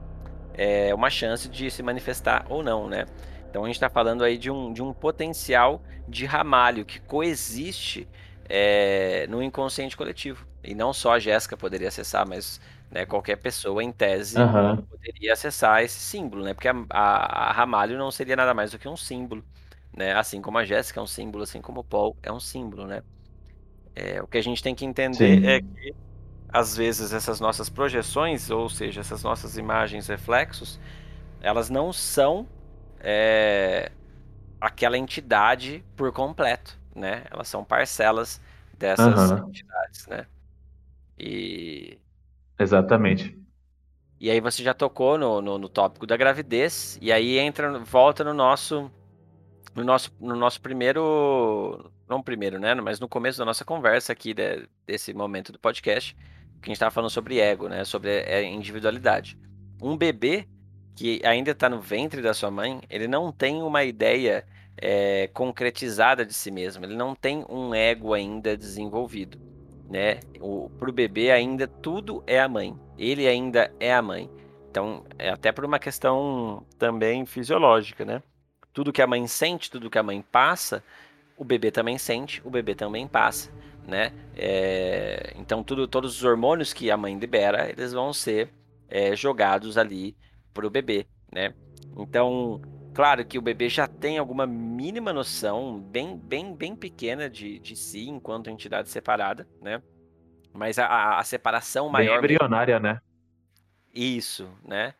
[0.53, 3.07] é, uma chance de se manifestar ou não, né?
[3.49, 8.07] Então a gente está falando aí de um, de um potencial de ramalho que coexiste
[8.47, 10.47] é, no inconsciente coletivo.
[10.63, 12.61] E não só a Jéssica poderia acessar, mas
[12.91, 14.77] né, qualquer pessoa, em tese, uhum.
[14.77, 16.55] poderia acessar esse símbolo, né?
[16.55, 19.45] Porque a, a, a, Ramalho não seria nada mais do que um símbolo,
[19.97, 20.15] né?
[20.15, 23.03] Assim como a Jéssica é um símbolo, assim como o Paul é um símbolo, né?
[23.95, 25.47] É, o que a gente tem que entender Sim.
[25.47, 25.95] é que,
[26.49, 30.79] às vezes, essas nossas projeções, ou seja, essas nossas imagens reflexos,
[31.41, 32.47] elas não são
[33.01, 33.91] é,
[34.61, 37.23] aquela entidade por completo né?
[37.31, 38.41] Elas são parcelas
[38.77, 39.49] dessas uhum.
[39.49, 40.27] entidades, né?
[41.19, 41.99] E.
[42.59, 43.39] Exatamente.
[44.21, 48.25] E aí você já tocou no, no, no, tópico da gravidez, e aí entra, volta
[48.25, 48.91] no nosso.
[49.75, 51.91] No nosso, no nosso primeiro.
[52.09, 52.75] Não primeiro, né?
[52.75, 56.21] Mas no começo da nossa conversa aqui, de, desse momento do podcast, que
[56.63, 57.85] a gente estava falando sobre ego, né?
[57.85, 59.39] Sobre a individualidade.
[59.81, 60.49] Um bebê
[60.97, 64.45] que ainda está no ventre da sua mãe, ele não tem uma ideia
[64.77, 66.85] é, concretizada de si mesmo.
[66.85, 69.39] Ele não tem um ego ainda desenvolvido,
[69.89, 70.21] né?
[70.41, 72.77] O bebê ainda tudo é a mãe.
[72.97, 74.31] Ele ainda é a mãe.
[74.71, 78.23] Então, é até por uma questão também fisiológica, né?
[78.73, 80.85] Tudo que a mãe sente, tudo que a mãe passa,
[81.37, 83.51] o bebê também sente, o bebê também passa,
[83.87, 84.13] né?
[84.37, 88.51] É, então, tudo, todos os hormônios que a mãe libera, eles vão ser
[88.89, 90.17] é, jogados ali
[90.53, 91.55] para o bebê, né?
[91.97, 92.61] Então,
[92.99, 97.77] Claro que o bebê já tem alguma mínima noção, bem, bem, bem pequena de, de
[97.77, 99.81] si, enquanto entidade separada, né?
[100.53, 102.21] Mas a, a separação maior.
[102.21, 103.01] Bem embrionária, né?
[103.95, 104.95] Isso, né?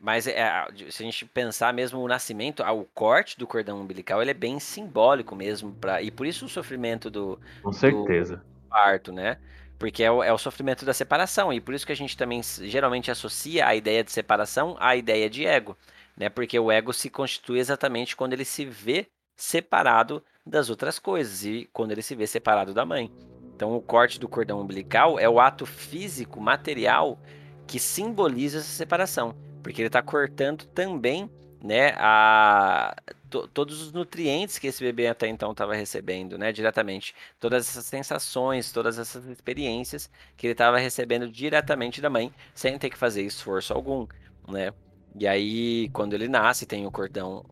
[0.00, 4.30] Mas é, se a gente pensar mesmo o nascimento, o corte do cordão umbilical, ele
[4.30, 5.72] é bem simbólico mesmo.
[5.72, 7.40] Pra, e por isso o sofrimento do.
[7.60, 8.36] Com certeza.
[8.36, 9.36] Do parto, né?
[9.80, 11.52] Porque é o, é o sofrimento da separação.
[11.52, 15.28] E por isso que a gente também geralmente associa a ideia de separação à ideia
[15.28, 15.76] de ego
[16.16, 16.28] né?
[16.28, 19.06] Porque o ego se constitui exatamente quando ele se vê
[19.36, 23.12] separado das outras coisas e quando ele se vê separado da mãe.
[23.54, 27.18] Então, o corte do cordão umbilical é o ato físico, material,
[27.66, 31.30] que simboliza essa separação, porque ele está cortando também
[31.62, 32.94] né, a,
[33.28, 37.14] to, todos os nutrientes que esse bebê até então estava recebendo, né, diretamente.
[37.40, 42.90] Todas essas sensações, todas essas experiências que ele estava recebendo diretamente da mãe, sem ter
[42.90, 44.06] que fazer esforço algum,
[44.46, 44.72] né.
[45.18, 47.44] E aí, quando ele nasce, tem o cordão,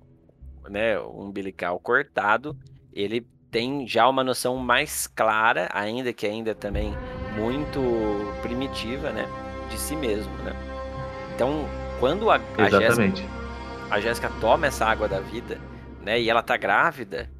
[0.68, 2.56] né, umbilical cortado,
[2.92, 6.92] ele tem já uma noção mais clara, ainda que ainda também
[7.36, 7.80] muito
[8.42, 9.26] primitiva, né,
[9.70, 10.52] de si mesmo, né?
[11.34, 11.64] Então,
[12.00, 12.40] quando a,
[13.90, 15.58] a Jéssica, toma essa água da vida,
[16.02, 17.30] né, e ela tá grávida,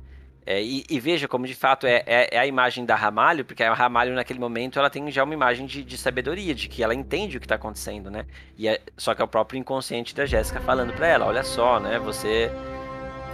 [0.46, 3.62] é, e, e, veja como de fato é, é, é, a imagem da Ramalho, porque
[3.62, 6.94] a Ramalho naquele momento ela tem já uma imagem de, de sabedoria, de que ela
[6.94, 8.26] entende o que está acontecendo, né?
[8.58, 11.80] E é, só que é o próprio inconsciente da Jéssica falando para ela, olha só,
[11.80, 11.98] né?
[11.98, 12.50] Você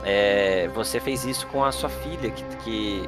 [0.05, 3.03] é, você fez isso com a sua filha que, que,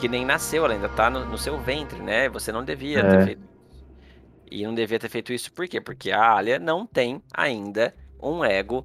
[0.00, 2.28] que nem nasceu, ela ainda está no, no, seu ventre, né?
[2.28, 3.24] Você não devia ter é.
[3.24, 3.56] feito isso.
[4.50, 5.80] E não devia ter feito isso por quê?
[5.80, 8.84] Porque a Alia não tem ainda um ego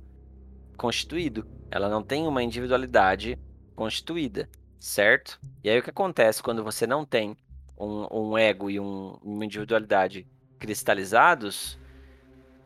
[0.78, 1.48] constituído.
[1.72, 3.40] Ela não tem uma individualidade
[3.76, 4.50] constituída,
[4.80, 5.40] certo?
[5.64, 7.36] E aí o que acontece quando você não tem
[7.78, 10.28] um, um ego e um, uma individualidade
[10.60, 11.80] cristalizados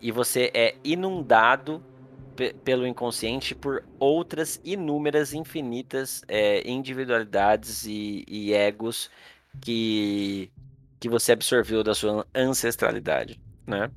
[0.01, 1.83] e você é inundado
[2.63, 9.09] pelo inconsciente por outras inúmeras, infinitas é, individualidades e, e egos
[9.61, 10.51] que,
[10.99, 13.89] que você absorveu da sua ancestralidade, né?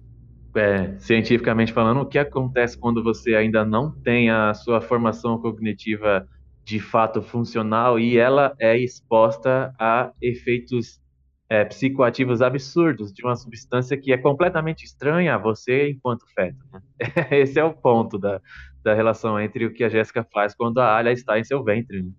[0.55, 6.27] É, cientificamente falando, o que acontece quando você ainda não tem a sua formação cognitiva
[6.69, 11.01] de fato funcional e ela é exposta a efeitos
[11.49, 16.59] é, psicoativos absurdos de uma substância que é completamente estranha a você enquanto feto.
[16.71, 16.83] Né?
[17.41, 18.39] Esse é o ponto da,
[18.85, 22.03] da relação entre o que a Jéssica faz quando a Alha está em seu ventre.
[22.03, 22.11] Né?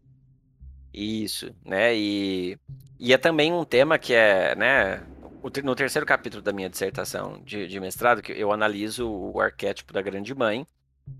[0.91, 1.95] Isso, né?
[1.95, 2.57] E,
[2.99, 5.03] e é também um tema que é, né?
[5.63, 10.01] No terceiro capítulo da minha dissertação de, de mestrado, que eu analiso o arquétipo da
[10.01, 10.65] grande mãe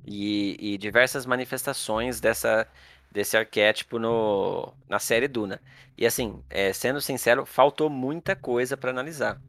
[0.03, 2.67] e, e diversas manifestações dessa,
[3.11, 5.61] desse arquétipo no, na série Duna.
[5.97, 9.39] E assim, é, sendo sincero, faltou muita coisa para analisar.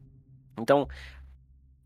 [0.58, 0.88] Então,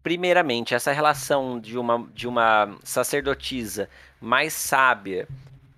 [0.02, 3.88] primeiramente, essa relação de uma, de uma sacerdotisa
[4.20, 5.28] mais sábia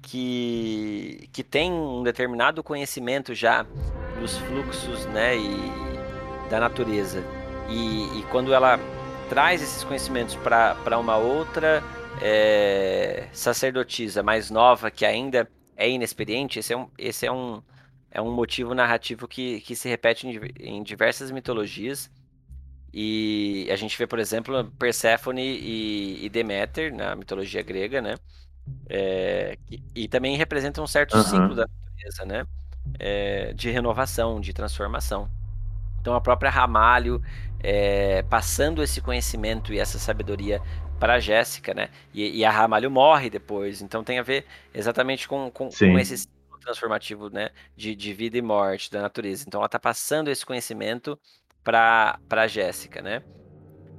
[0.03, 3.67] que, que tem um determinado conhecimento já
[4.21, 7.25] dos fluxos né, e da natureza.
[7.69, 8.79] E, e quando ela
[9.29, 11.83] traz esses conhecimentos para uma outra
[12.23, 17.63] é, sacerdotisa mais nova que ainda é inexperiente, esse é um, esse é um,
[18.11, 22.11] é um motivo narrativo que, que se repete em, em diversas mitologias.
[22.93, 28.15] E a gente vê, por exemplo, Perséfone e, e Deméter na mitologia grega, né?
[28.89, 31.23] É, e, e, também representa um certo uhum.
[31.23, 32.47] ciclo da natureza, né?
[32.99, 35.29] É, de renovação, de transformação.
[36.01, 37.21] Então a própria Ramalho
[37.61, 40.63] é, passando esse conhecimento e essa sabedoria
[40.99, 41.91] para Jéssica, né?
[42.13, 46.19] E, e, a Ramalho morre depois, então tem a ver exatamente com, com, com esse
[46.19, 47.51] ciclo transformativo, né?
[47.77, 49.45] De, de vida e morte da natureza.
[49.47, 51.19] Então ela está passando esse conhecimento
[51.63, 53.23] para para Jéssica, né?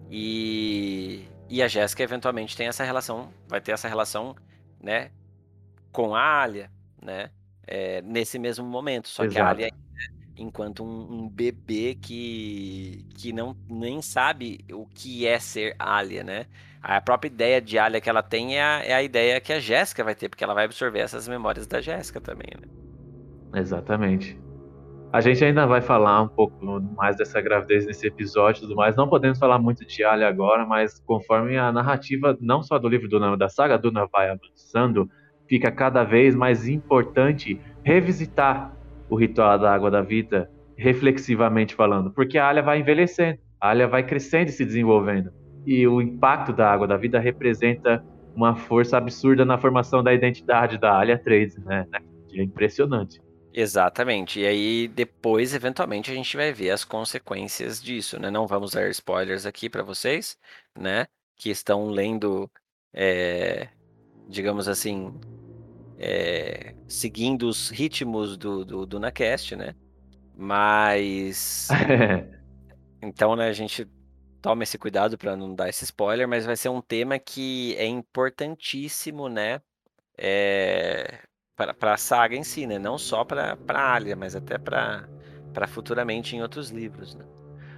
[0.09, 4.35] E, e a Jéssica eventualmente tem essa relação, vai ter essa relação,
[4.81, 5.11] né?
[5.91, 6.71] Com a Alia,
[7.01, 7.29] né?
[7.65, 9.35] É, nesse mesmo momento, só Exato.
[9.35, 9.71] que a Alia
[10.37, 16.45] enquanto um, um, bebê que, que não nem sabe o que é ser Alia, né?
[16.81, 19.59] A própria ideia de Alia que ela tem é a, é a ideia que a
[19.59, 23.59] Jéssica vai ter, porque ela vai absorver essas memórias da Jéssica também, né?
[23.59, 24.39] Exatamente.
[25.11, 26.63] A gente ainda vai falar um pouco
[26.95, 28.95] mais dessa gravidez nesse episódio e tudo mais.
[28.95, 33.07] Não podemos falar muito de Alia agora, mas conforme a narrativa, não só do livro
[33.07, 35.09] Duna, da saga Duna vai avançando,
[35.47, 38.75] fica cada vez mais importante revisitar
[39.09, 43.87] o ritual da água da vida, reflexivamente falando, porque a Alia vai envelhecendo, a Alia
[43.87, 45.31] vai crescendo e se desenvolvendo.
[45.67, 48.01] E o impacto da água da vida representa
[48.33, 51.85] uma força absurda na formação da identidade da Alia Trades, né?
[52.31, 53.19] É impressionante.
[53.53, 54.39] Exatamente.
[54.39, 58.31] E aí depois, eventualmente, a gente vai ver as consequências disso, né?
[58.31, 60.37] Não vamos dar spoilers aqui para vocês,
[60.73, 61.05] né?
[61.35, 62.49] Que estão lendo,
[62.93, 63.67] é,
[64.29, 65.13] digamos assim,
[65.99, 69.75] é, seguindo os ritmos do, do, do Nacast, né?
[70.33, 71.67] Mas.
[73.03, 73.85] então, né, a gente
[74.41, 77.85] toma esse cuidado para não dar esse spoiler, mas vai ser um tema que é
[77.85, 79.61] importantíssimo, né?
[80.17, 81.19] É,
[81.55, 82.77] para a saga em si, né?
[82.77, 85.07] Não só para Alia, mas até para
[85.67, 87.25] futuramente em outros livros, né?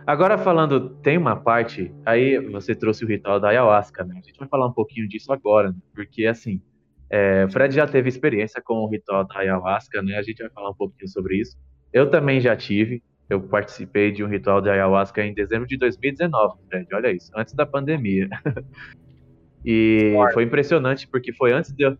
[0.06, 4.16] Agora falando, tem uma parte, aí você trouxe o ritual da ayahuasca, né?
[4.18, 5.78] A gente vai falar um pouquinho disso agora, né?
[5.94, 6.62] porque assim,
[7.10, 10.18] é, Fred já teve experiência com o ritual da ayahuasca, né?
[10.18, 11.58] A gente vai falar um pouquinho sobre isso.
[11.94, 13.04] Eu também já tive.
[13.30, 16.88] Eu participei de um ritual de ayahuasca em dezembro de 2019, Fred.
[16.94, 18.28] Olha isso, antes da pandemia.
[19.64, 21.98] e foi impressionante porque foi antes de eu,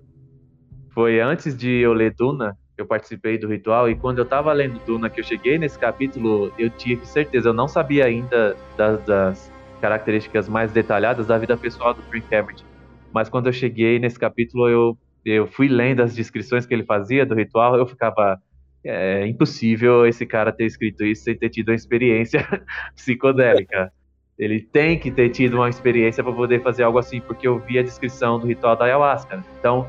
[0.92, 4.80] foi antes de eu ler Duna, eu participei do ritual e quando eu tava lendo
[4.86, 9.52] Duna, que eu cheguei nesse capítulo, eu tive certeza, eu não sabia ainda das, das
[9.82, 12.64] características mais detalhadas da vida pessoal do Frank Herbert
[13.12, 17.26] mas quando eu cheguei nesse capítulo, eu, eu fui lendo as descrições que ele fazia
[17.26, 18.40] do ritual, eu ficava.
[18.84, 22.48] É impossível esse cara ter escrito isso sem ter tido uma experiência
[22.96, 23.92] psicodélica.
[24.38, 27.78] Ele tem que ter tido uma experiência para poder fazer algo assim, porque eu vi
[27.78, 29.44] a descrição do ritual da ayahuasca.
[29.60, 29.86] Então,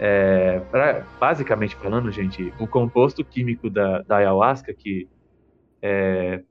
[0.00, 5.06] é, pra, basicamente falando, gente, o composto químico da, da ayahuasca, que
[5.80, 6.42] é,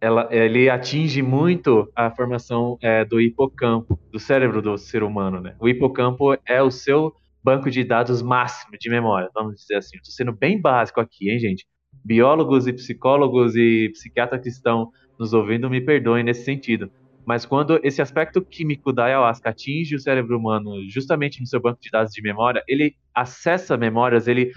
[0.00, 5.54] ela, ele atinge muito a formação é, do hipocampo, do cérebro do ser humano, né?
[5.60, 9.96] O hipocampo é o seu banco de dados máximo de memória, vamos dizer assim.
[9.96, 11.66] Estou sendo bem básico aqui, hein, gente?
[12.04, 16.90] Biólogos e psicólogos e psiquiatras que estão nos ouvindo me perdoem nesse sentido.
[17.24, 21.80] Mas quando esse aspecto químico da ayahuasca atinge o cérebro humano justamente no seu banco
[21.80, 24.50] de dados de memória, ele acessa memórias, ele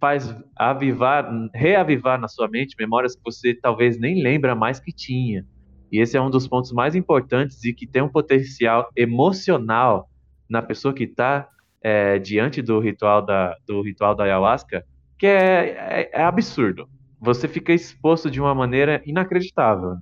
[0.00, 5.44] faz avivar, reavivar na sua mente memórias que você talvez nem lembra mais que tinha.
[5.90, 10.08] E esse é um dos pontos mais importantes e que tem um potencial emocional
[10.48, 11.48] na pessoa que está
[11.82, 14.84] é, diante do ritual da, do ritual da ayahuasca,
[15.18, 16.88] que é, é, é absurdo.
[17.20, 19.96] Você fica exposto de uma maneira inacreditável.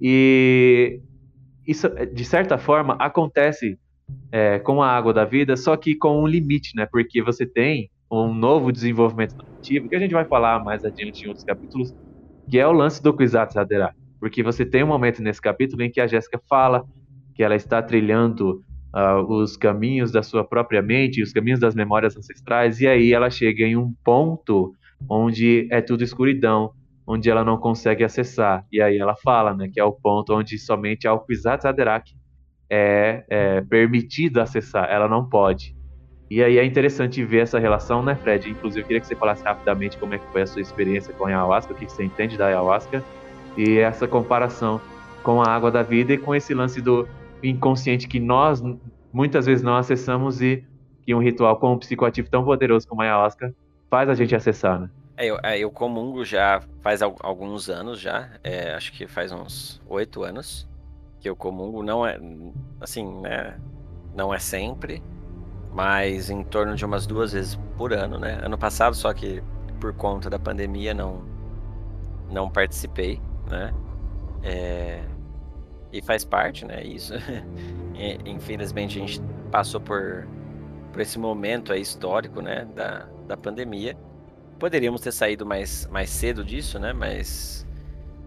[0.00, 1.00] E
[1.66, 3.78] isso, de certa forma, acontece
[4.30, 6.86] é, com a água da vida, só que com um limite, né?
[6.90, 11.28] Porque você tem um novo desenvolvimento narrativo, que a gente vai falar mais adiante em
[11.28, 11.94] outros capítulos,
[12.48, 13.94] que é o lance do Kwisatz Haderach.
[14.18, 16.84] Porque você tem um momento nesse capítulo em que a Jéssica fala
[17.34, 18.62] que ela está trilhando
[18.94, 23.30] uh, os caminhos da sua própria mente, os caminhos das memórias ancestrais, e aí ela
[23.30, 24.74] chega em um ponto
[25.08, 26.72] onde é tudo escuridão,
[27.06, 28.64] onde ela não consegue acessar.
[28.70, 32.14] E aí ela fala, né, que é o ponto onde somente a Alquizat Haderach
[32.70, 35.74] é, é permitido acessar, ela não pode.
[36.30, 38.48] E aí é interessante ver essa relação, né, Fred?
[38.48, 41.24] Inclusive, eu queria que você falasse rapidamente como é que foi a sua experiência com
[41.24, 43.02] a ayahuasca, o que você entende da ayahuasca,
[43.56, 44.80] e essa comparação
[45.24, 47.08] com a água da vida e com esse lance do
[47.42, 48.62] inconsciente que nós
[49.12, 50.64] muitas vezes não acessamos e
[51.02, 53.54] que um ritual com um psicoativo tão poderoso como a ayahuasca
[53.88, 54.90] faz a gente acessar, né?
[55.16, 59.80] É, eu, é, eu comungo já faz alguns anos já, é, acho que faz uns
[59.86, 60.66] oito anos
[61.20, 62.18] que eu comungo, não é,
[62.80, 63.58] assim, né,
[64.14, 65.02] não é sempre,
[65.74, 68.40] mas em torno de umas duas vezes por ano, né?
[68.42, 69.42] Ano passado, só que
[69.78, 71.22] por conta da pandemia não
[72.30, 73.74] não participei, né?
[74.42, 75.02] É,
[75.92, 76.82] e faz parte, né?
[76.82, 77.14] Isso.
[78.24, 80.26] Infelizmente a gente passou por,
[80.92, 82.66] por esse momento aí histórico, né?
[82.74, 83.96] Da, da pandemia.
[84.58, 86.92] Poderíamos ter saído mais, mais cedo disso, né?
[86.92, 87.66] Mas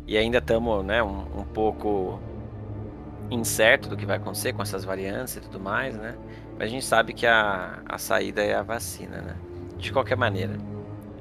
[0.07, 1.01] e ainda estamos, né?
[1.01, 2.19] Um, um pouco
[3.31, 6.15] incerto do que vai acontecer com essas variantes e tudo mais, né?
[6.57, 9.35] Mas a gente sabe que a, a saída é a vacina, né?
[9.77, 10.57] De qualquer maneira,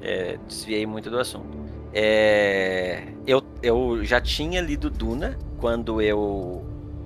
[0.01, 1.63] é, desviei muito do assunto.
[1.93, 6.61] É, eu, eu já tinha lido Duna quando eu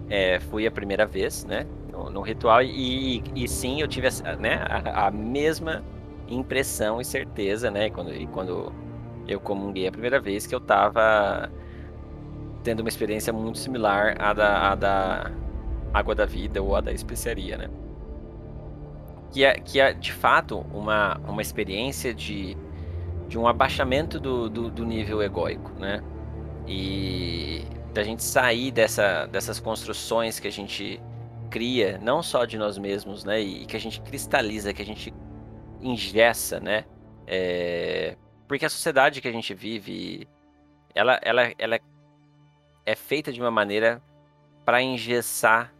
[0.09, 1.67] é, fui a primeira vez, né?
[1.91, 5.83] No, no ritual, e, e, sim, eu tive a, né, a, a, mesma
[6.27, 7.91] impressão e certeza, né?
[7.91, 8.73] Quando, e quando
[9.27, 11.51] eu comunguei a primeira vez, que eu tava
[12.63, 15.31] tendo uma experiência muito similar à da, à da
[15.93, 17.69] água da vida ou à da especiaria, né?
[19.31, 22.57] Que é, que é de fato uma, uma experiência de,
[23.27, 26.01] de um abaixamento do, do, do nível egóico, né?
[26.67, 31.01] E da gente sair dessa, dessas construções que a gente
[31.49, 33.39] cria, não só de nós mesmos, né?
[33.39, 35.13] E que a gente cristaliza, que a gente
[35.81, 36.85] ingessa, né?
[37.25, 38.15] É...
[38.47, 40.27] Porque a sociedade que a gente vive,
[40.93, 41.79] ela, ela, ela
[42.85, 44.01] é feita de uma maneira
[44.63, 45.73] para engessar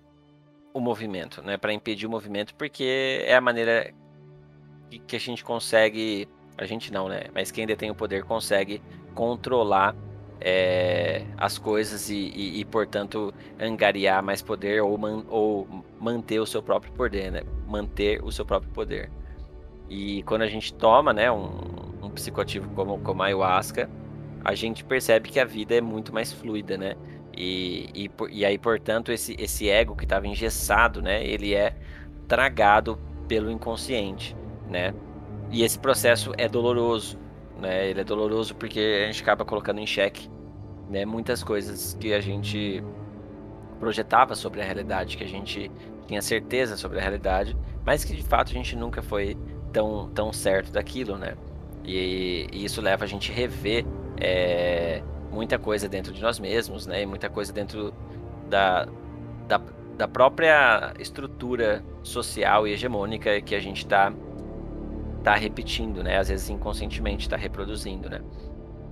[0.74, 1.58] o movimento, né?
[1.58, 3.94] Para impedir o movimento, porque é a maneira
[5.06, 6.28] que a gente consegue,
[6.58, 7.26] a gente não, né?
[7.34, 8.82] Mas quem detém o poder consegue
[9.14, 9.96] controlar
[10.40, 15.68] é, as coisas e, e, e, portanto, angariar mais poder ou, man, ou
[16.00, 17.42] manter o seu próprio poder, né?
[17.68, 19.10] Manter o seu próprio poder.
[19.90, 21.50] E quando a gente toma, né, um,
[22.04, 23.90] um psicoativo como, como a ayahuasca,
[24.44, 26.96] a gente percebe que a vida é muito mais fluida, né?
[27.36, 31.26] E, e, e aí, portanto, esse, esse ego que estava engessado, né?
[31.26, 31.76] Ele é
[32.28, 34.36] tragado pelo inconsciente,
[34.70, 34.94] né?
[35.52, 37.18] E esse processo é doloroso,
[37.60, 37.90] né?
[37.90, 40.30] Ele é doloroso porque a gente acaba colocando em xeque,
[40.90, 41.06] né?
[41.06, 42.84] Muitas coisas que a gente
[43.80, 45.72] projetava sobre a realidade, que a gente
[46.08, 47.56] tinha certeza sobre a realidade,
[47.86, 49.38] mas que de fato a gente nunca foi
[49.72, 51.36] tão, tão certo daquilo, né?
[51.84, 53.86] E, e isso leva a gente a rever
[54.20, 55.02] é,
[55.32, 57.04] muita coisa dentro de nós mesmos, né?
[57.04, 57.94] E muita coisa dentro
[58.50, 58.88] da,
[59.48, 59.62] da,
[59.98, 64.12] da própria estrutura social e hegemônica que a gente está
[65.24, 66.18] tá repetindo, né?
[66.18, 68.22] Às vezes inconscientemente está reproduzindo, né?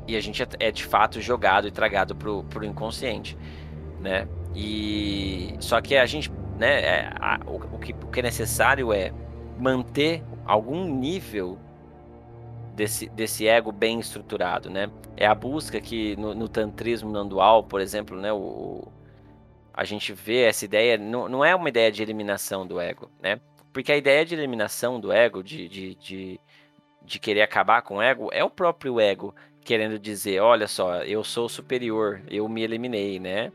[0.08, 3.38] E a gente é, é, de fato jogado e tragado pro, pro inconsciente,
[4.00, 4.28] né?
[4.56, 6.82] E só que a gente, né?
[6.82, 9.12] É, a, o, o, que, o que é necessário é
[9.58, 11.58] manter algum nível
[12.76, 14.90] desse, desse ego bem estruturado, né?
[15.18, 18.32] É a busca que no, no tantrismo nandual, por exemplo, né?
[18.32, 18.88] O,
[19.74, 23.40] a gente vê essa ideia, não, não é uma ideia de eliminação do ego, né?
[23.76, 26.40] Porque a ideia de eliminação do ego, de, de, de,
[27.02, 29.36] de querer acabar com o ego, é o próprio ego
[29.66, 33.52] querendo dizer, olha só, eu sou superior, eu me eliminei, né?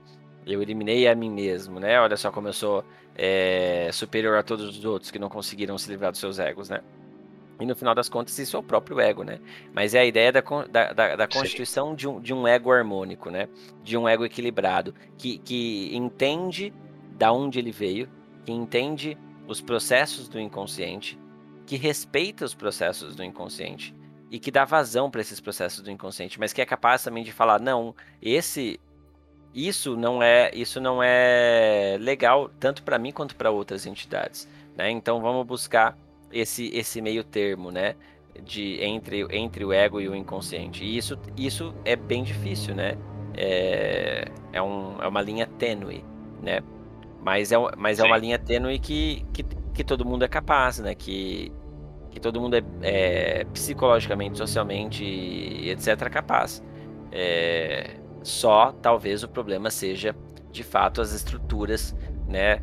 [0.46, 1.98] Eu eliminei a mim mesmo, né?
[1.98, 2.84] Olha só como eu sou
[3.16, 6.82] é, superior a todos os outros que não conseguiram se livrar dos seus egos, né?
[7.58, 9.40] E no final das contas, isso é o próprio ego, né?
[9.72, 13.30] Mas é a ideia da, da, da, da constituição de um, de um ego harmônico,
[13.30, 13.48] né?
[13.82, 16.74] De um ego equilibrado, que, que entende
[17.16, 18.06] da onde ele veio,
[18.44, 19.16] que entende
[19.50, 21.18] os processos do inconsciente,
[21.66, 23.92] que respeita os processos do inconsciente
[24.30, 27.32] e que dá vazão para esses processos do inconsciente, mas que é capaz também de
[27.32, 28.78] falar, não, esse
[29.52, 34.88] isso não é isso não é legal tanto para mim quanto para outras entidades, né?
[34.88, 35.98] Então vamos buscar
[36.32, 37.96] esse, esse meio termo, né?
[38.44, 40.84] De, entre, entre o ego e o inconsciente.
[40.84, 42.96] E isso, isso é bem difícil, né?
[43.36, 46.04] É, é, um, é uma linha tênue,
[46.40, 46.60] né?
[47.22, 49.44] Mas é, mas é uma linha tênue que, que,
[49.74, 50.94] que todo mundo é capaz, né?
[50.94, 51.52] Que,
[52.10, 56.62] que todo mundo é, é psicologicamente, socialmente, etc., capaz.
[57.12, 60.14] É, só talvez o problema seja,
[60.50, 61.94] de fato, as estruturas,
[62.28, 62.62] né?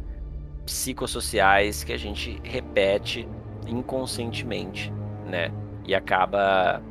[0.68, 3.28] psicossociais que a gente repete
[3.66, 4.92] inconscientemente,
[5.26, 5.50] né?
[5.86, 6.84] E acaba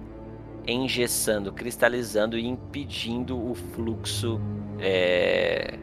[0.67, 4.41] engessando, cristalizando e impedindo o fluxo
[4.81, 5.79] é,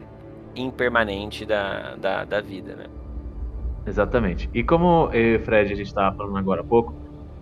[0.56, 2.86] impermanente da, da, da, vida, né?
[3.86, 4.48] Exatamente.
[4.54, 6.94] E como eu, Fred, a gente estava falando agora há pouco,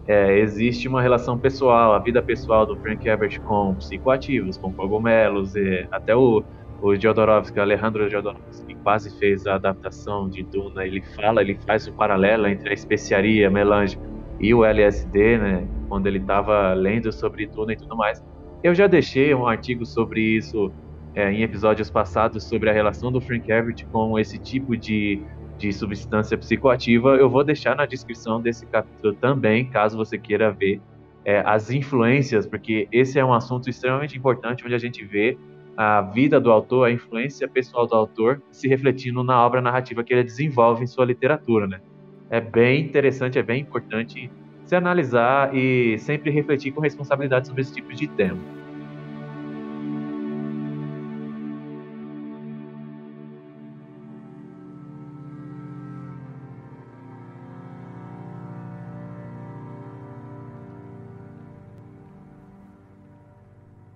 [0.07, 5.55] é, existe uma relação pessoal, a vida pessoal do Frank Herbert com psicoativos, com cogumelos,
[5.55, 6.43] e até o
[6.83, 11.93] o Jodorowsky, Alejandro Jodorowsky, quase fez a adaptação de Duna, ele fala, ele faz o
[11.93, 13.97] paralelo entre a especiaria, melange
[14.41, 18.21] e o LSD, né, quando ele estava lendo sobre Duna e tudo mais.
[18.65, 20.73] Eu já deixei um artigo sobre isso
[21.15, 25.23] é, em episódios passados, sobre a relação do Frank Herbert com esse tipo de,
[25.59, 27.17] de substância psicoativa.
[27.17, 30.81] Eu vou deixar na descrição desse capítulo também, caso você queira ver
[31.25, 35.39] é, as influências, porque esse é um assunto extremamente importante, onde a gente vê
[35.77, 40.13] a vida do autor, a influência pessoal do autor se refletindo na obra narrativa que
[40.13, 41.81] ele desenvolve em sua literatura, né?
[42.29, 44.31] É bem interessante, é bem importante
[44.65, 48.62] se analisar e sempre refletir com responsabilidade sobre esse tipo de tema.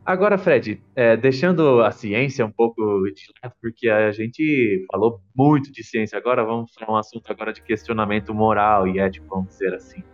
[0.07, 2.81] Agora, Fred, é, deixando a ciência um pouco
[3.11, 7.53] de lado, porque a gente falou muito de ciência agora, vamos falar um assunto agora
[7.53, 10.05] de questionamento moral e ético, vamos dizer assim.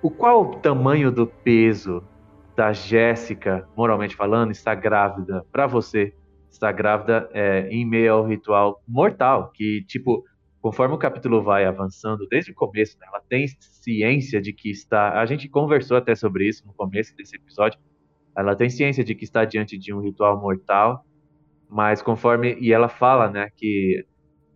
[0.00, 2.00] O qual o tamanho do peso
[2.54, 6.14] da Jéssica, moralmente falando, está grávida para você?
[6.48, 10.22] Está grávida é, em meio ao ritual mortal, que, tipo,
[10.60, 15.20] conforme o capítulo vai avançando, desde o começo, né, ela tem ciência de que está.
[15.20, 17.80] A gente conversou até sobre isso no começo desse episódio
[18.36, 21.04] ela tem ciência de que está diante de um ritual mortal,
[21.68, 24.04] mas conforme e ela fala, né, que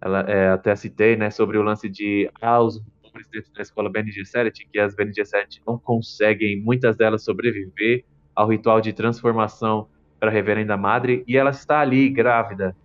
[0.01, 2.81] ela é, até citei, né, sobre o lance de ah, os
[3.13, 8.05] presidentes da escola Bene Gesserit, que as Bene Gesserit não conseguem, muitas delas sobreviver
[8.35, 9.89] ao ritual de transformação
[10.21, 12.77] para a Reverenda Madre, e ela está ali grávida.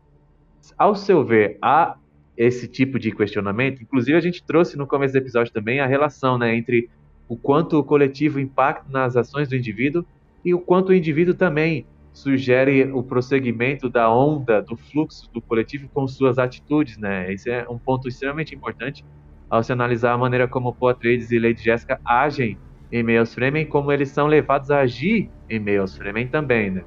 [0.77, 1.97] Ao seu ver, há
[2.37, 6.37] esse tipo de questionamento, inclusive a gente trouxe no começo do episódio também a relação,
[6.37, 6.89] né, entre
[7.27, 10.05] o quanto o coletivo impacta nas ações do indivíduo
[10.43, 15.87] e o quanto o indivíduo também sugere o prosseguimento da onda, do fluxo do coletivo
[15.93, 17.31] com suas atitudes, né?
[17.33, 19.03] Esse é um ponto extremamente importante
[19.49, 22.59] ao se analisar a maneira como Paul Atreides e Lady Jessica agem
[22.91, 26.71] em meio aos Fremen, como eles são levados a agir em meio aos Fremen também,
[26.71, 26.83] né?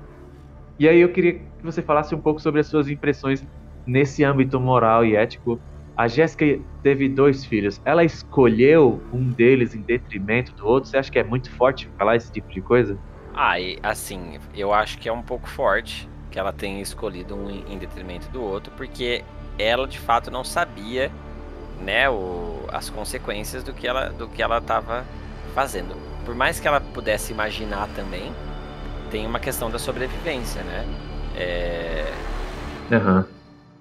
[0.79, 3.47] E aí eu queria que você falasse um pouco sobre as suas impressões
[3.87, 5.63] nesse âmbito moral e ético.
[5.97, 6.45] A Jéssica
[6.83, 7.81] teve dois filhos.
[7.85, 10.91] Ela escolheu um deles em detrimento do outro?
[10.91, 12.99] Você acha que é muito forte falar esse tipo de coisa?
[13.35, 17.51] Ah, e assim, eu acho que é um pouco forte que ela tenha escolhido um
[17.51, 19.25] em detrimento do outro, porque
[19.59, 21.11] ela de fato não sabia,
[21.81, 25.05] né, o, as consequências do que ela do que ela estava
[25.55, 25.95] fazendo.
[26.25, 28.33] Por mais que ela pudesse imaginar também,
[29.11, 30.85] tem uma questão da sobrevivência, né?
[31.37, 32.13] É...
[32.91, 33.25] Uhum.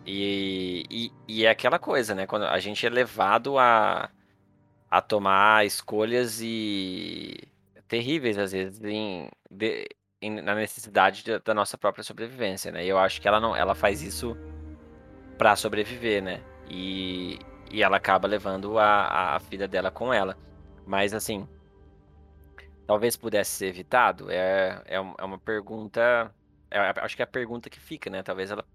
[0.05, 2.27] E, e, e é aquela coisa, né?
[2.27, 4.09] Quando a gente é levado a,
[4.91, 7.37] a tomar escolhas e
[7.87, 9.87] terríveis, às vezes, em, de,
[10.21, 12.85] em, na necessidade de, da nossa própria sobrevivência, né?
[12.85, 14.37] E eu acho que ela não, ela faz isso
[15.37, 16.41] para sobreviver, né?
[16.69, 17.39] E,
[17.71, 20.37] e ela acaba levando a, a filha dela com ela.
[20.85, 21.47] Mas assim,
[22.85, 24.29] talvez pudesse ser evitado.
[24.31, 26.33] É, é, é uma pergunta.
[26.69, 28.23] É, acho que é a pergunta que fica, né?
[28.23, 28.65] Talvez ela,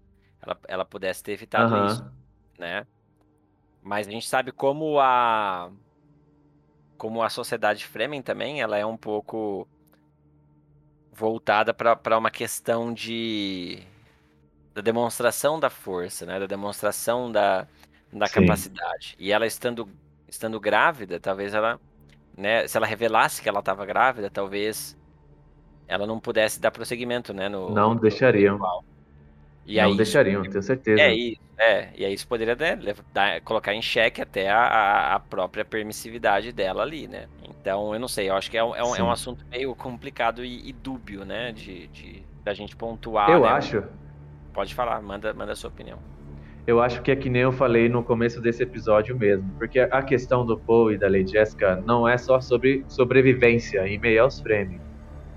[0.41, 1.85] ela, ela pudesse ter evitado uhum.
[1.87, 2.11] isso,
[2.57, 2.85] né?
[3.81, 5.71] Mas a gente sabe como a
[6.97, 9.65] como a sociedade Fremen também, ela é um pouco
[11.19, 13.83] voltada para uma questão de
[14.73, 16.39] da demonstração da força, né?
[16.39, 17.67] Da demonstração da,
[18.13, 19.15] da capacidade.
[19.19, 19.89] E ela estando
[20.27, 21.79] estando grávida, talvez ela
[22.37, 24.97] né, se ela revelasse que ela estava grávida, talvez
[25.87, 27.49] ela não pudesse dar prosseguimento, né?
[27.49, 28.57] No, não no deixariam.
[29.69, 30.99] E não aí, deixariam, tenho certeza.
[30.99, 32.75] É, isso, é, e aí isso poderia né,
[33.13, 37.27] dar, colocar em xeque até a, a, própria permissividade dela ali, né?
[37.47, 39.75] Então, eu não sei, eu acho que é um, é um, é um assunto meio
[39.75, 41.51] complicado e, e, dúbio, né?
[41.51, 43.29] De, de da gente pontuar.
[43.29, 43.49] Eu né?
[43.49, 43.83] acho.
[44.53, 45.99] Pode falar, manda, manda a sua opinião.
[46.65, 50.01] Eu acho que é que nem eu falei no começo desse episódio mesmo, porque a
[50.01, 54.39] questão do Poe e da Lady Jessica não é só sobre sobrevivência em meio aos
[54.39, 54.88] frames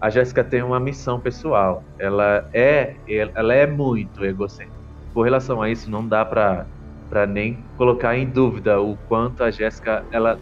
[0.03, 1.85] a Jéssica tem uma missão pessoal.
[1.97, 2.97] Ela é,
[3.37, 4.77] ela é muito egocêntrica.
[5.15, 6.67] Com relação a isso, não dá para
[7.09, 10.41] para nem colocar em dúvida o quanto a Jéssica ela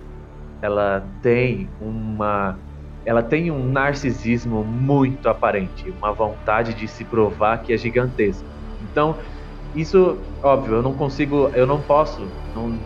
[0.63, 2.57] ela tem uma
[3.05, 8.47] ela tem um narcisismo muito aparente, uma vontade de se provar que é gigantesca.
[8.81, 9.19] Então,
[9.75, 12.79] isso, óbvio, eu não consigo, eu não posso, não,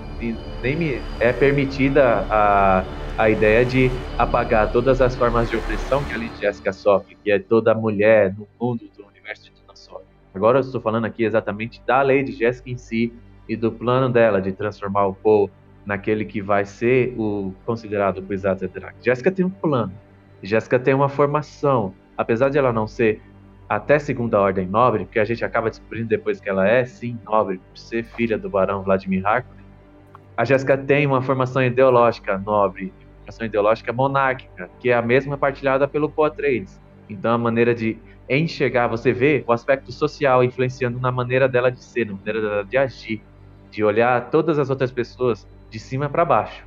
[0.63, 2.85] nem me é permitida a
[3.17, 7.31] a ideia de apagar todas as formas de opressão que a Lady Jessica sofre, que
[7.31, 10.07] é toda mulher no mundo do universo de Duna sofre.
[10.35, 13.13] Agora eu estou falando aqui exatamente da Lady Jessica em si
[13.49, 15.51] e do plano dela de transformar o Paul
[15.87, 18.97] naquele que vai ser o considerado o Kwisatz Haderach.
[19.01, 19.93] Jessica tem um plano.
[20.43, 23.23] Jessica tem uma formação, apesar de ela não ser
[23.69, 27.59] até segunda ordem nobre, porque a gente acaba descobrindo depois que ela é sim nobre
[27.59, 29.65] por ser filha do barão Vladimir Harkonnen.
[30.37, 32.93] A Jéssica tem uma formação ideológica nobre
[33.27, 36.81] ação ideológica monárquica, que é a mesma partilhada pelo Poitrades.
[37.09, 37.99] Então, a maneira de
[38.29, 42.65] enxergar, você vê o aspecto social influenciando na maneira dela de ser, na maneira dela
[42.65, 43.23] de agir,
[43.71, 46.67] de olhar todas as outras pessoas de cima para baixo.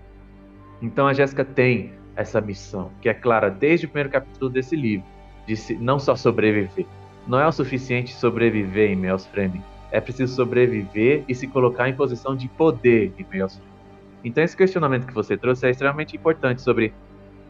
[0.82, 5.06] Então, a Jéssica tem essa missão, que é clara desde o primeiro capítulo desse livro,
[5.48, 6.86] de não só sobreviver.
[7.28, 11.94] Não é o suficiente sobreviver em Meus Framing, é preciso sobreviver e se colocar em
[11.94, 13.67] posição de poder em Framing.
[14.28, 16.94] Então esse questionamento que você trouxe é extremamente importante sobre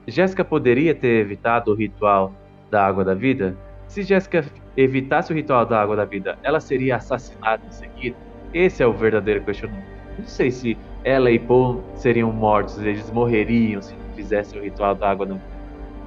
[0.07, 2.31] Jéssica poderia ter evitado o ritual
[2.69, 3.57] da água da vida?
[3.87, 4.45] Se Jéssica
[4.75, 8.15] evitasse o ritual da água da vida, ela seria assassinada em seguida?
[8.53, 9.87] Esse é o verdadeiro questionamento.
[10.19, 15.09] Não sei se ela e Paul seriam mortos, eles morreriam se fizessem o ritual da
[15.09, 15.45] água da vida.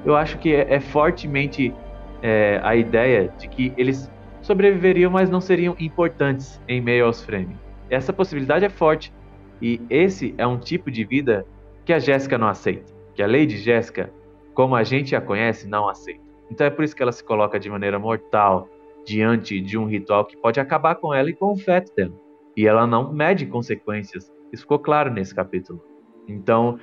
[0.05, 1.75] Eu acho que é, é fortemente
[2.23, 4.11] é, a ideia de que eles
[4.41, 7.57] sobreviveriam, mas não seriam importantes em meio aos frames.
[7.91, 9.13] Essa possibilidade é forte,
[9.61, 11.47] e esse é um tipo de vida
[11.85, 14.12] que a Jéssica não aceita, que a Lady Jéssica,
[14.55, 16.24] como a gente a conhece, não aceita.
[16.51, 18.69] Então é por isso que ela se coloca de maneira mortal
[19.05, 22.12] diante de um ritual que pode acabar com ela e com o feto dela.
[22.57, 24.32] E ela não mede consequências.
[24.53, 25.82] Isso ficou claro nesse capítulo.
[26.28, 26.78] Então,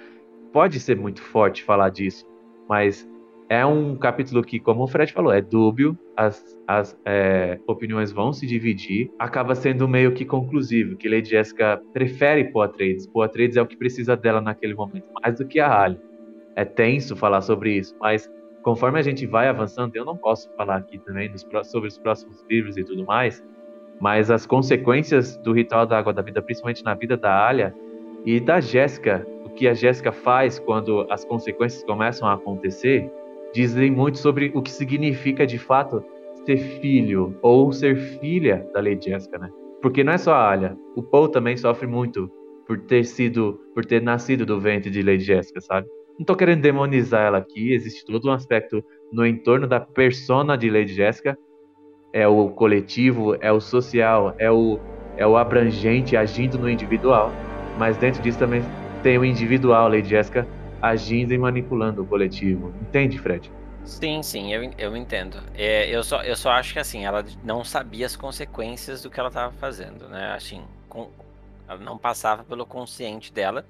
[0.52, 2.26] pode ser muito forte falar disso,
[2.68, 3.08] mas
[3.50, 8.34] é um capítulo que, como o Fred falou, é dúbio, as, as é, opiniões vão
[8.34, 12.46] se dividir, acaba sendo meio que conclusivo, que Lady Jessica prefere.
[12.46, 16.00] Poe Atreides é o que precisa dela naquele momento, mais do que a Halle.
[16.56, 18.30] É tenso falar sobre isso, mas
[18.64, 22.44] conforme a gente vai avançando, eu não posso falar aqui também dos, sobre os próximos
[22.50, 23.44] livros e tudo mais,
[24.00, 27.74] mas as consequências do ritual da água da vida, principalmente na vida da Alia
[28.26, 33.10] e da Jéssica, o que a Jéssica faz quando as consequências começam a acontecer,
[33.54, 36.04] dizem muito sobre o que significa de fato
[36.46, 39.50] ser filho ou ser filha da Lady Jessica, né?
[39.82, 42.32] Porque não é só a Alia, o Paul também sofre muito
[42.66, 45.88] por ter sido, por ter nascido do ventre de Lady Jessica, sabe?
[46.18, 50.70] Não tô querendo demonizar ela aqui, existe todo um aspecto no entorno da persona de
[50.70, 51.38] Lady Jessica,
[52.12, 54.80] é o coletivo, é o social, é o
[55.18, 57.32] é o abrangente agindo no individual,
[57.78, 58.62] mas dentro disso também
[59.02, 60.48] tem o individual Lady Jessica
[60.82, 62.74] agindo e manipulando o coletivo.
[62.82, 63.52] Entende, Fred?
[63.84, 65.38] Sim, sim, eu, eu entendo.
[65.56, 69.20] É, eu, só, eu só acho que assim, ela não sabia as consequências do que
[69.20, 70.34] ela estava fazendo, né?
[70.34, 71.10] Assim, com,
[71.68, 73.66] ela não passava pelo consciente dela,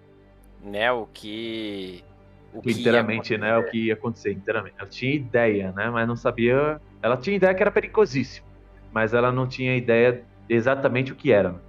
[0.64, 0.92] né?
[0.92, 2.04] O que.
[2.52, 3.56] O que inteiramente, né?
[3.58, 4.76] O que ia acontecer, inteiramente.
[4.80, 5.90] Ela tinha ideia, né?
[5.90, 6.82] Mas não sabia.
[7.02, 8.48] Ela tinha ideia que era perigosíssimo,
[8.92, 11.62] mas ela não tinha ideia exatamente o que era.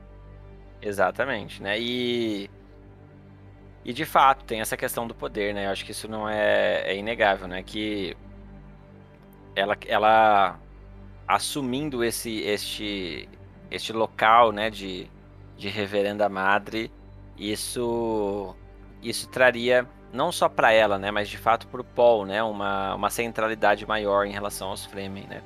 [0.81, 1.78] Exatamente, né?
[1.78, 2.48] E
[3.84, 5.66] e de fato, tem essa questão do poder, né?
[5.66, 7.62] Eu acho que isso não é, é inegável, né?
[7.62, 8.16] Que
[9.55, 10.59] ela, ela
[11.26, 13.28] assumindo esse este
[13.70, 15.10] este local, né, de,
[15.56, 16.90] de reverenda madre,
[17.36, 18.55] isso
[19.02, 22.94] isso traria não só para ela, né, mas de fato para o Paul, né, uma,
[22.94, 25.42] uma centralidade maior em relação aos Fremen, né?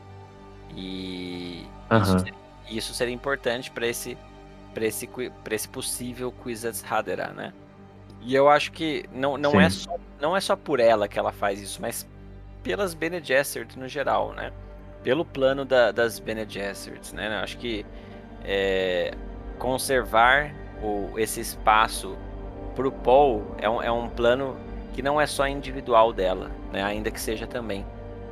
[0.75, 1.99] E uhum.
[2.01, 2.35] isso, seria,
[2.71, 4.17] isso, seria importante para esse
[4.73, 5.07] para esse
[5.45, 7.53] para esse possível Kwisatz Haderach, né?
[8.25, 11.33] E eu acho que não, não, é só, não é só por ela que ela
[11.33, 12.07] faz isso, mas
[12.63, 14.53] pelas Bene Gesserit no geral, né?
[15.03, 17.27] Pelo plano da, das Bene Gesserit, né?
[17.27, 17.85] Eu acho que
[18.45, 19.13] é,
[19.59, 22.17] conservar o, esse espaço
[22.77, 24.57] pro Paul é um, é um plano
[24.93, 26.83] que não é só individual dela, né?
[26.83, 27.85] Ainda que seja também,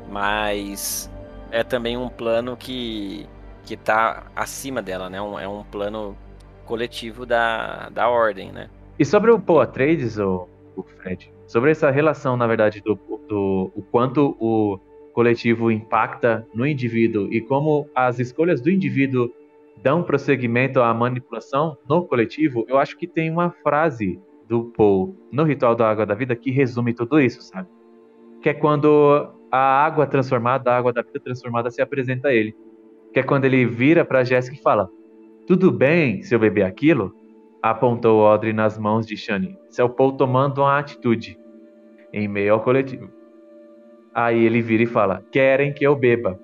[0.09, 1.11] mas
[1.51, 3.29] é também um plano que
[3.65, 5.21] que está acima dela, né?
[5.21, 6.17] Um, é um plano
[6.65, 8.69] coletivo da, da ordem, né?
[9.01, 10.47] E sobre o Poa Trades, o,
[10.77, 12.97] o Fred, sobre essa relação, na verdade, do,
[13.27, 14.78] do o quanto o
[15.14, 19.32] coletivo impacta no indivíduo e como as escolhas do indivíduo
[19.82, 25.44] dão prosseguimento à manipulação no coletivo, eu acho que tem uma frase do Paul no
[25.44, 27.70] Ritual da Água da Vida que resume tudo isso, sabe?
[28.43, 32.55] Que é quando a água transformada, a água da vida transformada se apresenta a ele.
[33.14, 34.90] Que é quando ele vira para Jéssica e fala:
[35.47, 37.18] Tudo bem se eu beber aquilo?
[37.62, 39.59] Apontou Audrey nas mãos de Shani.
[39.69, 41.39] Seu Paul tomando uma atitude
[42.12, 43.11] em meio ao coletivo.
[44.15, 46.39] Aí ele vira e fala: Querem que eu beba.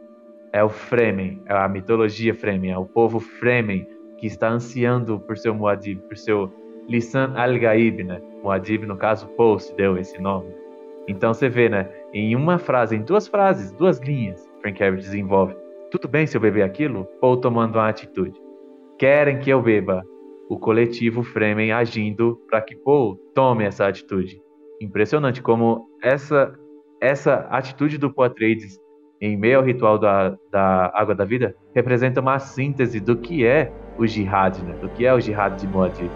[0.53, 3.87] É o Fremen, é a mitologia Fremen, é o povo Fremen
[4.17, 6.51] que está ansiando por seu Muad'Dib, por seu
[6.89, 8.23] Lisan al-Gaib, né?
[8.43, 10.55] Muad'Dib, no caso, Paul se deu esse nome.
[11.09, 11.91] Então você vê, né?
[12.13, 15.55] Em uma frase, em duas frases, duas linhas, Frank Herbert desenvolve.
[15.91, 17.05] Tudo bem se eu beber aquilo?
[17.21, 18.41] Paul tomando uma atitude.
[18.99, 20.05] Querem que eu beba.
[20.49, 24.41] O coletivo Fremen agindo para que Paul tome essa atitude.
[24.81, 26.55] Impressionante como essa
[27.01, 28.81] essa atitude do Poitrades
[29.21, 33.73] em meio ao ritual da, da água da vida representa uma síntese do que é
[33.99, 34.75] o jihad, né?
[34.81, 36.11] Do que é o jihad de Muad'Dib.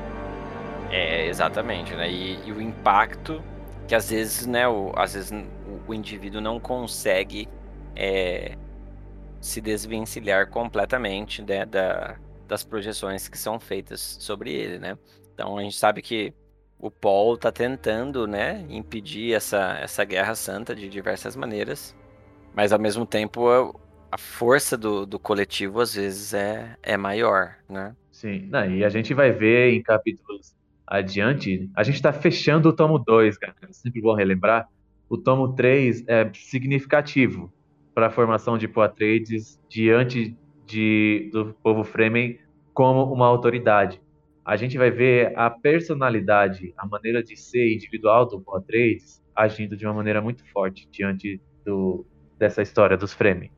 [0.90, 2.10] É, exatamente, né?
[2.10, 3.42] E, e, o impacto
[3.86, 7.48] que às vezes, né, o, às vezes o, o indivíduo não consegue
[7.96, 8.56] é,
[9.40, 12.16] se desvencilhar completamente né, da,
[12.50, 14.98] das projeções que são feitas sobre ele, né?
[15.32, 16.34] Então a gente sabe que
[16.76, 21.96] o Paul está tentando, né, impedir essa, essa guerra santa de diversas maneiras,
[22.54, 23.48] mas ao mesmo tempo
[24.10, 27.94] a, força do, do coletivo às vezes é, é maior, né?
[28.10, 30.54] Sim, Não, e a gente vai ver em capítulos
[30.84, 34.66] adiante, a gente está fechando o tomo 2, cara, é sempre bom relembrar,
[35.08, 37.52] o tomo 3 é significativo
[37.94, 40.36] para a formação de Poatrades diante
[40.70, 42.38] de, do povo Fremen
[42.72, 44.00] como uma autoridade
[44.44, 49.86] a gente vai ver a personalidade, a maneira de ser individual do Poitrades agindo de
[49.86, 52.04] uma maneira muito forte diante do,
[52.38, 53.50] dessa história dos Fremen.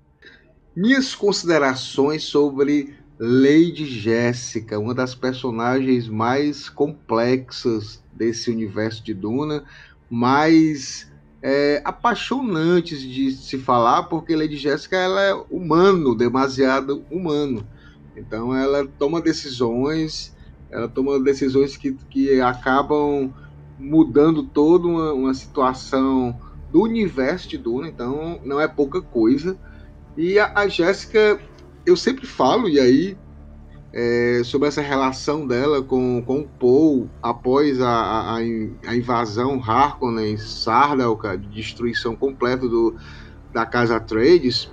[0.76, 9.64] Minhas considerações sobre Lady Jéssica, uma das personagens mais complexas desse universo de Duna,
[10.10, 11.11] mais
[11.43, 17.66] é, apaixonantes de se falar, porque Lady Jéssica ela é humano, demasiado humano.
[18.16, 20.32] Então ela toma decisões
[20.73, 23.31] ela toma decisões que, que acabam
[23.78, 26.35] mudando toda uma, uma situação
[26.70, 29.56] do universo de Duna, então não é pouca coisa.
[30.16, 31.39] E a, a Jéssica,
[31.85, 33.19] eu sempre falo, e aí,
[33.93, 40.39] é, sobre essa relação dela com, com o Paul após a, a, a invasão Harkonnen,
[40.39, 42.97] Sardaukar, de destruição completa do,
[43.52, 44.70] da Casa Trades,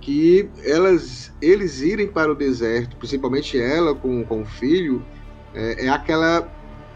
[0.00, 5.04] que elas, eles irem para o deserto, principalmente ela com, com o filho,
[5.52, 6.48] é, é aquela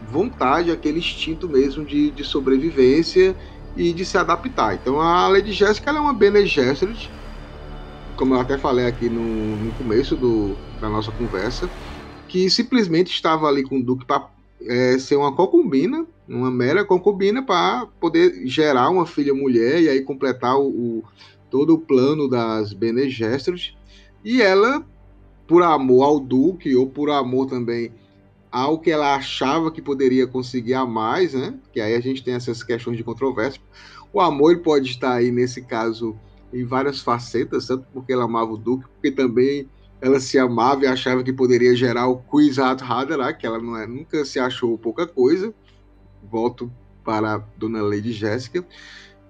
[0.09, 3.35] vontade, aquele instinto mesmo de, de sobrevivência
[3.75, 4.75] e de se adaptar.
[4.75, 7.11] Então a Lady Jessica é uma Bene Gesserit,
[8.15, 11.69] como eu até falei aqui no, no começo do, da nossa conversa,
[12.27, 14.29] que simplesmente estava ali com o Duque para
[14.61, 20.01] é, ser uma concubina, uma mera concubina para poder gerar uma filha mulher e aí
[20.01, 21.03] completar o, o
[21.49, 23.77] todo o plano das Bene Gesserit.
[24.23, 24.83] E ela,
[25.47, 27.91] por amor ao Duque ou por amor também
[28.51, 31.53] ao que ela achava que poderia conseguir a mais, né?
[31.73, 33.61] Que aí a gente tem essas questões de controvérsia.
[34.13, 36.17] O amor ele pode estar aí nesse caso
[36.55, 39.69] em várias facetas, tanto porque ela amava o Duque, porque também
[39.99, 44.23] ela se amava e achava que poderia gerar o Kwisatz Haderach, que ela é, nunca
[44.23, 45.53] se achou pouca coisa.
[46.31, 46.71] Volto
[47.03, 48.65] para a Dona Lady Jéssica.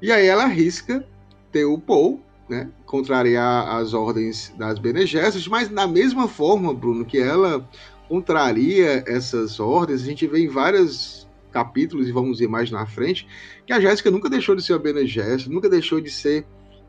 [0.01, 1.05] E aí ela arrisca
[1.51, 7.05] ter o Paul, né, contrariar as ordens das Bene Gesserit, mas da mesma forma, Bruno,
[7.05, 7.67] que ela
[8.07, 13.27] contraria essas ordens, a gente vê em vários capítulos, e vamos ver mais na frente,
[13.65, 16.45] que a Jéssica nunca deixou de ser uma Bene Gesserit, nunca deixou de ser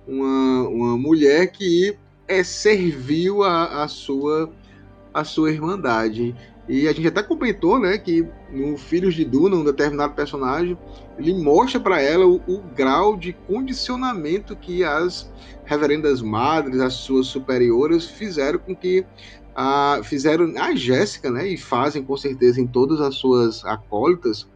[0.07, 1.97] uma, uma mulher que
[2.29, 4.51] é, serviu a, a, sua,
[5.13, 6.35] a sua irmandade.
[6.69, 10.77] E a gente até comentou, né, que no Filhos de Duna, um determinado personagem,
[11.17, 15.31] ele mostra para ela o, o, grau de condicionamento que as
[15.65, 19.07] reverendas madres, as suas superiores, fizeram com que
[19.55, 24.49] a, fizeram a Jéssica, né, e fazem com certeza em todas as suas acólitas,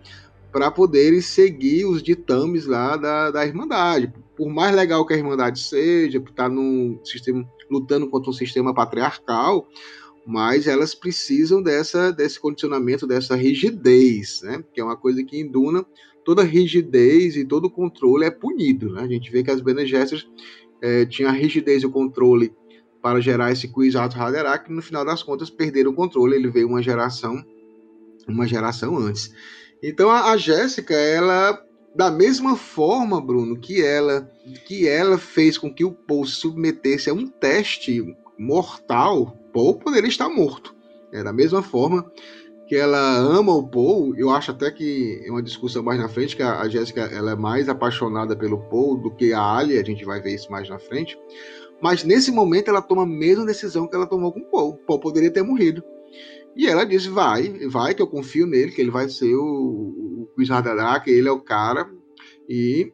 [0.52, 4.12] para poderem seguir os ditames lá da, da Irmandade.
[4.36, 8.74] Por mais legal que a Irmandade seja, por estar num sistema, lutando contra um sistema
[8.74, 9.68] patriarcal,
[10.26, 14.64] mas elas precisam dessa, desse condicionamento, dessa rigidez, né?
[14.72, 15.84] Que é uma coisa que em Duna
[16.24, 19.02] toda rigidez e todo controle é punido, né?
[19.02, 20.28] A gente vê que as Bene Gesserit
[20.82, 22.52] é, tinham a rigidez e o controle
[23.02, 26.68] para gerar esse Kwisatz Haderach, e no final das contas perderam o controle, ele veio
[26.68, 27.42] uma geração
[28.28, 29.32] uma geração antes.
[29.82, 31.62] Então a, a Jéssica, ela
[31.94, 34.30] da mesma forma, Bruno, que ela
[34.66, 40.08] que ela fez com que o Paul se submetesse a um teste mortal, Paul poderia
[40.08, 40.74] estar morto.
[41.12, 42.10] É da mesma forma
[42.68, 46.36] que ela ama o Paul, eu acho até que é uma discussão mais na frente
[46.36, 49.82] que a, a Jéssica ela é mais apaixonada pelo Paul do que a Ali, a
[49.82, 51.18] gente vai ver isso mais na frente.
[51.82, 54.76] Mas nesse momento ela toma a mesma decisão que ela tomou com o Paul.
[54.86, 55.82] Paul poderia ter morrido.
[56.56, 61.00] E ela disse: vai, vai, que eu confio nele, que ele vai ser o, o
[61.04, 61.88] que ele é o cara.
[62.48, 62.92] E,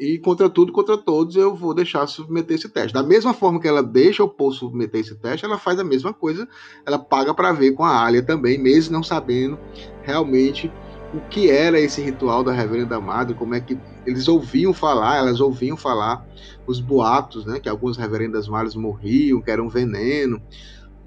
[0.00, 2.92] e contra tudo, contra todos, eu vou deixar submeter esse teste.
[2.92, 6.12] Da mesma forma que ela deixa o Paul submeter esse teste, ela faz a mesma
[6.12, 6.46] coisa.
[6.86, 9.58] Ela paga para ver com a Alia também, mesmo não sabendo
[10.02, 10.70] realmente
[11.14, 15.40] o que era esse ritual da Reverenda Madre, como é que eles ouviam falar, elas
[15.40, 16.26] ouviam falar
[16.66, 20.40] os boatos, né, que algumas Reverendas Madres morriam, que era um veneno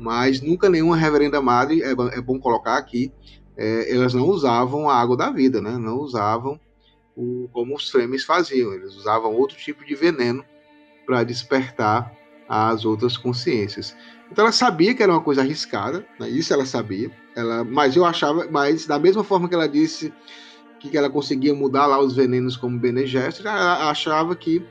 [0.02, 3.14] mas nunca nenhuma reverenda madre, é, é bom colocar aqui,
[3.56, 5.78] é, elas não usavam a água da vida, né?
[5.78, 6.60] não usavam
[7.16, 10.44] o, como os Fremes faziam, eles usavam outro tipo de veneno
[11.06, 12.12] para despertar
[12.50, 13.96] as outras consciências.
[14.32, 16.28] Então ela sabia que era uma coisa arriscada, né?
[16.28, 20.12] isso ela sabia, ela, mas eu achava, mas da mesma forma que ela disse
[20.80, 24.66] que ela conseguia mudar lá os venenos como Bene Gesserit, ela achava que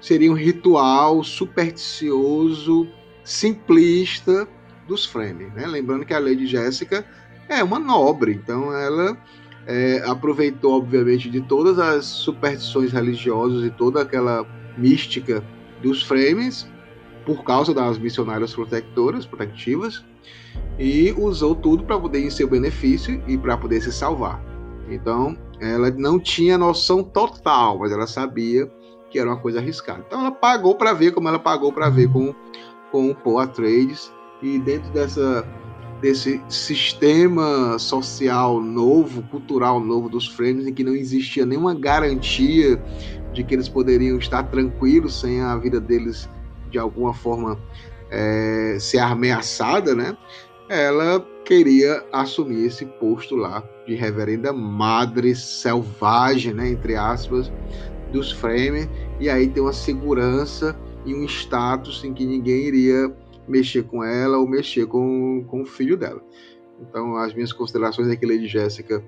[0.00, 2.88] seria um ritual supersticioso,
[3.22, 4.48] simplista,
[4.86, 5.48] dos Fremen.
[5.54, 5.66] Né?
[5.66, 7.04] Lembrando que a Lady Jéssica
[7.48, 9.16] é uma nobre, então ela
[9.66, 14.46] é, aproveitou, obviamente, de todas as superstições religiosas e toda aquela
[14.76, 15.42] mística
[15.82, 16.50] dos Fremen
[17.24, 20.04] por causa das missionárias protectoras, protectivas,
[20.78, 24.42] e usou tudo para poder em seu benefício e para poder se salvar.
[24.88, 28.70] Então, ela não tinha noção total, mas ela sabia
[29.10, 30.04] que era uma coisa arriscada.
[30.06, 32.34] Então, ela pagou para ver, como ela pagou para ver com,
[32.92, 34.12] com o Trades
[34.44, 35.44] e dentro dessa
[36.02, 42.76] desse sistema social novo, cultural novo dos frames, em que não existia nenhuma garantia
[43.32, 46.28] de que eles poderiam estar tranquilos sem a vida deles
[46.70, 47.58] de alguma forma
[48.10, 50.14] é, ser ameaçada, né?
[50.68, 56.68] Ela queria assumir esse posto lá de reverenda madre selvagem, né?
[56.68, 57.50] Entre aspas,
[58.12, 60.76] dos Fremen, e aí tem uma segurança
[61.06, 63.10] e um status em que ninguém iria
[63.46, 66.22] mexer com ela ou mexer com, com o filho dela.
[66.80, 69.02] Então, as minhas considerações é que Lady Jéssica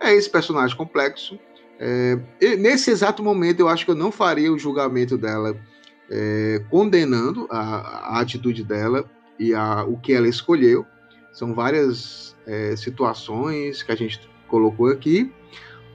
[0.00, 1.38] é esse personagem complexo.
[1.78, 2.18] É,
[2.56, 5.56] nesse exato momento, eu acho que eu não faria o julgamento dela
[6.10, 9.08] é, condenando a, a, atitude dela
[9.38, 10.84] e a, o que ela escolheu.
[11.32, 15.32] São várias é, situações que a gente colocou aqui,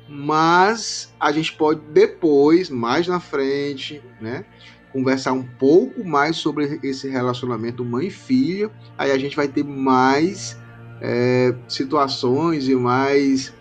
[0.07, 4.45] mas a gente pode depois, mais na frente, né,
[4.93, 10.57] conversar um pouco mais sobre esse relacionamento mãe-filha, aí a gente vai ter mais
[11.01, 13.51] é, situações e mais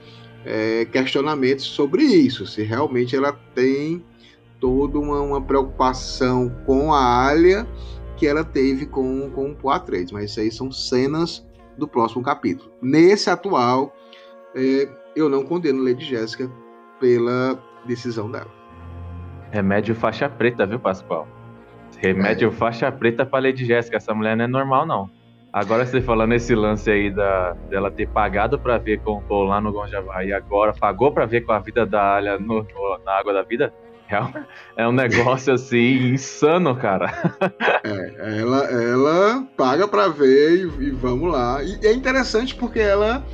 [0.44, 4.04] é, questionamentos sobre isso, se realmente ela tem
[4.60, 7.66] toda uma, uma preocupação com a Alia
[8.16, 11.44] que ela teve com, com o Poitrades, mas isso aí são cenas
[11.76, 12.70] do próximo capítulo.
[12.80, 13.96] Nesse atual,
[14.54, 16.50] é, eu não condeno Lady Jéssica
[17.00, 18.61] pela decisão dela.
[19.52, 21.28] Remédio faixa preta, viu, Pascoal?
[21.98, 22.50] Remédio é.
[22.50, 23.98] faixa preta pra Lady Jéssica.
[23.98, 25.10] Essa mulher não é normal, não.
[25.52, 29.44] Agora você falando esse lance aí da, dela ter pagado pra ver com o Paul
[29.44, 33.00] lá no Gonjavá e agora pagou pra ver com a vida da Alha no, no,
[33.04, 33.70] na água da vida,
[34.76, 37.12] é um negócio assim insano, cara.
[37.84, 41.62] É, ela, ela paga pra ver e, e vamos lá.
[41.62, 43.24] E é interessante porque ela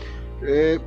[0.42, 0.80] é,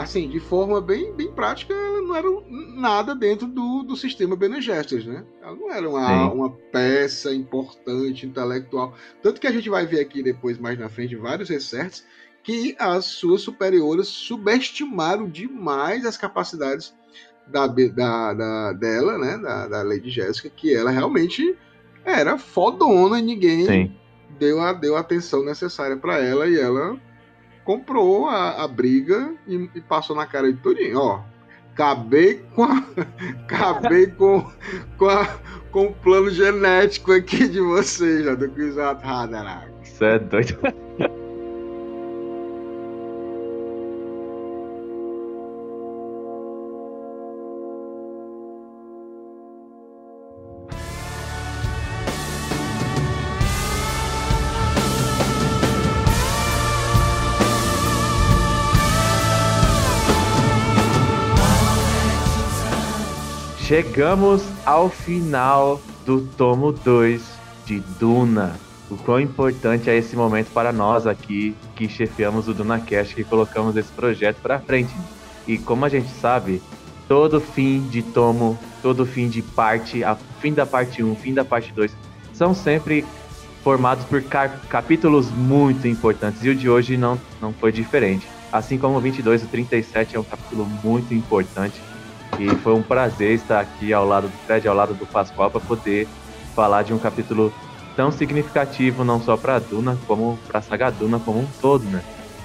[0.00, 2.28] assim, de forma bem, bem prática, ela não era
[2.76, 5.24] nada dentro do, do sistema Bene Gesserit, né?
[5.42, 8.94] Ela não era uma, uma peça importante, intelectual.
[9.22, 12.04] Tanto que a gente vai ver aqui depois, mais na frente, vários recertos,
[12.42, 16.94] que as suas superiores subestimaram demais as capacidades
[17.46, 19.38] da, da, da dela, né?
[19.38, 21.56] Da, da Lady Jéssica, que ela realmente
[22.04, 23.96] era fodona e ninguém Sim.
[24.38, 26.98] deu a, deu a atenção necessária para ela e ela
[27.64, 30.98] comprou a, a briga e, e, passou na cara de tudinho.
[30.98, 31.20] Ó,
[31.72, 32.84] acabei com a,
[33.44, 34.50] acabei com,
[34.96, 35.38] com, a,
[35.70, 39.72] com o plano genético aqui de vocês, já do Kizat Hadarak.
[39.82, 40.58] Você é doido.
[63.74, 67.20] Chegamos ao final do tomo 2
[67.66, 68.54] de Duna.
[68.88, 73.76] O quão importante é esse momento para nós aqui que chefiamos o DunaCast, que colocamos
[73.76, 74.94] esse projeto para frente.
[75.44, 76.62] E como a gente sabe,
[77.08, 81.44] todo fim de tomo, todo fim de parte, a fim da parte 1, fim da
[81.44, 81.90] parte 2,
[82.32, 83.04] são sempre
[83.64, 84.22] formados por
[84.68, 86.44] capítulos muito importantes.
[86.44, 88.24] E o de hoje não, não foi diferente.
[88.52, 91.74] Assim como o 22 e o 37 é um capítulo muito importante.
[92.38, 95.60] E foi um prazer estar aqui ao lado do Fred, ao lado do Pascoal, para
[95.60, 96.08] poder
[96.54, 97.52] falar de um capítulo
[97.96, 102.02] tão significativo, não só para Duna, como para a saga Duna como um todo, né?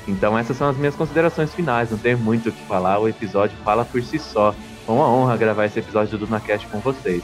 [0.07, 3.57] Então essas são as minhas considerações finais, não tem muito o que falar, o episódio
[3.63, 4.53] fala por si só.
[4.85, 7.23] Foi uma honra gravar esse episódio do DunaCast com vocês.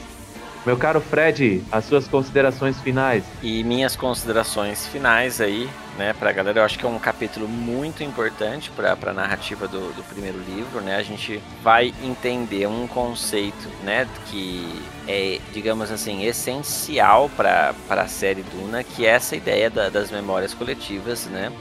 [0.66, 3.22] Meu caro Fred, as suas considerações finais.
[3.40, 8.02] E minhas considerações finais aí, né, pra galera, eu acho que é um capítulo muito
[8.02, 10.96] importante para a narrativa do, do, primeiro livro, né?
[10.96, 18.42] A gente vai entender um conceito, né, que é, digamos assim, essencial para a série
[18.42, 21.52] Duna, que é essa ideia da, das memórias coletivas, né?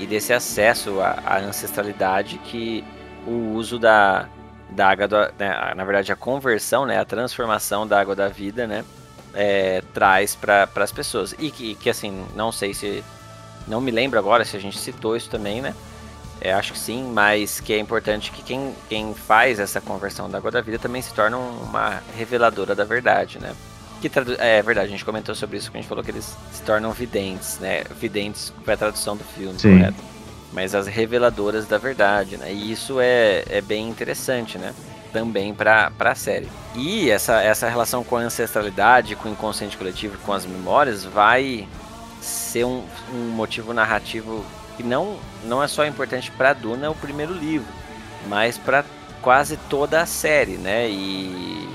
[0.00, 2.82] E desse acesso à, à ancestralidade que
[3.24, 4.28] o uso da,
[4.70, 8.84] da água, né, na verdade a conversão, né, a transformação da água da vida, né,
[9.34, 11.34] é, traz para as pessoas.
[11.38, 13.02] E que, que, assim, não sei se,
[13.66, 15.74] não me lembro agora se a gente citou isso também, né,
[16.40, 20.38] é, acho que sim, mas que é importante que quem, quem faz essa conversão da
[20.38, 23.54] água da vida também se torne uma reveladora da verdade, né.
[24.00, 24.08] Que
[24.38, 26.92] é verdade, a gente comentou sobre isso, que a gente falou que eles se tornam
[26.92, 29.76] videntes, né, videntes foi a tradução do filme, sim.
[29.76, 30.17] correto?
[30.52, 32.52] Mas as reveladoras da verdade, né?
[32.52, 34.74] E isso é, é bem interessante, né?
[35.12, 36.48] Também para a série.
[36.74, 41.66] E essa, essa relação com a ancestralidade, com o inconsciente coletivo, com as memórias, vai
[42.20, 44.44] ser um, um motivo narrativo
[44.76, 47.66] que não, não é só importante para Duna, o primeiro livro,
[48.26, 48.84] mas para
[49.20, 50.88] quase toda a série, né?
[50.88, 51.68] E,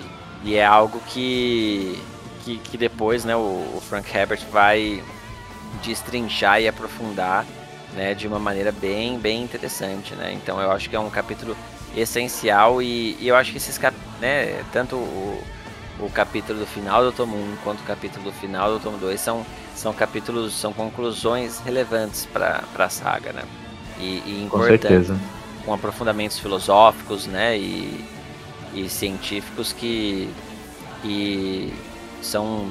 [0.43, 2.01] e é algo que,
[2.43, 5.03] que, que depois né, o, o Frank Herbert vai
[5.83, 7.45] destrinchar e aprofundar
[7.95, 10.33] né, de uma maneira bem, bem interessante, né?
[10.33, 11.55] Então eu acho que é um capítulo
[11.95, 15.43] essencial e, e eu acho que esses cap né, tanto o,
[15.99, 19.19] o capítulo do final do tomo 1 quanto o capítulo do final do tomo 2
[19.19, 19.45] são,
[19.75, 23.43] são capítulos, são conclusões relevantes para a saga, né?
[23.99, 25.19] E, e importantes, com, certeza.
[25.65, 28.03] com aprofundamentos filosóficos, né, e,
[28.73, 30.29] e científicos que,
[31.01, 31.71] que
[32.21, 32.69] são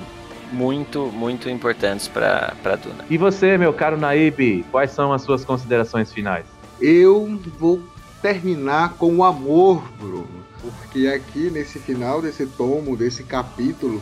[0.52, 3.04] muito, muito importantes para Duna.
[3.08, 6.44] E você, meu caro Naib, quais são as suas considerações finais?
[6.80, 7.82] Eu vou
[8.20, 10.28] terminar com o amor, Bruno,
[10.60, 14.00] porque aqui nesse final desse tomo, desse capítulo,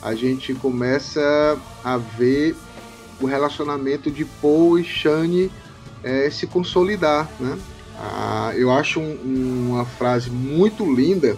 [0.00, 2.54] a gente começa a ver
[3.20, 5.50] o relacionamento de Paul e Shane
[6.04, 7.58] é, se consolidar, né?
[7.98, 11.36] Ah, eu acho um, uma frase muito linda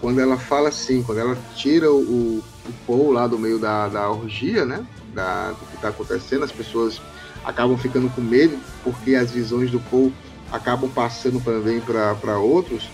[0.00, 4.10] quando ela fala assim, quando ela tira o, o Paul lá do meio da, da
[4.10, 4.84] orgia, né?
[5.14, 7.00] Da, do que está acontecendo, as pessoas
[7.44, 10.12] acabam ficando com medo porque as visões do Paul
[10.50, 12.88] acabam passando também para outros.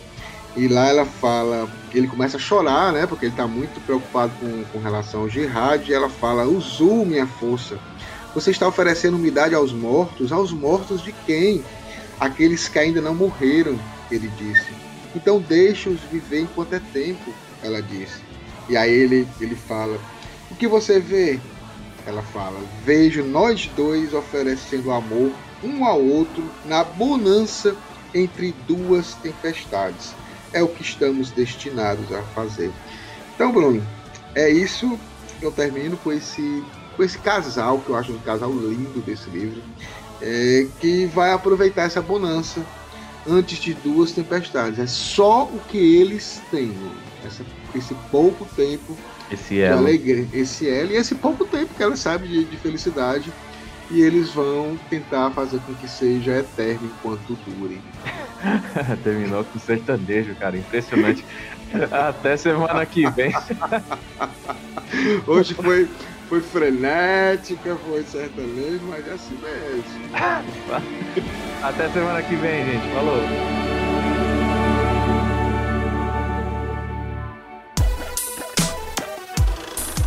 [0.56, 3.06] E lá ela fala, ele começa a chorar, né?
[3.06, 5.88] Porque ele está muito preocupado com, com relação ao jihad.
[5.88, 7.78] E ela fala: Usu, minha força.
[8.34, 10.32] Você está oferecendo umidade aos mortos?
[10.32, 11.64] Aos mortos de quem?
[12.18, 13.78] Aqueles que ainda não morreram,
[14.10, 14.72] ele disse.
[15.14, 17.32] Então deixe-os viver enquanto é tempo,
[17.62, 18.27] ela disse.
[18.68, 19.98] E aí ele, ele fala:
[20.50, 21.40] O que você vê?
[22.06, 25.32] Ela fala: Vejo nós dois oferecendo amor
[25.62, 27.76] um ao outro na bonança
[28.14, 30.14] entre duas tempestades.
[30.52, 32.70] É o que estamos destinados a fazer.
[33.34, 33.82] Então, Bruno,
[34.34, 34.98] é isso.
[35.40, 36.64] Eu termino com esse,
[36.96, 39.62] com esse casal, que eu acho um casal lindo desse livro,
[40.20, 42.64] é, que vai aproveitar essa bonança
[43.28, 44.78] antes de duas tempestades.
[44.78, 46.74] É só o que eles têm.
[47.24, 48.96] Essa esse pouco tempo
[49.30, 53.32] esse de alegria, esse elo e esse pouco tempo que ela sabe de, de, felicidade
[53.90, 57.80] e eles vão tentar fazer com que seja eterno enquanto dure.
[59.02, 61.24] Terminou com sertanejo, cara, impressionante.
[61.90, 63.32] Até semana que vem.
[65.26, 65.88] Hoje foi,
[66.28, 70.10] foi frenética, foi sertanejo, mas é assim mesmo.
[71.62, 72.92] Até semana que vem, gente.
[72.92, 73.77] Falou.